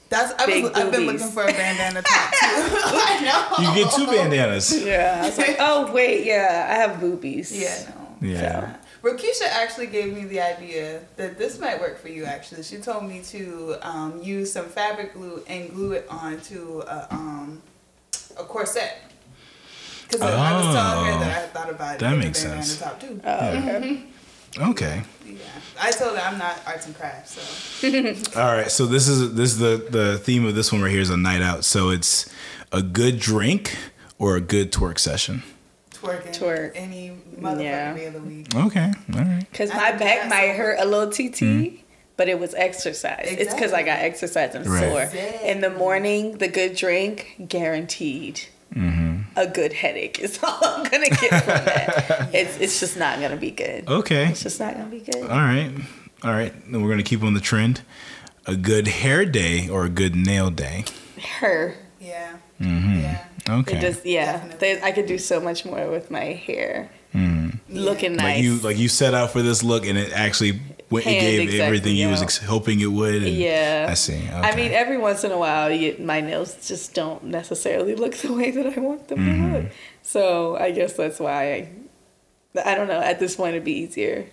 [0.10, 2.38] That's I Big was, I've been looking for a bandana top too.
[2.42, 3.22] I
[3.58, 3.70] know.
[3.70, 4.84] You get two bandanas.
[4.86, 5.22] yeah.
[5.24, 7.52] I was like, oh wait, yeah, I have boobies.
[7.60, 7.92] Yeah,
[8.22, 8.28] no.
[8.30, 8.78] Yeah.
[9.02, 12.26] Rakisha actually gave me the idea that this might work for you.
[12.26, 17.08] Actually, she told me to um, use some fabric glue and glue it onto a,
[17.12, 17.62] um,
[18.38, 18.98] a corset.
[20.04, 22.00] Because I was telling her that I had thought about Oh.
[22.00, 22.80] That makes sense.
[22.80, 23.20] top too.
[23.24, 24.04] Oh, okay.
[24.58, 25.02] Okay.
[25.26, 25.38] Yeah,
[25.80, 27.88] I told her I'm not arts and crafts, so
[28.42, 31.02] All right, so this is this is the the theme of this one right here
[31.02, 31.64] is a night out.
[31.66, 32.30] So it's
[32.72, 33.76] a good drink
[34.18, 35.44] or a good twerk session.
[35.92, 36.72] twerking Twerk.
[36.76, 37.94] any motherfucking Yeah.
[37.94, 38.48] day of the week.
[38.56, 39.46] Okay, all right.
[39.52, 41.76] Because my back might so- hurt a little TT, Mm-hmm.
[42.18, 43.28] but it was exercise.
[43.30, 44.80] It's because I got exercise and Right.
[44.92, 45.04] sore.
[45.04, 45.50] Exactly.
[45.50, 48.42] In the morning, the good drink, guaranteed.
[48.76, 49.07] Mm-hmm.
[49.38, 52.30] A good headache is all I'm gonna get from that.
[52.34, 53.88] It's it's just not gonna be good.
[53.88, 55.24] Okay, It's just not gonna be good.
[55.24, 55.72] all right,
[56.24, 56.54] all right.
[56.72, 57.82] Then we're gonna keep on the trend.
[58.46, 60.86] A good hair day or a good nail day.
[61.40, 61.76] Her.
[62.00, 63.00] Yeah, Mm-hmm.
[63.02, 63.26] yeah.
[63.60, 63.78] Okay.
[63.78, 64.34] It just yeah.
[64.34, 64.58] Definitely.
[64.60, 67.60] There's- I could do so much more with my hair Mhm.
[67.70, 68.44] looking Like nice.
[68.44, 70.60] you like you set out for this look and it actually
[70.90, 73.24] went, it gave exactly everything you was ex- hoping it would.
[73.24, 73.88] and- Yeah.
[73.90, 74.16] I see.
[74.18, 74.32] Okay.
[74.34, 78.34] I mean, every once in a while, you, my nails just don't necessarily look the
[78.34, 79.52] way that I want them Mhm.
[79.52, 79.72] to look.
[80.02, 81.70] So I guess that's why I,
[82.66, 83.00] I don't know.
[83.02, 84.26] At this point, it'd be easier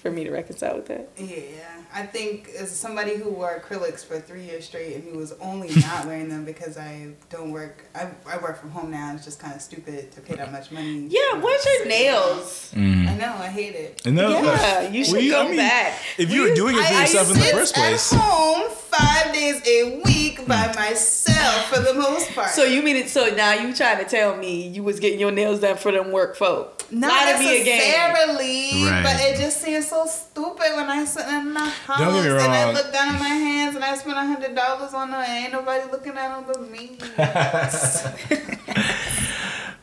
[0.00, 1.08] for me to reconcile with that.
[1.18, 5.32] Yeah, I think as somebody who wore acrylics for three years straight and who was
[5.40, 9.14] only not wearing them because I don't work, I, I work from home now.
[9.14, 11.06] It's just kind of stupid to pay that much money.
[11.08, 12.70] Yeah, where's your nails?
[12.76, 13.08] Mhm.
[13.08, 14.02] I know, I hate it.
[14.04, 15.94] And no, Yeah, you should we- go I mean, back.
[16.18, 19.32] If you were doing it for I yourself in the first place, at home five
[19.32, 22.50] days a week by myself for the most part.
[22.50, 23.08] So you mean it?
[23.08, 26.12] So now you trying to tell me you was getting your nails done for them
[26.12, 26.74] work folk?
[26.88, 27.78] not Lie to me again.
[27.78, 29.02] necessarily, Right.
[29.02, 32.28] but it just seems so stupid when I sit in the house Don't get me
[32.30, 32.40] wrong.
[32.46, 35.20] and I look down at my hands and I spend a hundred dollars on them.
[35.20, 36.98] and Ain't nobody looking at them but me.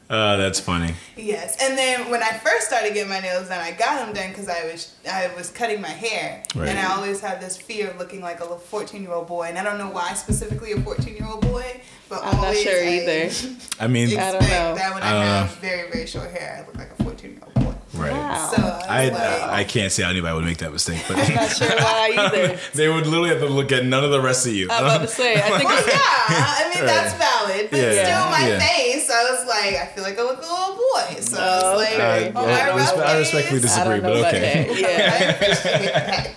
[0.09, 0.93] uh, that's funny.
[1.15, 4.29] Yes, and then when I first started getting my nails done, I got them done
[4.29, 6.69] because I was I was cutting my hair, Right.
[6.69, 9.43] and I always had this fear of looking like a little fourteen year old boy,
[9.43, 12.61] and I don't know why specifically a fourteen year old boy, but I'm not always
[12.61, 13.33] sure I either.
[13.79, 14.75] I mean, I Expect don't know.
[14.75, 15.67] that when I I, have know.
[15.69, 17.72] very very short hair, I look like a fourteen year old boy.
[17.93, 18.11] Right.
[18.11, 18.51] Wow.
[18.55, 21.17] So I, I, was like, I can't see how anybody would make that mistake, but
[21.17, 22.59] I'm not sure why either.
[22.73, 24.67] they would literally have to look at none of the rest of you.
[24.71, 25.35] I'm about to say.
[25.35, 26.87] I think well, it's, yeah, I mean Right.
[26.87, 28.03] that's valid, but Yeah.
[28.03, 28.59] still, my Yeah.
[28.59, 31.71] face, I was like, I feel like I look a little boy, so I Oh,
[31.71, 32.31] was like, okay.
[32.35, 33.71] Oh, I, my respe- rough I respectfully days.
[33.71, 34.67] I disagree, don't know but okay.
[34.67, 34.79] that.
[34.79, 35.13] Yeah.
[35.19, 36.29] I appreciate that.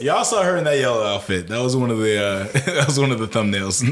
[0.00, 1.46] Y'all saw her in that yellow outfit.
[1.46, 3.82] That was one of the uh, that was one of the thumbnails.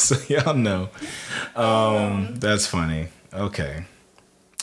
[0.08, 0.88] so y'all know.
[1.54, 3.08] Um, that's funny.
[3.32, 3.84] Okay.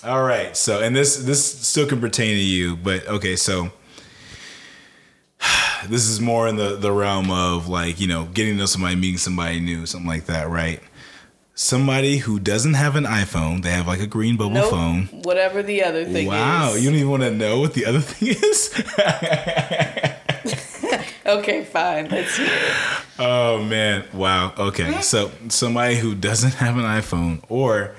[0.04, 0.56] All right.
[0.56, 3.72] So and this this still can pertain to you, but okay, so
[5.88, 8.96] this is more in the the realm of like, you know, getting to know somebody,
[8.96, 10.82] meeting somebody new, something like that, right?
[11.56, 14.70] Somebody who doesn't have an iPhone, they have like a green bubble Nope.
[14.70, 15.06] phone.
[15.24, 16.30] Whatever the other thing is.
[16.30, 16.84] Wow, is.
[16.84, 18.70] you don't even want to know what the other thing is?
[21.28, 22.08] Okay, fine.
[22.10, 22.74] Let's hear it.
[23.20, 24.54] Oh man, wow.
[24.58, 27.96] Okay, so somebody who doesn't have an iPhone, or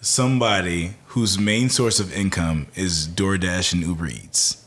[0.00, 4.64] somebody whose main source of income is DoorDash and Uber Eats.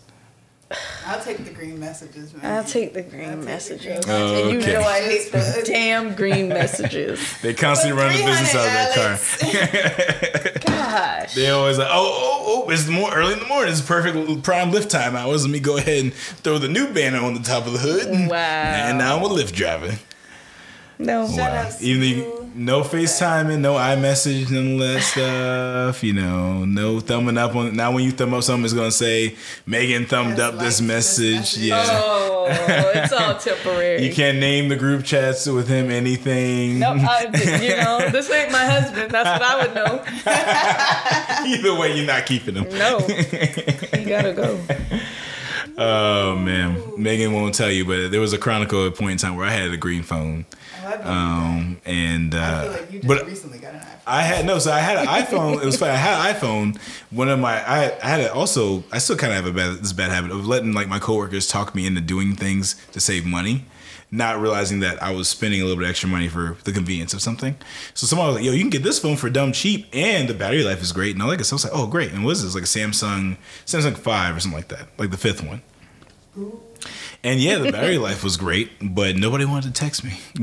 [1.05, 2.45] I'll take the green messages, man.
[2.53, 4.05] I'll take the green I'll take the messages.
[4.05, 7.19] green Oh, And you know I hate the damn green messages.
[7.41, 10.61] They constantly run the business out of their car.
[10.65, 11.33] Gosh.
[11.35, 13.71] They always like, oh, oh, oh, it's more early in the morning.
[13.71, 15.43] It's perfect prime Lyft time hours.
[15.43, 18.07] Let me go ahead and throw the new banner on the top of the hood.
[18.07, 18.37] And, Wow.
[18.37, 19.97] and now I'm a Lyft driver.
[21.05, 21.27] No.
[21.27, 21.57] Shout Wow.
[21.65, 25.01] outs Even though to- you, no FaceTiming, no iMessage, none of that
[25.93, 26.03] stuff.
[26.03, 27.75] You know, no thumbing up on.
[27.75, 30.65] Now when you thumb up something, it's gonna say Megan thumbed Has up this liked
[30.65, 31.35] this message.
[31.37, 31.57] message.
[31.63, 31.85] Yeah.
[31.89, 34.03] Oh, it's all temporary.
[34.05, 36.79] You can't name the group chats with him anything.
[36.79, 39.11] No, I, uh, you know, this ain't my husband.
[39.11, 40.03] That's what I would know.
[41.57, 42.69] Either way, you're not keeping him.
[42.77, 44.59] No, you gotta go.
[45.77, 49.17] Oh man, Megan won't tell you, but there was a chronicle at a point in
[49.17, 50.60] time where I had a green phone, I love you.
[51.03, 53.99] Um, and I uh, feel like you just but recently got an iPhone.
[54.07, 55.61] I had no, so I had an iPhone.
[55.61, 55.91] It was funny.
[55.91, 56.81] I had an iPhone.
[57.11, 58.83] One of my, I, I had it also.
[58.91, 61.47] I still kind of have a bad, this bad habit of letting like my coworkers
[61.47, 63.65] talk me into doing things to save money,
[64.11, 67.21] not realizing that I was spending a little bit extra money for the convenience of
[67.21, 67.55] something.
[67.93, 70.33] So someone was like, "Yo, you can get this phone for dumb cheap, and the
[70.33, 71.43] battery life is great." And all that.
[71.43, 72.55] So I was like, "Oh, great!" And what is this?
[72.55, 75.61] Like a Samsung, Samsung Five or something like that, like the fifth one.
[77.23, 80.17] And yeah, the battery life was great, but nobody wanted to text me.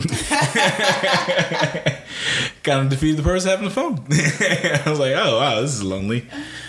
[2.62, 3.94] kind of defeated the person having the phone.
[4.10, 6.26] I was like, oh wow, this is lonely.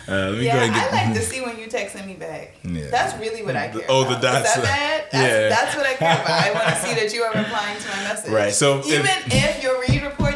[0.08, 2.16] Uh, let me Yeah, go ahead and I like to see when you texting me
[2.16, 2.56] back.
[2.64, 2.88] Yeah.
[2.90, 3.90] That's really what I care about.
[3.90, 4.50] Oh, the dots.
[4.50, 5.04] Is that bad?
[5.12, 5.50] That's, Yeah.
[5.50, 6.30] that's what I care about.
[6.30, 8.32] I want to see that you are replying to my message.
[8.32, 10.29] Right, so even if, your read reports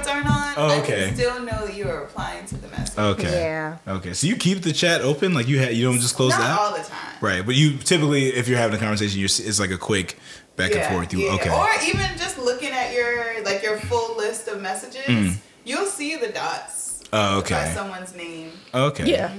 [0.57, 1.05] aren't on, Oh, I okay.
[1.07, 2.97] can still know that you are replying to the message.
[2.97, 3.31] Okay.
[3.31, 3.77] Yeah.
[3.87, 4.13] Okay.
[4.13, 6.45] So you keep the chat open, like you ha- you don't just close Not it
[6.45, 6.59] out.
[6.59, 7.15] all the time.
[7.21, 10.17] Right, but you typically, if you're having a conversation, you're, it's like a quick
[10.55, 11.11] back and forth.
[11.13, 11.33] You yeah.
[11.35, 11.49] okay?
[11.49, 16.27] Or even just looking at your like your full list of messages, you'll see the
[16.29, 17.61] dots Oh, by Mm.
[17.61, 17.71] okay.
[17.73, 18.51] someone's name.
[18.73, 19.05] Okay.
[19.09, 19.31] Yeah.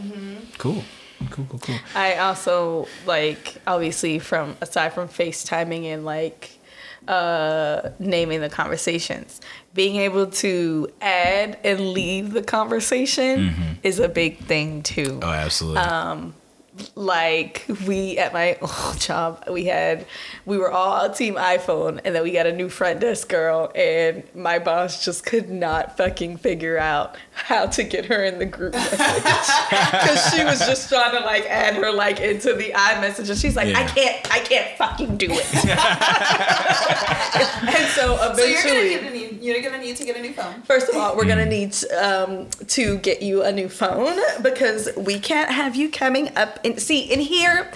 [0.59, 0.83] Cool.
[1.31, 1.47] Cool.
[1.49, 1.59] Cool.
[1.61, 1.77] Cool.
[1.95, 6.54] I also like obviously from aside from FaceTiming and like
[7.09, 9.41] uh naming the conversations,
[9.75, 15.21] being able to add and leave the conversation is a big thing too.
[15.23, 15.81] Oh, absolutely.
[15.81, 16.35] Um,
[16.95, 20.05] like we at my old job we had
[20.45, 24.25] we were all team iphone and then we got a new front desk girl and
[24.35, 28.73] my boss just could not fucking figure out how to get her in the group
[28.73, 33.57] because she was just trying to like add her like into the iMessage and she's
[33.57, 35.55] like I can't I can't fucking do it
[37.77, 40.23] and so So you're gonna eventually need to need you're gonna need to get a
[40.23, 40.63] new phone.
[40.63, 45.19] First of all, we're gonna need um, to get you a new phone because we
[45.19, 47.71] can't have you coming up and see in here.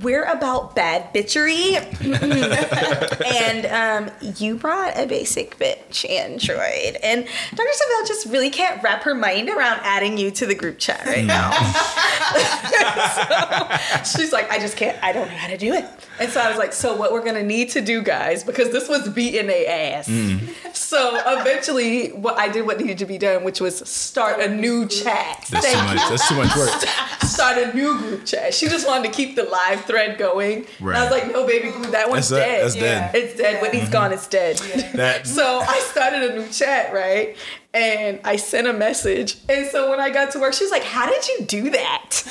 [0.00, 1.76] We're about bad bitchery,
[3.24, 7.24] and um, you brought a basic bitch Android, and
[7.54, 7.68] Dr.
[7.68, 11.24] Savelle just really can't wrap her mind around adding you to the group chat right
[11.24, 11.50] now.
[14.04, 14.98] so she's like, I just can't.
[15.02, 15.84] I don't know how to do it.
[16.18, 18.88] And so I was like, so what we're gonna need to do, guys, because this
[18.88, 20.08] was beating a ass.
[20.08, 20.74] Mm.
[20.74, 24.86] So eventually, what I did what needed to be done, which was start a new
[24.86, 25.46] chat.
[25.50, 26.08] That's too Thank much.
[26.08, 26.70] That's too much work.
[27.22, 28.52] Start a new group chat.
[28.52, 30.66] She just wanted to keep the live thread going.
[30.80, 32.62] And I was like, no, baby that one's That's that- dead.
[32.62, 33.14] that's dead.
[33.14, 33.54] It's dead.
[33.54, 33.62] Yeah.
[33.62, 33.92] Whitney's mm-hmm.
[33.92, 34.12] gone.
[34.12, 34.58] It's dead.
[34.94, 37.36] That So I started a new chat, right?
[37.74, 39.38] And I sent a message.
[39.48, 42.22] And so when I got to work, she was like, How did you do that?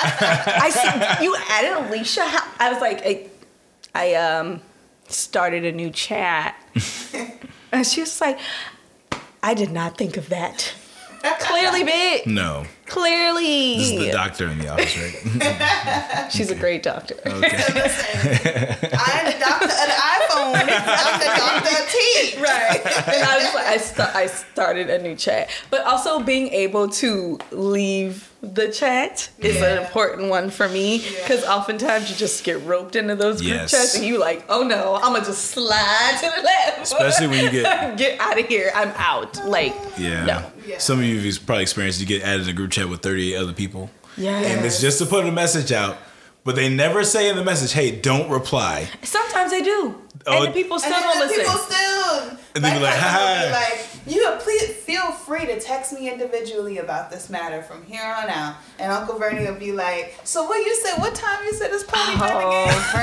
[0.00, 2.24] I said, You added Alicia?
[2.24, 2.52] How?
[2.58, 3.26] I was like, I,
[3.94, 4.60] I um
[5.08, 6.54] started a new chat.
[7.72, 8.38] and she was like,
[9.42, 10.74] I did not think of that.
[11.40, 12.26] Clearly, bitch.
[12.26, 12.64] no.
[12.86, 13.76] Clearly.
[13.78, 16.28] This is the doctor in the office, right?
[16.32, 17.14] She's a great doctor.
[17.26, 17.30] Okay.
[17.34, 19.98] I'm the doctor of the
[20.44, 20.82] iPhone.
[20.86, 22.40] I'm the doctor of tea.
[22.40, 22.82] right.
[23.18, 26.88] And I was like, I, sta- I started a new chat, but also being able
[26.90, 32.62] to leave the chat is an important one for me because oftentimes you just get
[32.64, 33.70] roped into those group Yes.
[33.72, 36.82] chats and you like, oh no, I'm gonna just slide to the left.
[36.82, 38.70] Especially when you get get out of here.
[38.74, 39.44] I'm out.
[39.44, 40.24] Like, yeah.
[40.24, 40.52] no.
[40.66, 40.78] Yeah.
[40.78, 43.36] Some of you have probably experienced you get added in a group chat with 38
[43.36, 43.90] other people.
[44.16, 45.96] Yeah, and it's just to put a message out.
[46.44, 50.48] But they never say in the message, "Hey, don't reply." Sometimes they do, Oh, and
[50.48, 51.44] the people still and don't then listen.
[51.44, 55.44] people still And they be like, my cousin would "Ha." like, you please feel free
[55.46, 58.56] to text me individually about this matter from here on out.
[58.78, 60.98] And Uncle Vernie will be like, so what you said?
[60.98, 62.84] What time you said this party time again?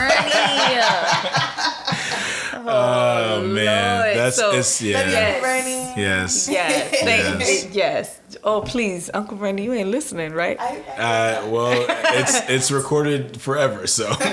[2.58, 2.68] Oh, Bernie.
[2.68, 4.16] Oh, man, Lord.
[4.18, 5.36] that's So, it's yeah, Yes.
[5.36, 5.94] Uncle Vernie.
[6.02, 6.48] yes.
[6.50, 7.66] Yes, thank Yes.
[7.72, 8.20] yes.
[8.44, 10.58] Oh, please, Uncle Bernie, you ain't listening, right?
[10.60, 14.26] I, I, Uh, well, it's it's recorded forever, so yeah,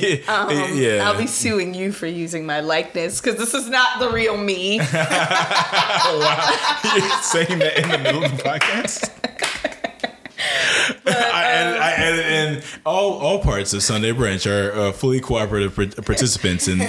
[0.30, 1.04] Um, yeah.
[1.06, 4.76] I'll be suing you for using my likeness because this is not the real me.
[4.76, 4.84] You're
[7.22, 9.10] saying that in the middle of the podcast.
[11.06, 15.74] I, edit, I edit in all all parts of Sunday Brunch are uh, fully cooperative
[15.76, 16.80] par- participants and,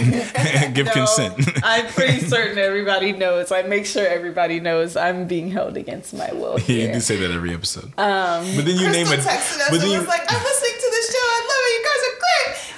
[0.74, 1.36] give No, consent.
[1.64, 3.52] I'm pretty certain everybody knows.
[3.52, 6.94] I make sure everybody knows I'm being held against my will you here.
[6.94, 7.86] do say that every episode.
[7.98, 9.26] Um, but then you Crystal name it.
[9.70, 11.20] But then you, was like, I'm listening to this show.
[11.20, 11.74] I love it.
[11.76, 12.71] You guys are great.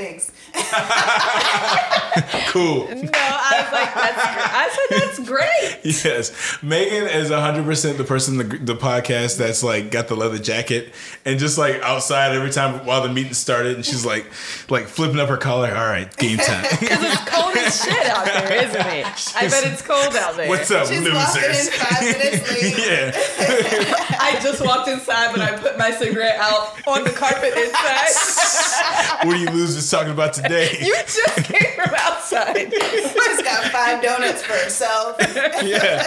[0.00, 0.32] Thanks.
[2.48, 2.88] cool.
[2.88, 4.18] no, I was like, that's.
[4.18, 5.78] I said that's great.
[6.04, 10.38] Yes, Megan is hundred percent the person the, the podcast that's like got the leather
[10.38, 10.92] jacket
[11.24, 14.26] and just like outside every time while the meeting started, and she's like,
[14.68, 15.68] like flipping up her collar.
[15.74, 16.64] All right, game time.
[16.80, 19.06] Because it's cold as shit out there, isn't it?
[19.36, 20.48] I bet it's cold out there.
[20.48, 21.68] What's up, She's walking in losers?
[21.70, 22.78] five minutes late.
[22.78, 29.26] yeah, I just walked inside, but I put my cigarette out on the carpet inside.
[29.26, 30.76] what are you losers talking about today?
[30.80, 32.72] You just came from outside.
[32.80, 35.16] She's got five donuts for herself.
[35.62, 36.02] yeah,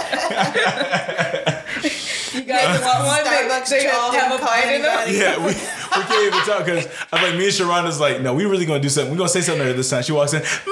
[2.33, 3.23] You guys want one?
[3.23, 5.07] They, Starbucks they trip all have a call bite in them.
[5.09, 5.37] yeah.
[5.37, 8.65] We, we can't even talk because I'm like me and Sharonda's like, no, we really
[8.65, 9.11] gonna do something.
[9.11, 10.01] We gonna say something to this time.
[10.03, 10.53] She walks in, Megan.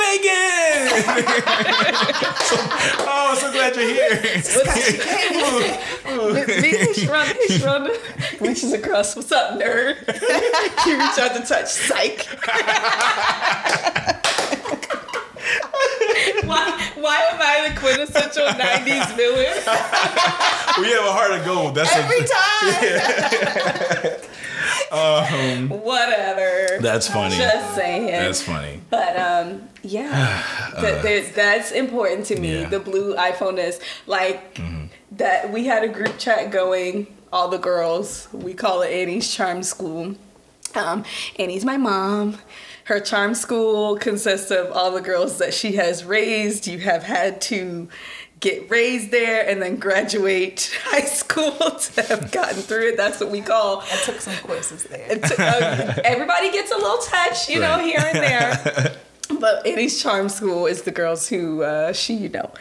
[3.03, 4.21] oh, I'm so glad you're here.
[6.11, 9.15] Me and Sharonda, hey, Sharonda reaches across.
[9.15, 9.95] What's up, nerd?
[10.85, 11.67] you reach out to touch.
[11.67, 12.27] Psych.
[16.45, 19.45] why, why am I the quintessential 90s villain?
[20.79, 21.75] we have a heart of gold.
[21.75, 22.27] That's Every a,
[24.91, 25.69] time.
[25.69, 26.79] Whatever.
[26.81, 27.35] that's funny.
[27.37, 28.07] Just saying.
[28.07, 28.81] That's funny.
[28.89, 30.43] But um, yeah,
[30.81, 32.61] Th- there- that's important to me.
[32.61, 32.69] yeah.
[32.69, 34.59] The blue iPhone is like
[35.11, 35.51] that.
[35.51, 37.07] We had a group chat going.
[37.33, 38.27] All the girls.
[38.33, 40.15] We call it Annie's Charm School.
[40.75, 41.05] Um,
[41.39, 42.37] Annie's my mom.
[42.91, 46.67] Her charm school consists of all the girls that she has raised.
[46.67, 47.87] You have had to
[48.41, 52.97] get raised there and then graduate high school to have gotten through it.
[52.97, 55.05] That's what we call I took some courses there.
[55.09, 58.97] it's, uh, everybody gets a little touch, you know, here and there.
[59.39, 62.51] But Annie's Charm School is the girls who uh, she, you know,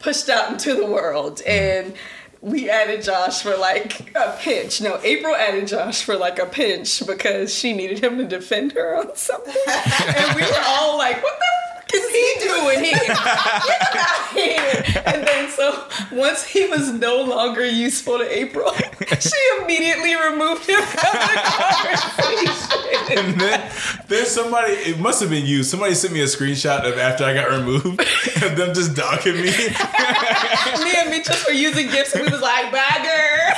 [0.00, 1.40] pushed out into the world.
[1.46, 1.94] And
[2.42, 4.80] we added Josh for like a pinch.
[4.80, 8.96] No, April added Josh for like a pinch because she needed him to defend her
[8.96, 9.54] on something.
[9.68, 12.98] and we were all like, what the is he doing here?
[12.98, 15.02] Get him out here.
[15.06, 18.72] And then so once he was no longer useful to April,
[19.20, 23.18] she immediately removed him from the conversation.
[23.18, 23.70] And then
[24.08, 25.62] there's somebody, it must have been you.
[25.62, 28.00] Somebody sent me a screenshot of after I got removed
[28.42, 29.42] of them just dogging me.
[29.42, 33.54] Me and Mitch just were using gifts and we was like, bagger.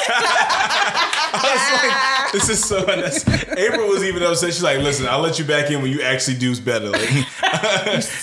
[1.37, 3.59] I was like, this is so unnecessary.
[3.59, 4.53] April was even upset.
[4.53, 6.91] She's like, listen, I'll let you back in when you actually do better.
[6.91, 7.25] Like,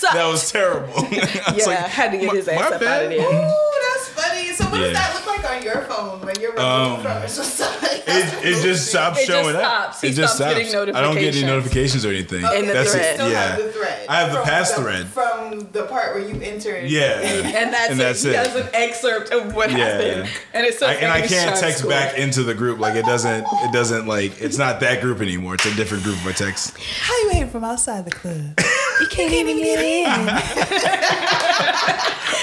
[0.02, 0.92] that was terrible.
[0.96, 3.18] I was Yeah, like, had to get "My- his ass my up out of there.
[3.20, 4.52] Ooh, that's funny.
[4.52, 4.86] So what Yeah.
[4.88, 7.30] does that look like on your phone when you're removed Um, from it?
[7.32, 8.74] So somebody It, else it just you.
[8.74, 9.96] stops It just showing stops.
[9.96, 10.00] up.
[10.02, 10.96] He it just stops getting notifications.
[10.96, 12.04] I don't get any notifications.
[12.04, 12.58] notifications or anything.
[12.60, 13.04] In the That's thread.
[13.04, 13.14] it.
[13.14, 13.42] Still Yeah.
[13.46, 14.06] have the thread.
[14.08, 15.06] I have the past the- thread.
[15.08, 16.90] From the part where you entered.
[16.90, 17.20] Yeah.
[17.20, 18.02] And that's, And it.
[18.02, 18.36] that's he it.
[18.36, 19.78] has an excerpt of what Yeah.
[19.78, 20.28] happened.
[20.52, 21.90] And it's so I, and I can't text School.
[21.90, 22.78] back into the group.
[22.80, 23.46] Like it doesn't.
[23.64, 24.40] It doesn't like.
[24.40, 25.54] It's not that group anymore.
[25.54, 26.76] It's a different group of text.
[27.00, 28.58] How you hating from outside the club?
[29.02, 30.06] You can't even get in.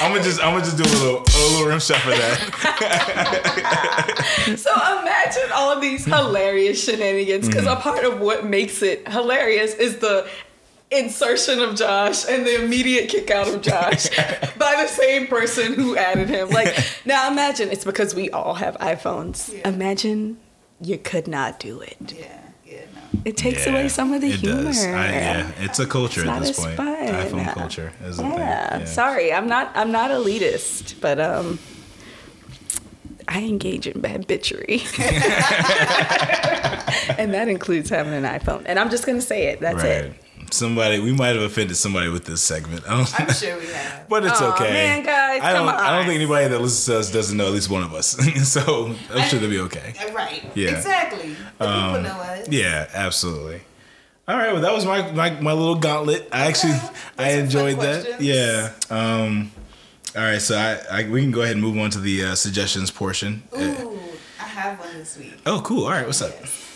[0.02, 0.41] I'm gonna just.
[0.44, 1.19] I'm gonna just do a little.
[1.22, 2.40] A little rim shot for that.
[4.57, 4.72] So
[5.02, 7.77] imagine all of these hilarious shenanigans because Mm-hmm.
[7.80, 10.27] a part of what makes it hilarious is the
[10.91, 14.10] insertion of Josh and the immediate kick out of Josh
[14.57, 16.49] by the same person who added him.
[16.49, 16.76] Like
[17.06, 19.53] now imagine it's because we all have iPhones.
[19.53, 19.68] Yeah.
[19.69, 20.38] Imagine
[20.81, 21.98] you could not do it.
[22.18, 22.39] Yeah, yeah, no.
[23.26, 24.69] It takes Yeah, away some of the humor.
[24.69, 26.76] I, yeah, it's a culture It's at this point.
[26.77, 27.07] fun.
[27.07, 28.80] iPhone culture is a Yeah, thing.
[28.81, 28.86] Yeah.
[28.86, 29.72] sorry, I'm not.
[29.76, 31.57] I'm not elitist, but um,
[33.27, 34.81] I engage in bad bitchery,
[37.19, 38.64] and that includes having an iPhone.
[38.65, 39.60] And I'm just gonna say it.
[39.60, 40.06] That's Right.
[40.06, 40.14] it.
[40.53, 42.84] Somebody we might have offended somebody with this segment.
[42.88, 44.07] I don't, I'm sure we have.
[44.09, 44.69] but it's okay.
[44.71, 45.67] man, guys, I don't.
[45.67, 48.07] I don't think anybody that listens to us doesn't know at least one of us.
[48.51, 49.93] so I'm sure they'll be okay.
[49.99, 50.43] Uh, Right.
[50.55, 50.71] Yeah.
[50.71, 51.35] Exactly.
[51.57, 52.47] The Um, people know us.
[52.49, 53.61] Yeah, absolutely.
[54.27, 56.27] All right, well, that was my my, my little gauntlet.
[56.31, 58.21] I actually Those I enjoyed that.
[58.21, 58.73] Yeah.
[58.89, 59.51] Um,
[60.15, 62.35] all right, so I, I we can go ahead and move on to the uh,
[62.35, 63.43] suggestions portion.
[63.53, 63.99] Uh, Ooh,
[64.39, 65.34] I have one this week.
[65.45, 65.85] oh, cool.
[65.85, 66.31] All right, what's up?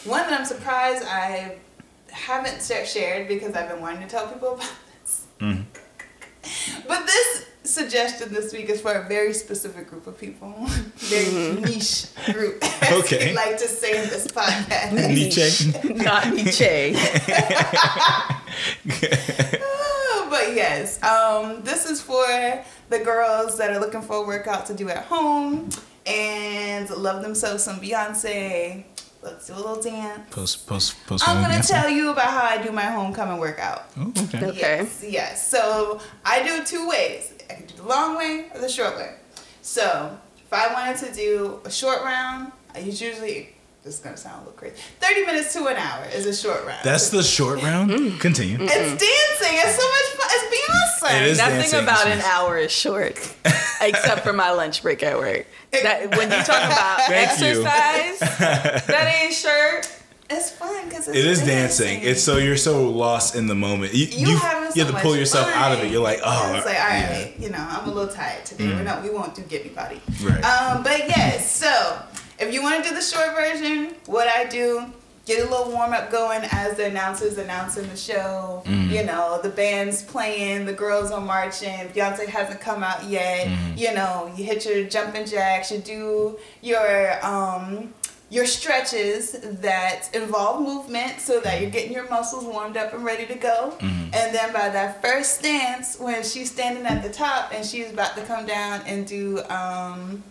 [0.05, 1.57] One that I'm surprised I
[2.13, 4.71] haven't shared because I've been wanting to tell people about
[5.01, 5.25] this.
[5.39, 5.63] Mm-hmm.
[6.87, 10.53] But this suggestion this week is for a very specific group of people,
[10.95, 12.59] very niche group.
[12.63, 12.99] as Mm-hmm.
[12.99, 13.29] Okay.
[13.29, 14.91] we like to say in this podcast.
[15.09, 15.93] Nietzsche.
[15.93, 16.95] Not Nietzsche.
[19.65, 22.25] Oh, but yes, um, this is for
[22.89, 25.69] the girls that are looking for a workout to do at home
[26.05, 28.83] and love themselves some Beyonce.
[29.23, 30.29] Let's do a little dance.
[30.31, 31.27] Post post post.
[31.27, 33.89] I'm gonna tell you about how I do my homecoming workout.
[33.97, 34.45] Oh, okay.
[34.45, 34.57] Okay.
[34.59, 35.49] Yes, yes.
[35.49, 37.33] So I do two ways.
[37.49, 39.15] I can do the long way or the short way.
[39.61, 44.35] So if I wanted to do a short round, I usually this is gonna sound
[44.35, 44.75] a little crazy.
[44.99, 46.79] Thirty minutes to an hour is a short round.
[46.83, 47.91] That's the short round.
[47.91, 48.19] Mm.
[48.19, 48.57] Continue.
[48.61, 48.99] it's dancing.
[49.59, 50.29] It's so much fun.
[50.31, 51.21] It's Beyonce.
[51.21, 51.79] It is Nothing dancing.
[51.83, 53.17] about an hour is short,
[53.81, 55.45] except for my lunch break at work.
[55.71, 57.47] That when you talk about Thank you.
[57.65, 58.19] exercise,
[58.87, 59.99] that ain't short.
[60.29, 61.87] It's fun because it's It is dancing.
[61.87, 62.09] dancing.
[62.09, 63.93] It's so you're so lost in the moment.
[63.93, 65.61] You you, you, having so you have to pull yourself fun.
[65.61, 65.91] out of it.
[65.91, 67.27] You're like, oh, it's like all yeah.
[67.37, 68.67] you know, I'm a little tired today.
[68.67, 69.99] We're not, we won't do get me body.
[70.23, 70.41] Right.
[70.43, 71.99] Um, but yes, so
[72.43, 74.85] if you want to do the short version, what I do,
[75.25, 78.61] get a little warm up going as the announcers announcing the show.
[78.65, 78.91] Mm-hmm.
[78.91, 81.69] You know, the band's playing, the girls are marching.
[81.89, 83.47] Beyonce hasn't come out yet.
[83.47, 83.77] Mm-hmm.
[83.77, 85.71] You know, you hit your jumping jacks.
[85.71, 87.93] You do your um
[88.29, 93.27] your stretches that involve movement so that you're getting your muscles warmed up and ready
[93.27, 93.75] to go.
[93.77, 94.09] Mm-hmm.
[94.11, 98.15] And then by that first stance, when she's standing at the top and she's about
[98.15, 100.23] to come down and do um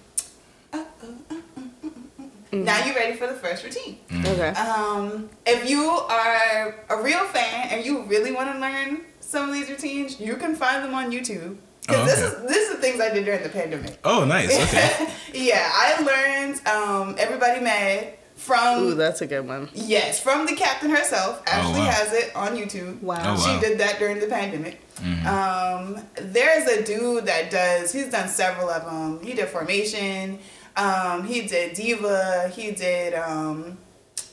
[2.52, 3.98] now you're ready for the first routine.
[4.26, 4.48] Okay.
[4.50, 9.54] Um, if you are a real fan and you really want to learn some of
[9.54, 11.56] these routines, you can find them on YouTube.
[11.80, 13.98] Because Oh, this is this is the things I did during the pandemic.
[14.04, 14.50] Oh, nice.
[14.68, 15.08] Okay.
[15.34, 19.68] yeah, I learned um, Everybody Mad from Ooh, that's a good one.
[19.72, 21.42] yes from the captain herself.
[21.46, 21.90] Ashley wow.
[21.90, 23.00] has it on YouTube.
[23.02, 23.16] Wow.
[23.20, 23.36] Oh, wow.
[23.36, 24.80] She did that during the pandemic.
[25.26, 27.92] Um, there's a dude that does.
[27.92, 29.24] He's done several of them.
[29.24, 30.38] He did Formation.
[30.76, 32.50] Um, he did Diva.
[32.54, 33.76] He did um,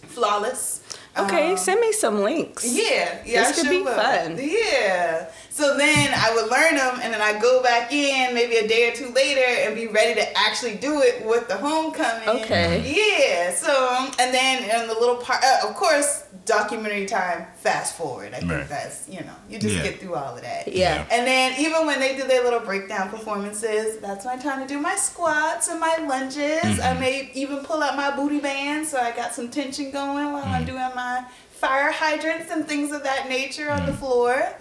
[0.07, 0.81] Flawless.
[1.17, 2.65] Okay, Um, send me some links.
[2.65, 3.93] yeah, yeah, This I could sure be will.
[3.95, 4.37] fun.
[4.39, 5.29] Yeah.
[5.59, 8.89] So then I would learn them, and then I go back in maybe a day
[8.89, 12.29] or two later and be ready to actually do it with the homecoming.
[12.29, 12.79] Okay.
[12.87, 13.53] Yeah.
[13.53, 17.45] So and then in the little part, uh, of course, documentary time.
[17.55, 18.33] Fast forward.
[18.33, 18.69] I think Right.
[18.69, 19.83] that's you know you just Yeah.
[19.83, 20.69] get through all of that.
[20.69, 21.03] Yeah.
[21.11, 24.79] And then even when they do their little breakdown performances, that's my time to do
[24.79, 26.63] my squats and my lunges.
[26.63, 26.99] I mm-hmm.
[27.01, 30.63] may even pull out my booty band so I got some tension going while I'm
[30.63, 30.67] mm.
[30.67, 33.99] doing my fire hydrants and things of that nature on the mm.
[33.99, 34.55] floor.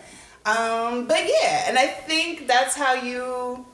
[0.48, 3.66] Um, but yeah, and I think that's how you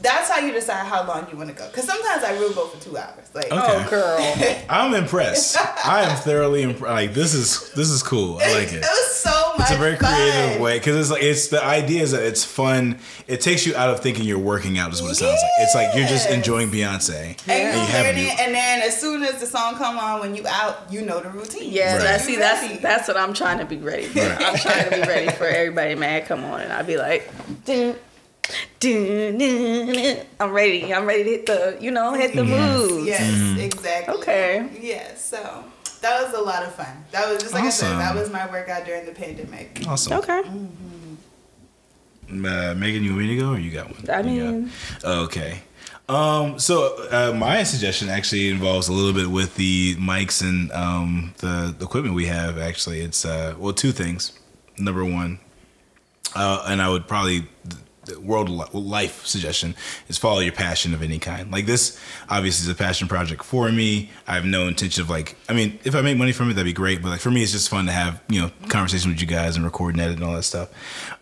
[0.00, 1.66] that's how you decide how long you want to go.
[1.68, 3.30] Because sometimes I will go for two hours.
[3.34, 3.54] Like Okay.
[3.54, 4.64] Oh, girl.
[4.68, 5.56] I'm impressed.
[5.84, 6.92] I am thoroughly impressed.
[6.92, 8.38] Like this is this is cool.
[8.42, 8.76] I like it.
[8.82, 10.60] It was so much It's a very creative fun.
[10.60, 12.98] way because it's like it's the idea is that it's fun.
[13.28, 14.92] It takes you out of thinking you're working out.
[14.92, 15.50] Is what it sounds like.
[15.60, 17.38] It's like you're just enjoying Beyonce.
[17.48, 20.20] And And you you have new- and then as soon as the song come on,
[20.20, 21.70] when you out, you know the routine.
[21.72, 22.02] Yeah, Right.
[22.02, 24.18] that's see, You that's that's what I'm trying to be ready for.
[24.20, 24.42] Right.
[24.42, 26.22] I'm trying to be ready for everybody, man.
[26.26, 27.30] Come on, and I'd be like,
[27.64, 27.94] dun.
[28.84, 30.92] I'm ready.
[30.92, 33.06] I'm ready to hit the, you know, hit the moves.
[33.06, 33.60] Yes, Mm-hmm.
[33.60, 34.14] exactly.
[34.16, 34.68] Okay.
[34.80, 35.64] Yes, so
[36.00, 37.04] that was a lot of fun.
[37.12, 39.82] That was just like I said, that was my workout during the pandemic.
[39.86, 40.14] Awesome.
[40.18, 40.42] Okay.
[42.30, 44.10] Uh, Megan, you want me to go or you got one?
[44.10, 44.70] I You got- mean,
[45.04, 45.60] Okay.
[46.08, 51.32] Um, so uh, my suggestion actually involves a little bit with the mics and um,
[51.38, 52.58] the, the equipment we have.
[52.58, 54.32] Actually, it's uh, well two things.
[54.76, 55.38] Number one,
[56.34, 57.76] uh, and I would probably the
[58.20, 59.74] world life suggestion
[60.08, 61.50] is follow your passion of any kind.
[61.52, 61.98] Like this,
[62.28, 64.10] obviously, is a passion project for me.
[64.26, 65.36] I have no intention of like.
[65.48, 67.02] I mean, if I make money from it, that'd be great.
[67.02, 69.56] But like for me, it's just fun to have you know conversation with you guys
[69.56, 70.70] and record and edit and all that stuff.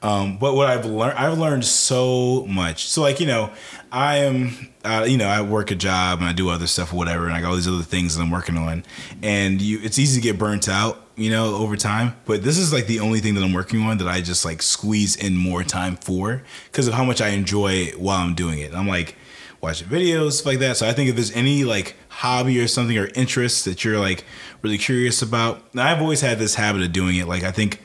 [0.02, 2.86] Um, but what I've learned, I've learned so much.
[2.86, 3.50] So like you know,
[3.92, 4.68] I am.
[4.82, 7.42] Uh, you know, I work a job and I do other stuff whatever, and I
[7.42, 8.82] got all these other things that I'm working on.
[9.22, 12.16] And you, it's easy to get burnt out, you know, over time.
[12.24, 14.62] But this is like the only thing that I'm working on that I just like
[14.62, 18.74] squeeze in more time for because of how much I enjoy while I'm doing it.
[18.74, 19.16] I'm like
[19.60, 20.76] watching videos, stuff like that.
[20.78, 24.24] So I think if there's any like hobby or something or interest that you're like
[24.62, 27.28] really curious about, now, I've always had this habit of doing it.
[27.28, 27.80] Like I think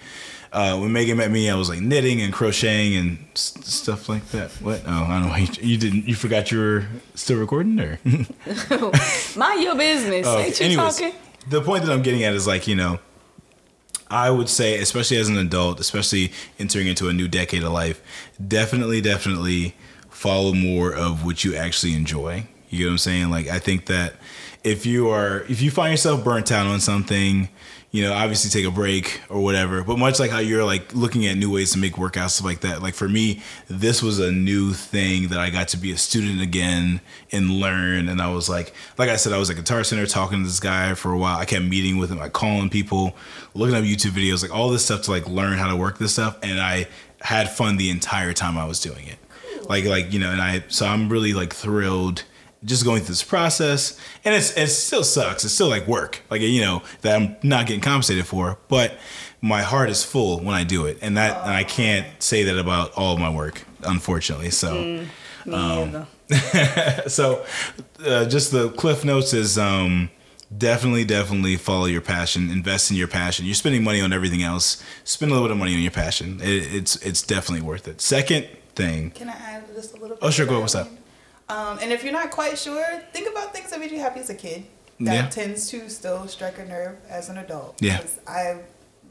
[0.53, 4.25] uh, when Megan met me, I was like knitting and crocheting and s- stuff like
[4.31, 4.51] that.
[4.61, 4.83] What?
[4.87, 5.35] Oh, I don't know.
[5.35, 6.07] You, you didn't.
[6.07, 7.99] You forgot you were still recording, or?
[9.35, 10.25] Mind your business.
[10.25, 11.13] Oh, Ain't you anyways, talking?
[11.49, 12.99] the point that I'm getting at is like you know,
[14.09, 18.01] I would say, especially as an adult, especially entering into a new decade of life,
[18.45, 19.75] definitely, definitely
[20.09, 22.47] follow more of what you actually enjoy.
[22.69, 23.29] You get what I'm saying?
[23.29, 24.15] Like I think that
[24.63, 27.49] if you are, if you find yourself burnt out on something,
[27.95, 29.81] you know, obviously take a break or whatever.
[29.81, 32.59] But much like how you're like looking at new ways to make workouts stuff like
[32.59, 32.81] that.
[32.81, 36.41] Like for me, this was a new thing that I got to be a student
[36.41, 36.99] again
[37.31, 38.09] and learn.
[38.09, 40.59] And I was like, like I said, I was at Guitar Center talking to this
[40.59, 41.37] guy for a while.
[41.37, 43.15] I kept meeting with him, like calling people,
[43.53, 46.11] looking up YouTube videos, like all this stuff to like learn how to work this
[46.11, 46.37] stuff.
[46.43, 46.87] And I
[47.21, 49.19] had fun the entire time I was doing it.
[49.69, 52.25] Like like you know, and I so I'm really like thrilled
[52.65, 56.41] just going through this process and it's it still sucks it's still like work like
[56.41, 58.97] you know that i'm not getting compensated for but
[59.41, 62.57] my heart is full when i do it and that and i can't say that
[62.57, 64.73] about all of my work unfortunately so
[65.45, 66.07] Me Um,
[67.07, 67.45] so
[68.03, 70.09] uh, just the cliff notes is um
[70.57, 74.81] definitely definitely follow your passion invest in your passion you're spending money on everything else
[75.03, 78.01] spend a little bit of money on your passion it, it's it's definitely worth it
[78.01, 80.19] second thing Can I add just a little bit?
[80.21, 80.61] Oh, sure, go, that?
[80.61, 80.89] what's up?
[81.49, 84.29] Um, and if you're not quite sure, think about things that made you happy as
[84.29, 84.65] a kid.
[84.99, 85.29] That Yeah.
[85.29, 87.75] tends to still strike a nerve as an adult.
[87.81, 88.01] Yeah.
[88.25, 88.57] I,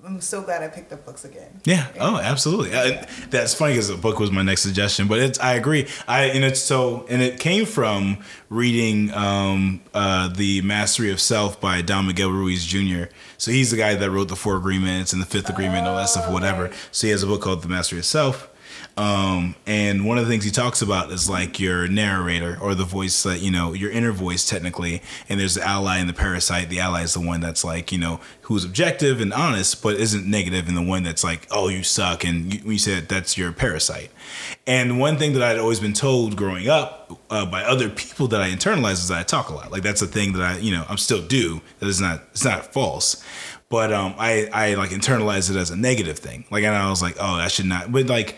[0.04, 1.60] I'm so glad I picked up books again.
[1.64, 1.86] Yeah.
[2.00, 2.74] Oh, absolutely.
[2.74, 5.86] Uh, that's funny because the book was my next suggestion, but it's I agree.
[6.08, 8.18] I and it's so and it came from
[8.50, 13.04] reading um, uh, the Mastery of Self by Don Miguel Ruiz Jr.
[13.38, 15.96] So he's the guy that wrote the Four Agreements and the Fifth Agreement and all
[15.96, 16.70] that stuff, whatever.
[16.92, 18.48] So he has a book called The Mastery of Self.
[18.96, 22.84] Um, and one of the things he talks about is like your narrator or the
[22.84, 25.02] voice that, you know, your inner voice technically.
[25.28, 26.68] And there's the ally and the parasite.
[26.68, 30.30] The ally is the one that's like, you know, who's objective and honest, but isn't
[30.30, 32.24] negative, and the one that's like, oh, you suck.
[32.24, 34.10] And you, you said that's your parasite.
[34.66, 38.40] And one thing that I'd always been told growing up uh, by other people that
[38.40, 39.72] I internalize is that I talk a lot.
[39.72, 41.62] Like that's a thing that I, you know, I'm still do.
[41.80, 43.24] That is not, it's not false.
[43.70, 46.44] But um, I, I like internalize it as a negative thing.
[46.48, 47.90] Like, and I was like, oh, I should not.
[47.90, 48.36] But like,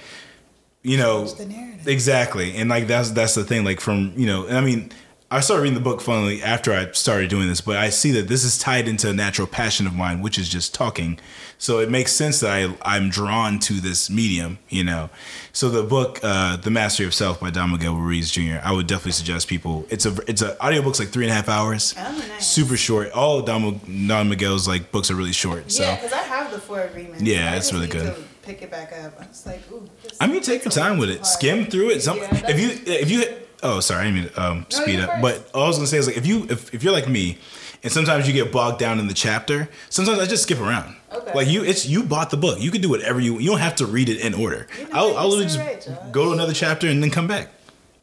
[0.91, 1.89] you know the narrative.
[1.89, 4.91] exactly and like that's that's the thing like from you know i mean
[5.31, 8.29] i started reading the book finally after i started doing this but i see that
[8.29, 11.19] this is tied into a natural passion of mine which is just talking
[11.59, 12.61] so it makes sense that i
[12.95, 15.11] i'm drawn to this medium you know
[15.53, 18.87] so the book uh the mastery of self by don miguel ruiz jr i would
[18.87, 22.25] definitely suggest people it's a it's a audiobook's like three and a half hours Oh,
[22.29, 22.47] nice.
[22.47, 26.23] super short all don, don miguel's like books are really short so Yeah, because I
[26.23, 27.23] have the four agreements.
[27.23, 28.15] Yeah, it's really good.
[28.15, 29.15] To pick it back up.
[29.21, 29.87] I'm just like, ooh.
[30.03, 31.17] this- I mean, take your time with it.
[31.17, 31.27] hard.
[31.27, 32.01] Skim through it.
[32.03, 33.25] Some Yeah, if you if you
[33.63, 35.11] oh sorry, I didn't mean um, speed you up.
[35.11, 35.23] first.
[35.23, 37.39] But all I was gonna say is like if you if, if you're like me,
[37.83, 39.69] and sometimes you get bogged down in the chapter.
[39.91, 40.97] Sometimes I just skip around.
[41.13, 41.33] Okay.
[41.35, 42.61] Like you, it's you bought the book.
[42.61, 43.39] You can do whatever you.
[43.39, 44.67] You don't have to read it in order.
[44.79, 45.17] You know I'll.
[45.19, 47.49] I'll literally so just right, go to another chapter and then come back.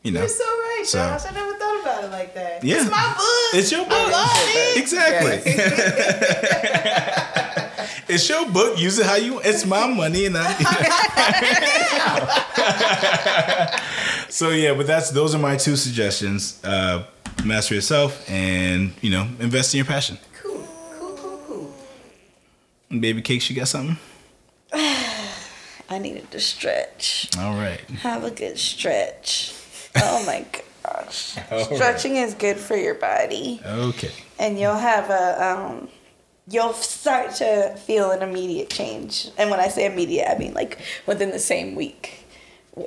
[0.04, 0.20] You know.
[0.22, 1.26] You're so right, So- Josh.
[1.26, 2.64] I never thought about it like that.
[2.64, 2.82] Yeah.
[2.82, 3.60] It's my book.
[3.60, 3.94] It's your book.
[3.94, 4.78] I love it.
[4.82, 5.54] Exactly.
[8.08, 8.80] it's your book.
[8.80, 9.34] Use it how you.
[9.34, 9.46] Want.
[9.46, 10.54] It's my money, and I.
[14.30, 16.60] so yeah, but that's those are my two suggestions.
[16.64, 17.06] Uh,
[17.46, 20.18] master yourself, and you know, invest in your passion.
[20.42, 20.68] Cool,
[21.00, 21.42] cool, cool,
[22.90, 23.00] cool.
[23.00, 23.98] Baby cakes, you got something?
[24.74, 27.30] I needed to stretch.
[27.38, 27.80] All right.
[28.02, 29.54] Have a good stretch.
[29.98, 30.46] Oh my
[30.84, 31.38] gosh.
[31.52, 31.76] All right.
[31.76, 33.62] Stretching is good for your body.
[33.66, 34.12] Okay.
[34.40, 35.90] And you'll have a um
[36.50, 39.30] you'll start to feel an immediate change.
[39.38, 42.20] And when I say immediate, I mean like within the same week.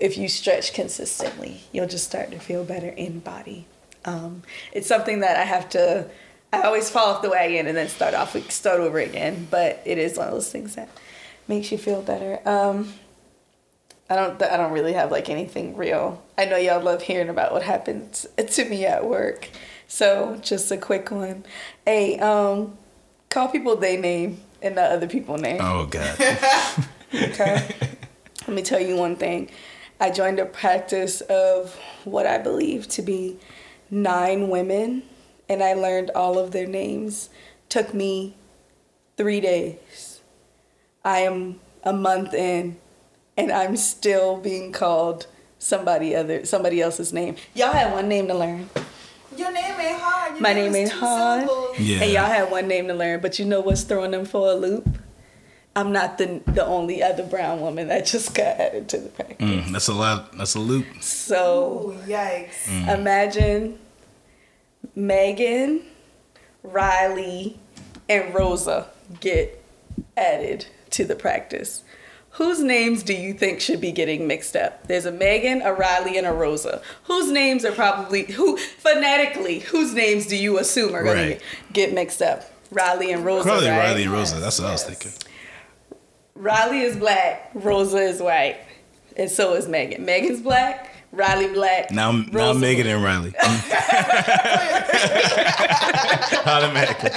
[0.00, 3.66] If you stretch consistently, you'll just start to feel better in body.
[4.04, 4.42] Um,
[4.72, 6.08] it's something that I have to.
[6.52, 9.46] I always fall off the wagon and then start off start over again.
[9.50, 10.88] But it is one of those things that
[11.46, 12.40] makes you feel better.
[12.48, 12.92] Um,
[14.10, 14.40] I don't.
[14.42, 16.22] I don't really have like anything real.
[16.36, 19.50] I know y'all love hearing about what happened to me at work.
[19.88, 21.44] So just a quick one.
[21.84, 22.76] Hey, um,
[23.36, 25.58] call people they name and not other people name.
[25.60, 26.16] Oh God.
[27.14, 27.64] Okay.
[28.46, 29.48] Let me tell you one thing.
[30.00, 33.38] I joined a practice of what I believe to be
[33.90, 35.04] nine women,
[35.48, 37.30] and I learned all of their names.
[37.68, 38.34] Took me
[39.16, 40.20] three days.
[41.04, 42.76] I am a month in,
[43.36, 47.36] and I'm still being called somebody other somebody else's name.
[47.54, 48.68] Y'all had one name to learn.
[49.38, 50.32] Your name ain't hard.
[50.32, 51.42] Your My name is ain't two hard.
[51.48, 51.78] syllables.
[51.78, 52.02] Yeah.
[52.02, 54.54] And y'all had one name to learn, but you know what's throwing them for a
[54.54, 54.88] loop?
[55.74, 59.36] I'm not the the only other brown woman that just got added to the practice.
[59.46, 60.36] Mm, that's a lot.
[60.36, 60.86] That's a loop.
[61.00, 62.64] So Ooh, yikes.
[62.66, 62.98] Mm.
[62.98, 63.78] imagine
[64.94, 65.82] Megan,
[66.62, 67.58] Riley,
[68.08, 68.88] and Rosa
[69.20, 69.62] get
[70.16, 71.84] added to the practice.
[72.36, 74.86] Whose names do you think should be getting mixed up?
[74.88, 76.82] There's a Megan, a Riley, and a Rosa.
[77.04, 79.60] Whose names are probably who phonetically?
[79.60, 81.38] Whose names do you assume are going Right.
[81.40, 82.44] to get mixed up?
[82.70, 83.44] Riley and Rosa.
[83.48, 83.78] Probably right?
[83.78, 84.36] Riley and Rosa.
[84.36, 85.12] That's what I was thinking.
[86.34, 88.58] Riley is black, Rosa is white,
[89.16, 90.04] and so is Megan.
[90.04, 91.90] Megan's black, Riley black.
[91.90, 93.32] Now, now Rosa Megan and Riley.
[96.47, 97.10] Automatically.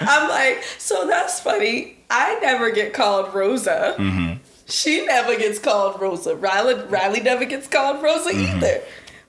[0.00, 1.96] I'm like, so that's funny.
[2.10, 3.94] I never get called Rosa.
[3.98, 4.34] Mm-hmm.
[4.66, 6.36] She never gets called Rosa.
[6.36, 8.56] Riley, Riley never gets called Rosa Mm-hmm.
[8.58, 8.82] either.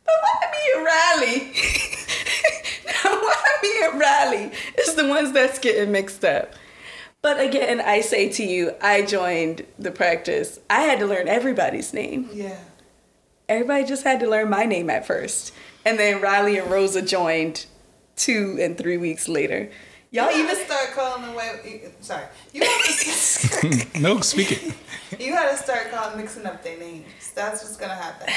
[0.06, 1.53] But why me and Riley?
[3.03, 6.53] why me and Riley is the ones that's getting mixed up.
[7.26, 10.60] But again, I say to you, I joined the practice.
[10.69, 12.30] I had to learn everybody's name.
[12.31, 12.56] Yeah.
[13.49, 15.52] Everybody just had to learn my name at first.
[15.85, 17.65] And then Riley and Rosa joined
[18.15, 19.72] two and three weeks later.
[20.11, 21.89] Y'all you even start calling them way.
[21.99, 24.76] Sorry, you have to, no, speak it.
[25.19, 27.07] you gotta start calling mixing up their names.
[27.34, 28.31] That's what's gonna happen.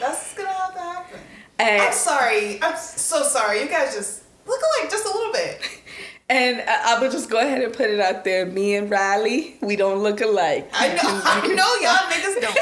[0.00, 1.20] That's what's gonna have to happen.
[1.60, 2.60] And, I'm sorry.
[2.60, 3.60] I'm so sorry.
[3.60, 5.60] You guys just look alike just a little bit.
[6.28, 8.46] and I, I would just go ahead and put it out there.
[8.46, 10.68] Me and Riley, we don't look alike.
[10.72, 11.20] I know.
[11.24, 12.56] I know y'all niggas don't.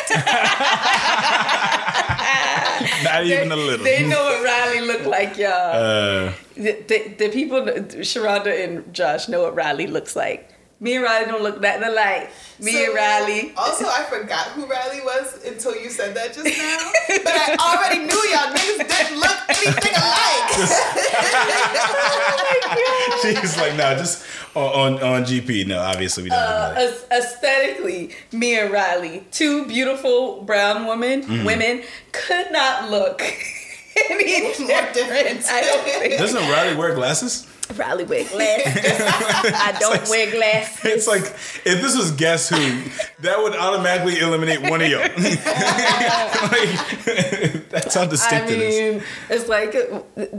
[3.05, 3.85] Not They, even a little.
[3.85, 5.51] they know what Riley look like, y'all.
[5.51, 10.52] Uh, the, the, the people, Sharonda and Josh know what Riley looks like.
[10.83, 12.29] Me and Riley don't look that alike.
[12.59, 13.53] Me So, and Riley.
[13.57, 16.91] Also, I forgot who Riley was until you said that just now.
[17.23, 20.51] but I already knew y'all niggas didn't look anything alike.
[23.23, 25.67] she's like, no, just on, on on GP.
[25.69, 26.39] No, obviously we don't.
[26.39, 27.13] uh, do that.
[27.13, 31.45] aesthetically, me and Riley, two beautiful brown women, Mm-hmm.
[31.45, 31.83] women,
[32.13, 33.23] could not look
[34.11, 34.95] any More different.
[34.95, 35.45] different.
[35.49, 36.19] I don't think.
[36.19, 37.47] Doesn't Riley wear glasses?
[37.77, 38.77] Riley wear glasses.
[38.85, 40.85] I don't wear glasses.
[40.85, 42.83] It's like if this was Guess Who,
[43.21, 45.01] that would automatically eliminate one of y'all.
[45.01, 45.11] Like,
[47.71, 48.95] that's how I distinct it is.
[48.95, 49.75] mean, it's like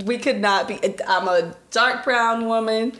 [0.05, 0.79] we could not be.
[1.07, 2.93] I'm a dark brown woman.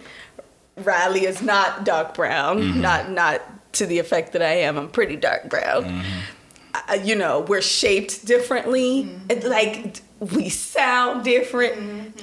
[0.77, 2.59] Riley is not dark brown.
[2.59, 2.81] Mm-hmm.
[2.81, 4.77] Not not to the effect that I am.
[4.77, 5.83] I'm pretty dark brown.
[5.83, 6.19] Mm-hmm.
[6.89, 9.09] Uh, you know, we're shaped differently.
[9.29, 12.19] It, like we sound different.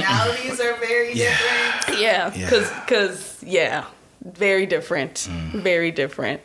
[0.00, 1.28] Personalities are very Yeah.
[1.38, 2.00] different.
[2.00, 2.48] Yeah, Yeah.
[2.50, 3.84] cause cause yeah,
[4.24, 5.14] very different.
[5.30, 5.62] Mm.
[5.62, 6.40] Very different.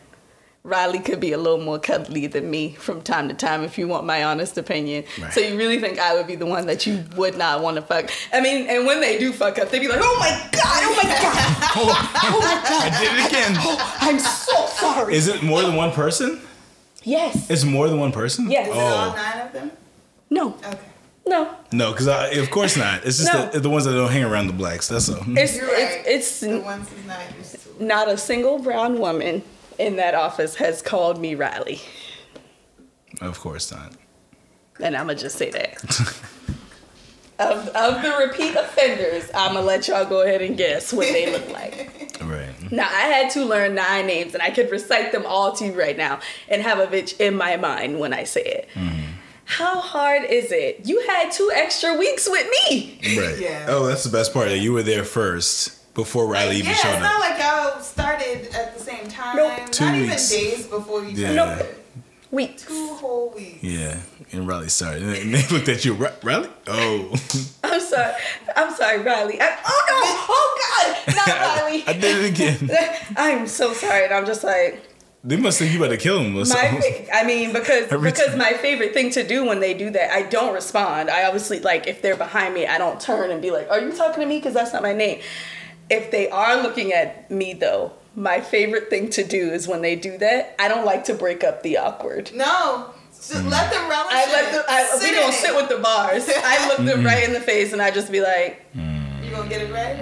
[0.64, 3.88] Riley could be a little more cuddly than me from time to time, if you
[3.88, 5.06] want my honest opinion.
[5.18, 5.32] Right.
[5.32, 7.82] So you really think I would be the one that you would not want to
[7.82, 8.10] fuck?
[8.34, 10.84] I mean, and when they do fuck up, they be like, "Oh my god!
[10.84, 11.72] Oh my god!
[11.78, 12.92] Oh, oh, oh my god!
[12.92, 13.56] I did it again.
[13.60, 16.42] Oh, I'm so sorry." Is it more than one person?
[17.04, 17.50] yes.
[17.50, 18.52] It's more than one person?
[18.52, 18.68] Yes.
[18.68, 19.16] Is it all Oh.
[19.16, 19.72] nine of them?
[20.30, 20.50] No.
[20.66, 20.78] Okay.
[21.28, 21.54] No.
[21.72, 23.06] No, because of course not.
[23.06, 23.50] It's just No.
[23.50, 24.88] the, the ones that don't hang around the blacks.
[24.88, 25.22] That's all.
[25.38, 26.04] It's You're right.
[26.06, 27.84] it's The it's ones he's not used to.
[27.84, 29.44] not a single brown woman
[29.78, 31.82] in that office has called me Riley,
[33.22, 33.94] Of course not.
[34.80, 35.84] and I'ma just say that.
[37.40, 41.32] of, of the repeat offenders, I'm gonna let y'all go ahead and guess what they
[41.32, 41.94] look like.
[42.20, 42.72] Right.
[42.72, 45.80] Now, I had to learn nine names, and I could recite them all to you
[45.80, 48.68] right now and have a bitch in my mind when I say it.
[48.74, 49.12] Mm-hmm.
[49.48, 50.82] How hard is it?
[50.86, 53.00] You had two extra weeks with me.
[53.18, 53.40] Right.
[53.40, 53.66] Yeah.
[53.70, 54.50] Oh, that's the best part.
[54.50, 57.04] That you were there first before Riley even yeah, showed it's up.
[57.04, 59.38] not like y'all started at the same time.
[59.38, 59.72] Nope.
[59.72, 60.32] Two not weeks.
[60.34, 61.32] even days before you Yeah.
[61.34, 61.66] started.
[61.66, 61.74] Nope.
[62.30, 62.64] Weeks.
[62.66, 63.64] Two whole weeks.
[63.64, 64.00] yeah.
[64.34, 65.04] And Riley started.
[65.04, 65.94] And they looked at you.
[66.24, 66.50] Riley?
[66.68, 67.10] Oh.
[67.64, 68.14] I'm sorry.
[68.56, 69.40] I'm sorry, Riley.
[69.40, 69.96] I, oh no!
[70.30, 71.16] Oh God!
[71.16, 71.28] Not
[71.62, 71.84] Riley.
[71.88, 72.70] I did it again.
[73.16, 74.84] I'm so sorry, and I'm just like
[75.28, 76.44] They must think you about to kill him or my.
[76.46, 77.06] something.
[77.06, 78.38] Fa- I mean, because Every because time.
[78.38, 81.10] my favorite thing to do when they do that, I don't respond.
[81.10, 83.92] I obviously like if they're behind me, I don't turn and be like, "Are you
[83.92, 85.20] talking to me?" Because that's not my name.
[85.90, 89.98] If they are looking at me though, my favorite thing to do is when they
[89.98, 90.56] do that.
[90.60, 92.32] I don't like to break up the awkward.
[92.34, 93.52] No, just mm.
[93.52, 94.64] let them relish I let them.
[94.70, 96.30] I, we Sit don't sit with the bars.
[96.30, 97.06] I look them mm-hmm.
[97.06, 99.26] right in the face and I just be like, mm.
[99.26, 99.98] You gonna get it right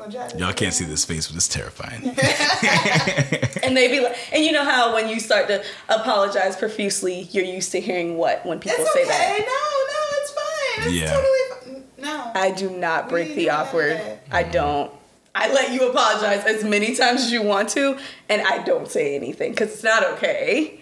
[0.00, 0.06] or?
[0.06, 0.40] You gonna try this?
[0.40, 2.02] Y'all can't see this face, but it's terrifying.
[3.62, 7.44] and they be like, and you know how when you start to apologize profusely, you're
[7.44, 9.08] used to hearing what when people It's say okay.
[9.08, 9.38] that.
[9.38, 9.44] No,
[9.92, 10.86] no, it's fine.
[10.88, 11.12] It's Yeah.
[11.12, 11.84] totally fine.
[11.98, 12.30] No.
[12.34, 14.00] I do not break the do none of awkward.
[14.30, 14.52] I mm-hmm.
[14.52, 14.92] don't.
[15.34, 17.96] I let you apologize as many times as you want to,
[18.28, 20.80] and I don't say anything because it's not okay.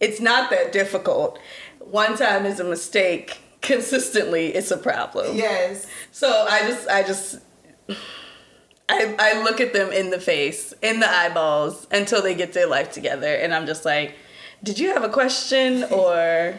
[0.00, 1.38] It's not that difficult.
[1.78, 3.38] One time is a mistake.
[3.62, 5.34] Consistently, it's a problem.
[5.36, 5.86] yes.
[6.12, 7.38] So I just, I just,
[8.88, 12.68] I, I look at them in the face, in the eyeballs, until they get their
[12.68, 14.14] life together, and I'm just like,
[14.62, 16.54] "Did you have a question or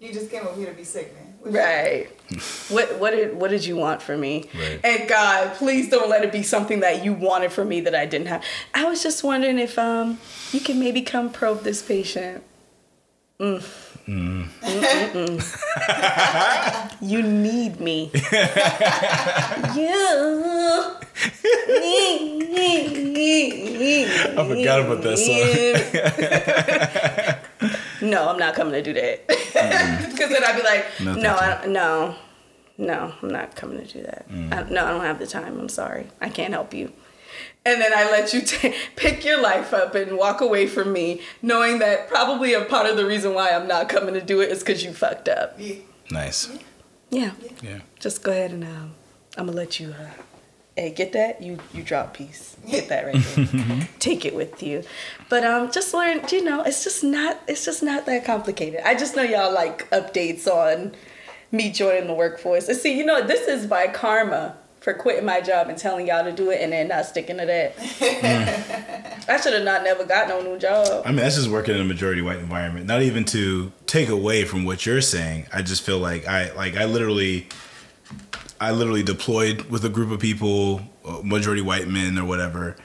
[0.00, 1.34] You just came over here to be sick, man.
[1.40, 2.08] Which- right?"
[2.70, 4.48] What what did what did you want from me?
[4.54, 4.80] Right.
[4.82, 8.06] And God, please don't let it be something that you wanted from me that I
[8.06, 8.42] didn't have.
[8.72, 10.18] I was just wondering if um
[10.52, 12.42] you can maybe come probe this patient.
[13.38, 13.62] Mm.
[14.08, 14.48] Mm.
[17.02, 18.10] You need me.
[18.14, 18.20] you
[24.34, 25.18] I forgot about that
[28.00, 28.02] song.
[28.10, 29.26] no, I'm not coming to do that.
[29.26, 32.14] Because then I'd be like, No, no, I don't, no,
[32.78, 34.28] no, I'm not coming to do that.
[34.28, 34.52] Mm.
[34.52, 35.58] I, no, I don't have the time.
[35.58, 36.06] I'm sorry.
[36.20, 36.92] I can't help you.
[37.64, 41.20] And then I let you ta pick your life up and walk away from me,
[41.40, 44.50] knowing that probably a part of the reason why I'm not coming to do it
[44.50, 45.54] is because you fucked up.
[45.58, 45.76] Yeah.
[46.10, 46.50] Nice.
[47.10, 47.32] Yeah.
[47.62, 47.80] Yeah.
[48.00, 48.94] Just go ahead and um,
[49.36, 49.90] I'm gonna let you.
[49.90, 50.10] Uh,
[50.76, 51.42] hey, get that?
[51.42, 52.56] You you drop piece.
[52.68, 53.88] Get that right there.
[53.98, 54.82] Take it with you.
[55.28, 56.22] But um, just learn.
[56.30, 57.40] You know, it's just not.
[57.46, 58.80] It's just not that complicated.
[58.84, 60.94] I just know y'all like updates on
[61.52, 62.68] me joining the workforce.
[62.68, 66.24] And see, you know, this is by karma for quitting my job and telling y'all
[66.24, 67.74] to do it and then not sticking to that.
[69.28, 71.02] I should have not never got no new job.
[71.04, 72.86] I mean, that's just working in a majority white environment.
[72.86, 75.46] Not even to take away from what you're saying.
[75.52, 77.48] I just feel like I like I literally,
[78.60, 82.76] I literally deployed with a group of people, uh, majority white men or whatever.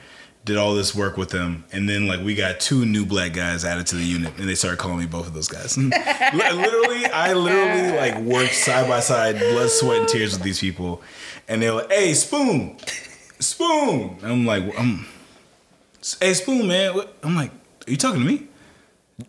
[0.48, 3.66] Did all this work with them, and then like we got two new black guys
[3.66, 5.76] added to the unit, and they started calling me both of those guys.
[5.76, 11.02] Literally, I literally like worked side by side, blood, sweat, and tears with these people,
[11.48, 12.78] and they're like, "Hey, spoon,
[13.38, 15.06] spoon." And I'm like, "I'm."
[16.20, 16.94] Hey, Spoon, man.
[16.94, 17.14] What?
[17.22, 18.46] I'm like, are you talking to me?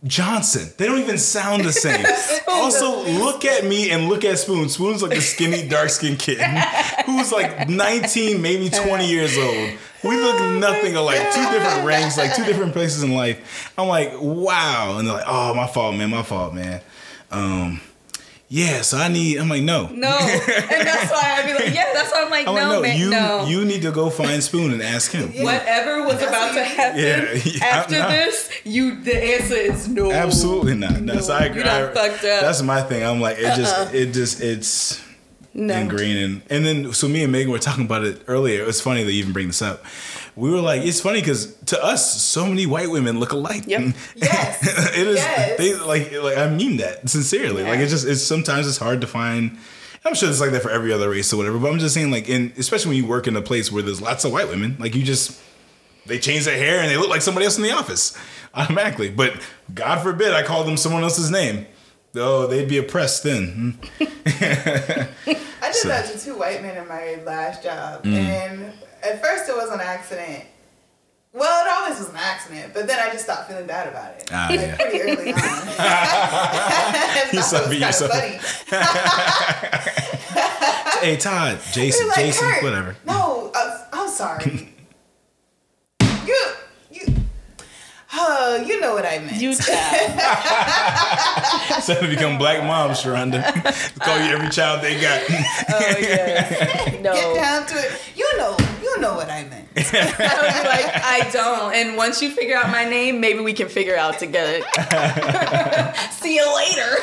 [0.04, 0.72] Johnson.
[0.78, 2.06] They don't even sound the same.
[2.48, 4.70] also, look at me and look at Spoon.
[4.70, 6.40] Spoon's like a skinny, dark skinned kid
[7.06, 9.78] who's like 19, maybe 20 years old.
[10.04, 11.20] We look nothing alike.
[11.34, 13.74] Two different ranks, like two different places in life.
[13.78, 14.98] I'm like, wow.
[14.98, 16.10] And they're like, oh, my fault, man.
[16.10, 16.82] My fault, man.
[17.32, 17.82] Um,
[18.52, 19.38] yeah, so I need.
[19.38, 19.88] I'm like, no.
[19.90, 22.72] No, and that's why I'd be like, yeah, that's why I'm like, I'm no, like,
[22.72, 22.82] no.
[22.82, 23.46] man, You no.
[23.46, 25.28] you need to go find Spoon and ask him.
[25.44, 29.88] Whatever was That's about to happen Yeah, yeah, after not- this, you the answer is
[29.88, 30.12] no.
[30.12, 31.00] Absolutely not.
[31.02, 31.60] No, so I agree.
[31.60, 32.42] You done I- fucked up.
[32.42, 33.04] That's my thing.
[33.04, 35.00] I'm like, it just, it just, it's
[35.60, 35.78] no.
[35.78, 36.18] ingrained.
[36.18, 38.62] In, and then, so me and Megan were talking about it earlier.
[38.62, 39.84] It was funny that you even bring this up.
[40.36, 43.64] We were like, it's funny because to us, so many white women look alike.
[43.68, 43.94] Yep.
[44.16, 44.96] Yes.
[44.98, 45.16] it is.
[45.18, 45.58] Yes.
[45.58, 47.64] They like, like I mean that sincerely.
[47.64, 47.82] Like Yeah.
[47.84, 49.58] it's just, it's sometimes it's hard to find.
[50.06, 51.60] I'm sure it's like that for every other race or whatever.
[51.60, 54.02] But I'm just saying, like, in especially when you work in a place where there's
[54.02, 55.38] lots of white women, like you just
[56.06, 58.18] they change their hair and they look like somebody else in the office
[58.56, 59.10] automatically.
[59.10, 59.34] But
[59.74, 61.66] God forbid I call them someone else's name.
[62.16, 63.78] Oh, they'd be oppressed then.
[63.98, 64.04] Hmm.
[65.62, 68.14] I did So- that to two white men in my last job, Mm.
[68.16, 68.74] and
[69.04, 70.46] at first it was an accident.
[71.32, 74.28] Well, it always was an accident, but then I just stopped feeling bad about it.
[74.34, 74.76] Ah, like yeah.
[74.78, 75.40] pretty early on.
[75.40, 78.12] I You thought start was kinda yourself.
[78.12, 78.40] funny.
[81.02, 82.96] hey, Todd, Jason, like, Jason, "Kurt, whatever.
[83.06, 84.74] No, uh, I'm sorry.
[86.26, 86.52] you,
[88.20, 89.42] you, uh, you know what I meant.
[89.42, 90.20] You child.
[91.84, 93.42] So to become black moms, Sharonda.
[94.00, 95.22] Call you every child they got.
[95.30, 96.90] oh yeah.
[97.02, 98.02] Get down to it.
[98.16, 99.68] You know, you know what I meant.
[99.76, 101.74] I would be like, I don't.
[101.74, 104.62] And once you figure out my name, maybe we can figure out together.
[106.12, 106.96] See you later.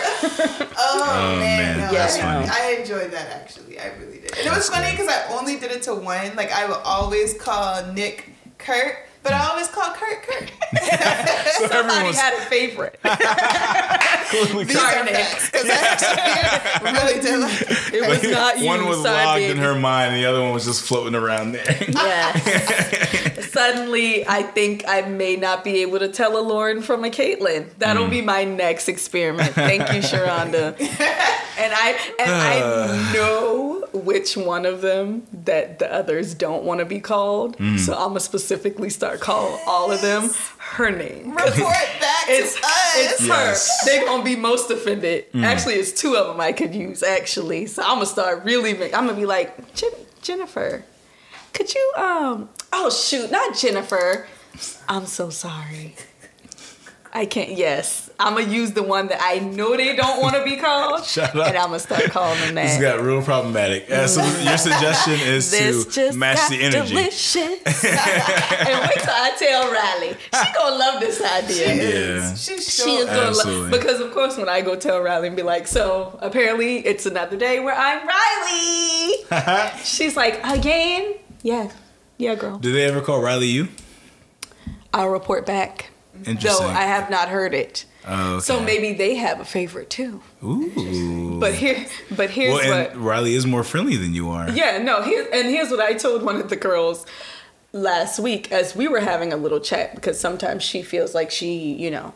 [0.78, 2.48] Oh, man, man, no, that's I, funny.
[2.50, 3.78] I enjoyed that actually.
[3.78, 4.30] I really did.
[4.32, 6.36] And it That's was funny because I only did it to one.
[6.36, 10.52] Like I would always call Nick Kurt, but I always call Kurt Kurt.
[11.58, 12.96] so Somebody everyone's had a favorite.
[13.02, 17.62] clearly These are facts because I really did like.
[17.62, 17.94] it.
[17.94, 18.66] It was not you.
[18.66, 19.52] one was sorry, logged baby.
[19.52, 21.64] in her mind, and the other one was just floating around there.
[21.88, 23.50] Yes.
[23.50, 27.68] Suddenly, I think I may not be able to tell a Lauren from a Caitlin.
[27.78, 28.26] That'll be hmm.
[28.26, 29.54] my next experiment.
[29.54, 30.76] Thank you, Sharonda.
[31.58, 36.84] And I and I know which one of them that the others don't want to
[36.84, 37.56] be called.
[37.56, 37.78] Hmm.
[37.78, 41.30] So I'm gonna specifically start calling all of them her name.
[41.30, 41.56] Report
[42.00, 42.94] back It's to us.
[42.96, 43.80] it's Yes.
[43.80, 43.86] her.
[43.90, 45.26] They're gonna be most offended.
[45.34, 47.02] Actually, it's two of them I could use.
[47.02, 48.74] Actually, so I'm gonna start really.
[48.74, 49.90] Make, I'm gonna be like "Jen-
[50.22, 50.84] Jennifer.
[51.52, 52.48] Could you um?
[52.72, 54.26] Oh shoot, not Jennifer.
[54.88, 55.94] I'm so sorry.
[57.12, 57.50] I can't.
[57.52, 61.04] Yes, I'm gonna use the one that I know they don't want to be called,
[61.06, 61.48] Shut up.
[61.48, 62.62] and I'm gonna start calling them that.
[62.64, 62.96] This that.
[62.96, 63.90] got real problematic.
[63.90, 66.94] Uh, so your suggestion is This to just match got the energy.
[66.94, 67.34] delicious.
[67.84, 70.16] and wait till I tell Riley.
[70.32, 71.74] She gonna love this idea.
[72.18, 72.34] Yeah.
[72.34, 73.00] She sure.
[73.00, 73.62] is gonna Absolutely.
[73.62, 77.04] love because of course when I go tell Riley and be like, so apparently it's
[77.06, 79.76] another day where I'm Riley.
[79.84, 81.14] She's like, again?
[81.42, 81.70] Yeah.
[82.18, 82.56] Yeah, girl.
[82.58, 83.68] Do they ever call Riley you?
[84.94, 85.90] I'll report back.
[86.24, 86.66] Interesting.
[86.66, 87.84] Though I have not heard it.
[88.06, 88.40] Oh, okay.
[88.42, 90.22] So maybe they have a favorite too.
[90.42, 91.38] Ooh.
[91.40, 92.92] But here, but here's well, what.
[92.92, 94.48] and Riley is more friendly than you are.
[94.50, 97.04] Yeah, no, here and here's what I told one of the girls
[97.72, 101.74] last week as we were having a little chat because sometimes she feels like she,
[101.74, 102.14] you know,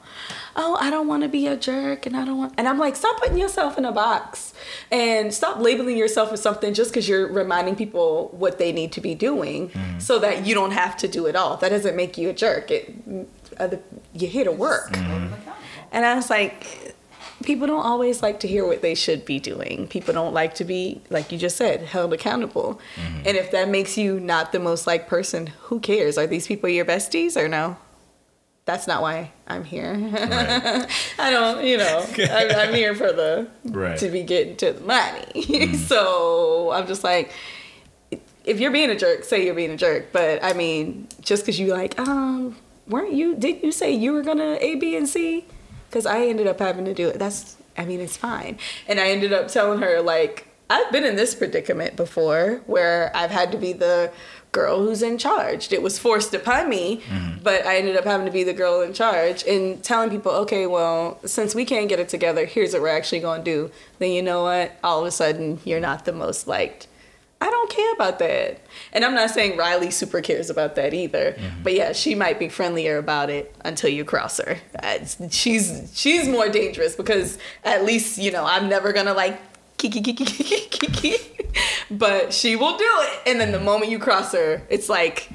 [0.57, 2.97] oh, I don't want to be a jerk and I don't want and I'm like,
[2.97, 4.55] stop putting yourself in a box
[4.91, 9.01] and stop labeling yourself as something just because you're reminding people what they need to
[9.01, 10.01] be doing mm.
[10.01, 11.57] so that you don't have to do it all.
[11.57, 12.71] That doesn't make you a jerk.
[12.71, 12.95] It
[13.59, 13.81] other
[14.15, 14.93] you're here to work.
[14.93, 15.35] Mm-hmm.
[15.35, 15.57] Oh
[15.93, 16.95] And I was like,
[17.43, 19.89] people don't always like to hear what they should be doing.
[19.89, 22.81] People don't like to be, like you just said, held accountable.
[23.25, 26.17] And if that makes you not the most liked person, who cares?
[26.19, 27.77] Are these people your besties or no?
[28.67, 29.95] That's not why I'm here.
[29.99, 30.87] Right.
[31.19, 33.99] I don't, you know, I'm, I'm here for the Right.
[33.99, 35.75] to be getting to the money.
[35.77, 37.33] so I'm just like,
[38.45, 40.13] if you're being a jerk, say you're being a jerk.
[40.13, 42.57] But I mean, just because you like, um,
[42.87, 43.35] weren't you?
[43.35, 45.47] Did you say you were gonna A, B, and C?
[45.91, 47.19] Because I ended up having to do it.
[47.19, 48.59] That's, I mean, it's fine.
[48.87, 53.33] And I ended up telling her like, I've been in this predicament before where I've
[53.33, 54.13] had to be the
[54.53, 55.73] girl who's in charge.
[55.73, 57.43] It was forced upon me, mm-hmm.
[57.43, 60.67] but I ended up having to be the girl in charge and telling people, okay,
[60.67, 63.71] well, since we can't get it together, here's what we're actually going to do.
[63.99, 64.73] Then you know what?
[64.83, 66.87] All of a sudden, you're not the most liked.
[67.43, 68.61] I don't care about that.
[68.93, 71.33] And I'm not saying Riley super cares about that either.
[71.33, 71.63] Mm-hmm.
[71.63, 74.59] But yeah, she might be friendlier about it until you cross her.
[75.31, 79.39] She's she's more dangerous because at least, you know, I'm never gonna like
[79.79, 81.15] kiki kiki kiki kiki.
[81.91, 83.21] But she will do it.
[83.27, 85.29] And then the moment you cross her, it's like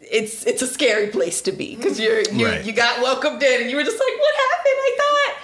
[0.00, 2.64] it's it's a scary place to be because you're you, Right.
[2.64, 4.74] you got welcomed in and you were just like, what happened?
[4.76, 5.34] I thought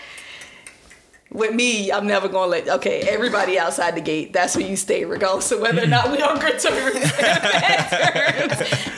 [1.30, 5.04] with me, I'm never gonna let okay, everybody outside the gate, that's where you stay,
[5.04, 6.96] regardless of whether or not we on good terms.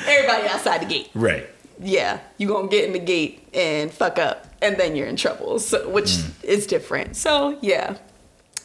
[0.07, 1.11] everybody outside the gate.
[1.15, 1.49] Right.
[1.81, 2.21] Yeah.
[2.37, 5.59] You gonna get in the gate and fuck up and then you're in trouble.
[5.59, 6.45] So which mm.
[6.45, 7.17] is different.
[7.17, 7.99] So yeah.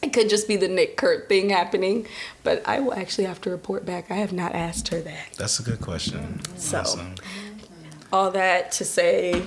[0.02, 2.06] It could just be the Nick Kurt thing happening,
[2.44, 4.12] but I will actually have to report back.
[4.12, 5.30] I have not asked her that.
[5.38, 6.42] That's a good question.
[6.58, 7.16] So- Awesome.
[8.12, 9.44] All that to say,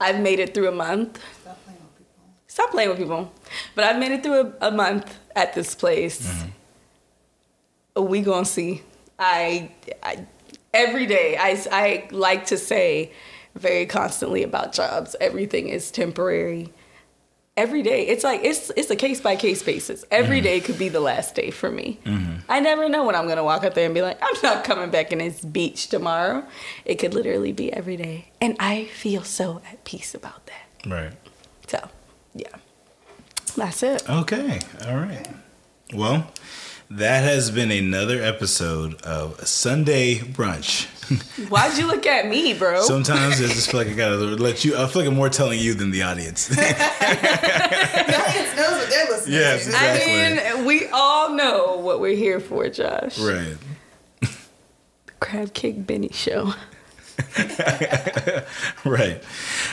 [0.00, 1.20] I've made it through a month.
[2.48, 3.16] Stop playing with people.
[3.16, 3.72] stop playing with people.
[3.74, 6.44] But I've made it through a, a month at this place.
[7.94, 8.82] We gonna see.
[9.18, 9.70] I,
[10.02, 10.26] I
[10.72, 13.12] every day I, I like to say
[13.54, 15.16] very constantly about jobs.
[15.20, 16.72] Everything is temporary.
[17.56, 20.04] Every day, it's like it's it's a case by case basis.
[20.12, 20.44] Every mm-hmm.
[20.44, 21.98] day could be the last day for me.
[22.04, 22.36] Mm-hmm.
[22.48, 24.90] I never know when I'm gonna walk out there and be like, I'm not coming
[24.90, 26.46] back in this beach tomorrow.
[26.84, 30.88] It could literally be every day, and I feel so at peace about that.
[30.88, 31.12] Right.
[31.66, 31.88] So,
[32.34, 32.48] yeah.
[33.56, 34.08] That's it.
[34.08, 34.60] Okay.
[34.86, 35.26] All right.
[35.92, 36.30] Well,
[36.90, 40.86] that has been another episode of Sunday Brunch.
[41.48, 42.82] Why'd you look at me, bro?
[42.82, 44.76] Sometimes I just feel like I gotta let you.
[44.76, 46.48] I feel like I'm more telling you than the audience.
[46.58, 49.70] The audience knows what they're listening Yes, to.
[49.70, 50.12] exactly.
[50.14, 53.18] I mean, we all know what we're here for, Josh.
[53.18, 53.56] right.
[55.20, 56.52] Crab Cake Benny Show.
[58.84, 59.22] Right.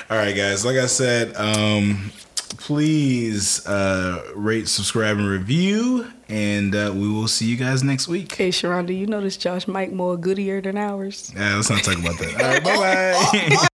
[0.09, 0.65] All right, guys.
[0.65, 2.11] Like I said, um,
[2.49, 8.33] please uh, rate, subscribe, and review, and uh, we will see you guys next week.
[8.33, 11.31] Hey, Sharonda, you notice Josh Mike more goodier than ours?
[11.35, 12.41] Yeah, let's not talk about that.
[12.41, 12.63] All right.
[12.63, 13.67] Bye bye.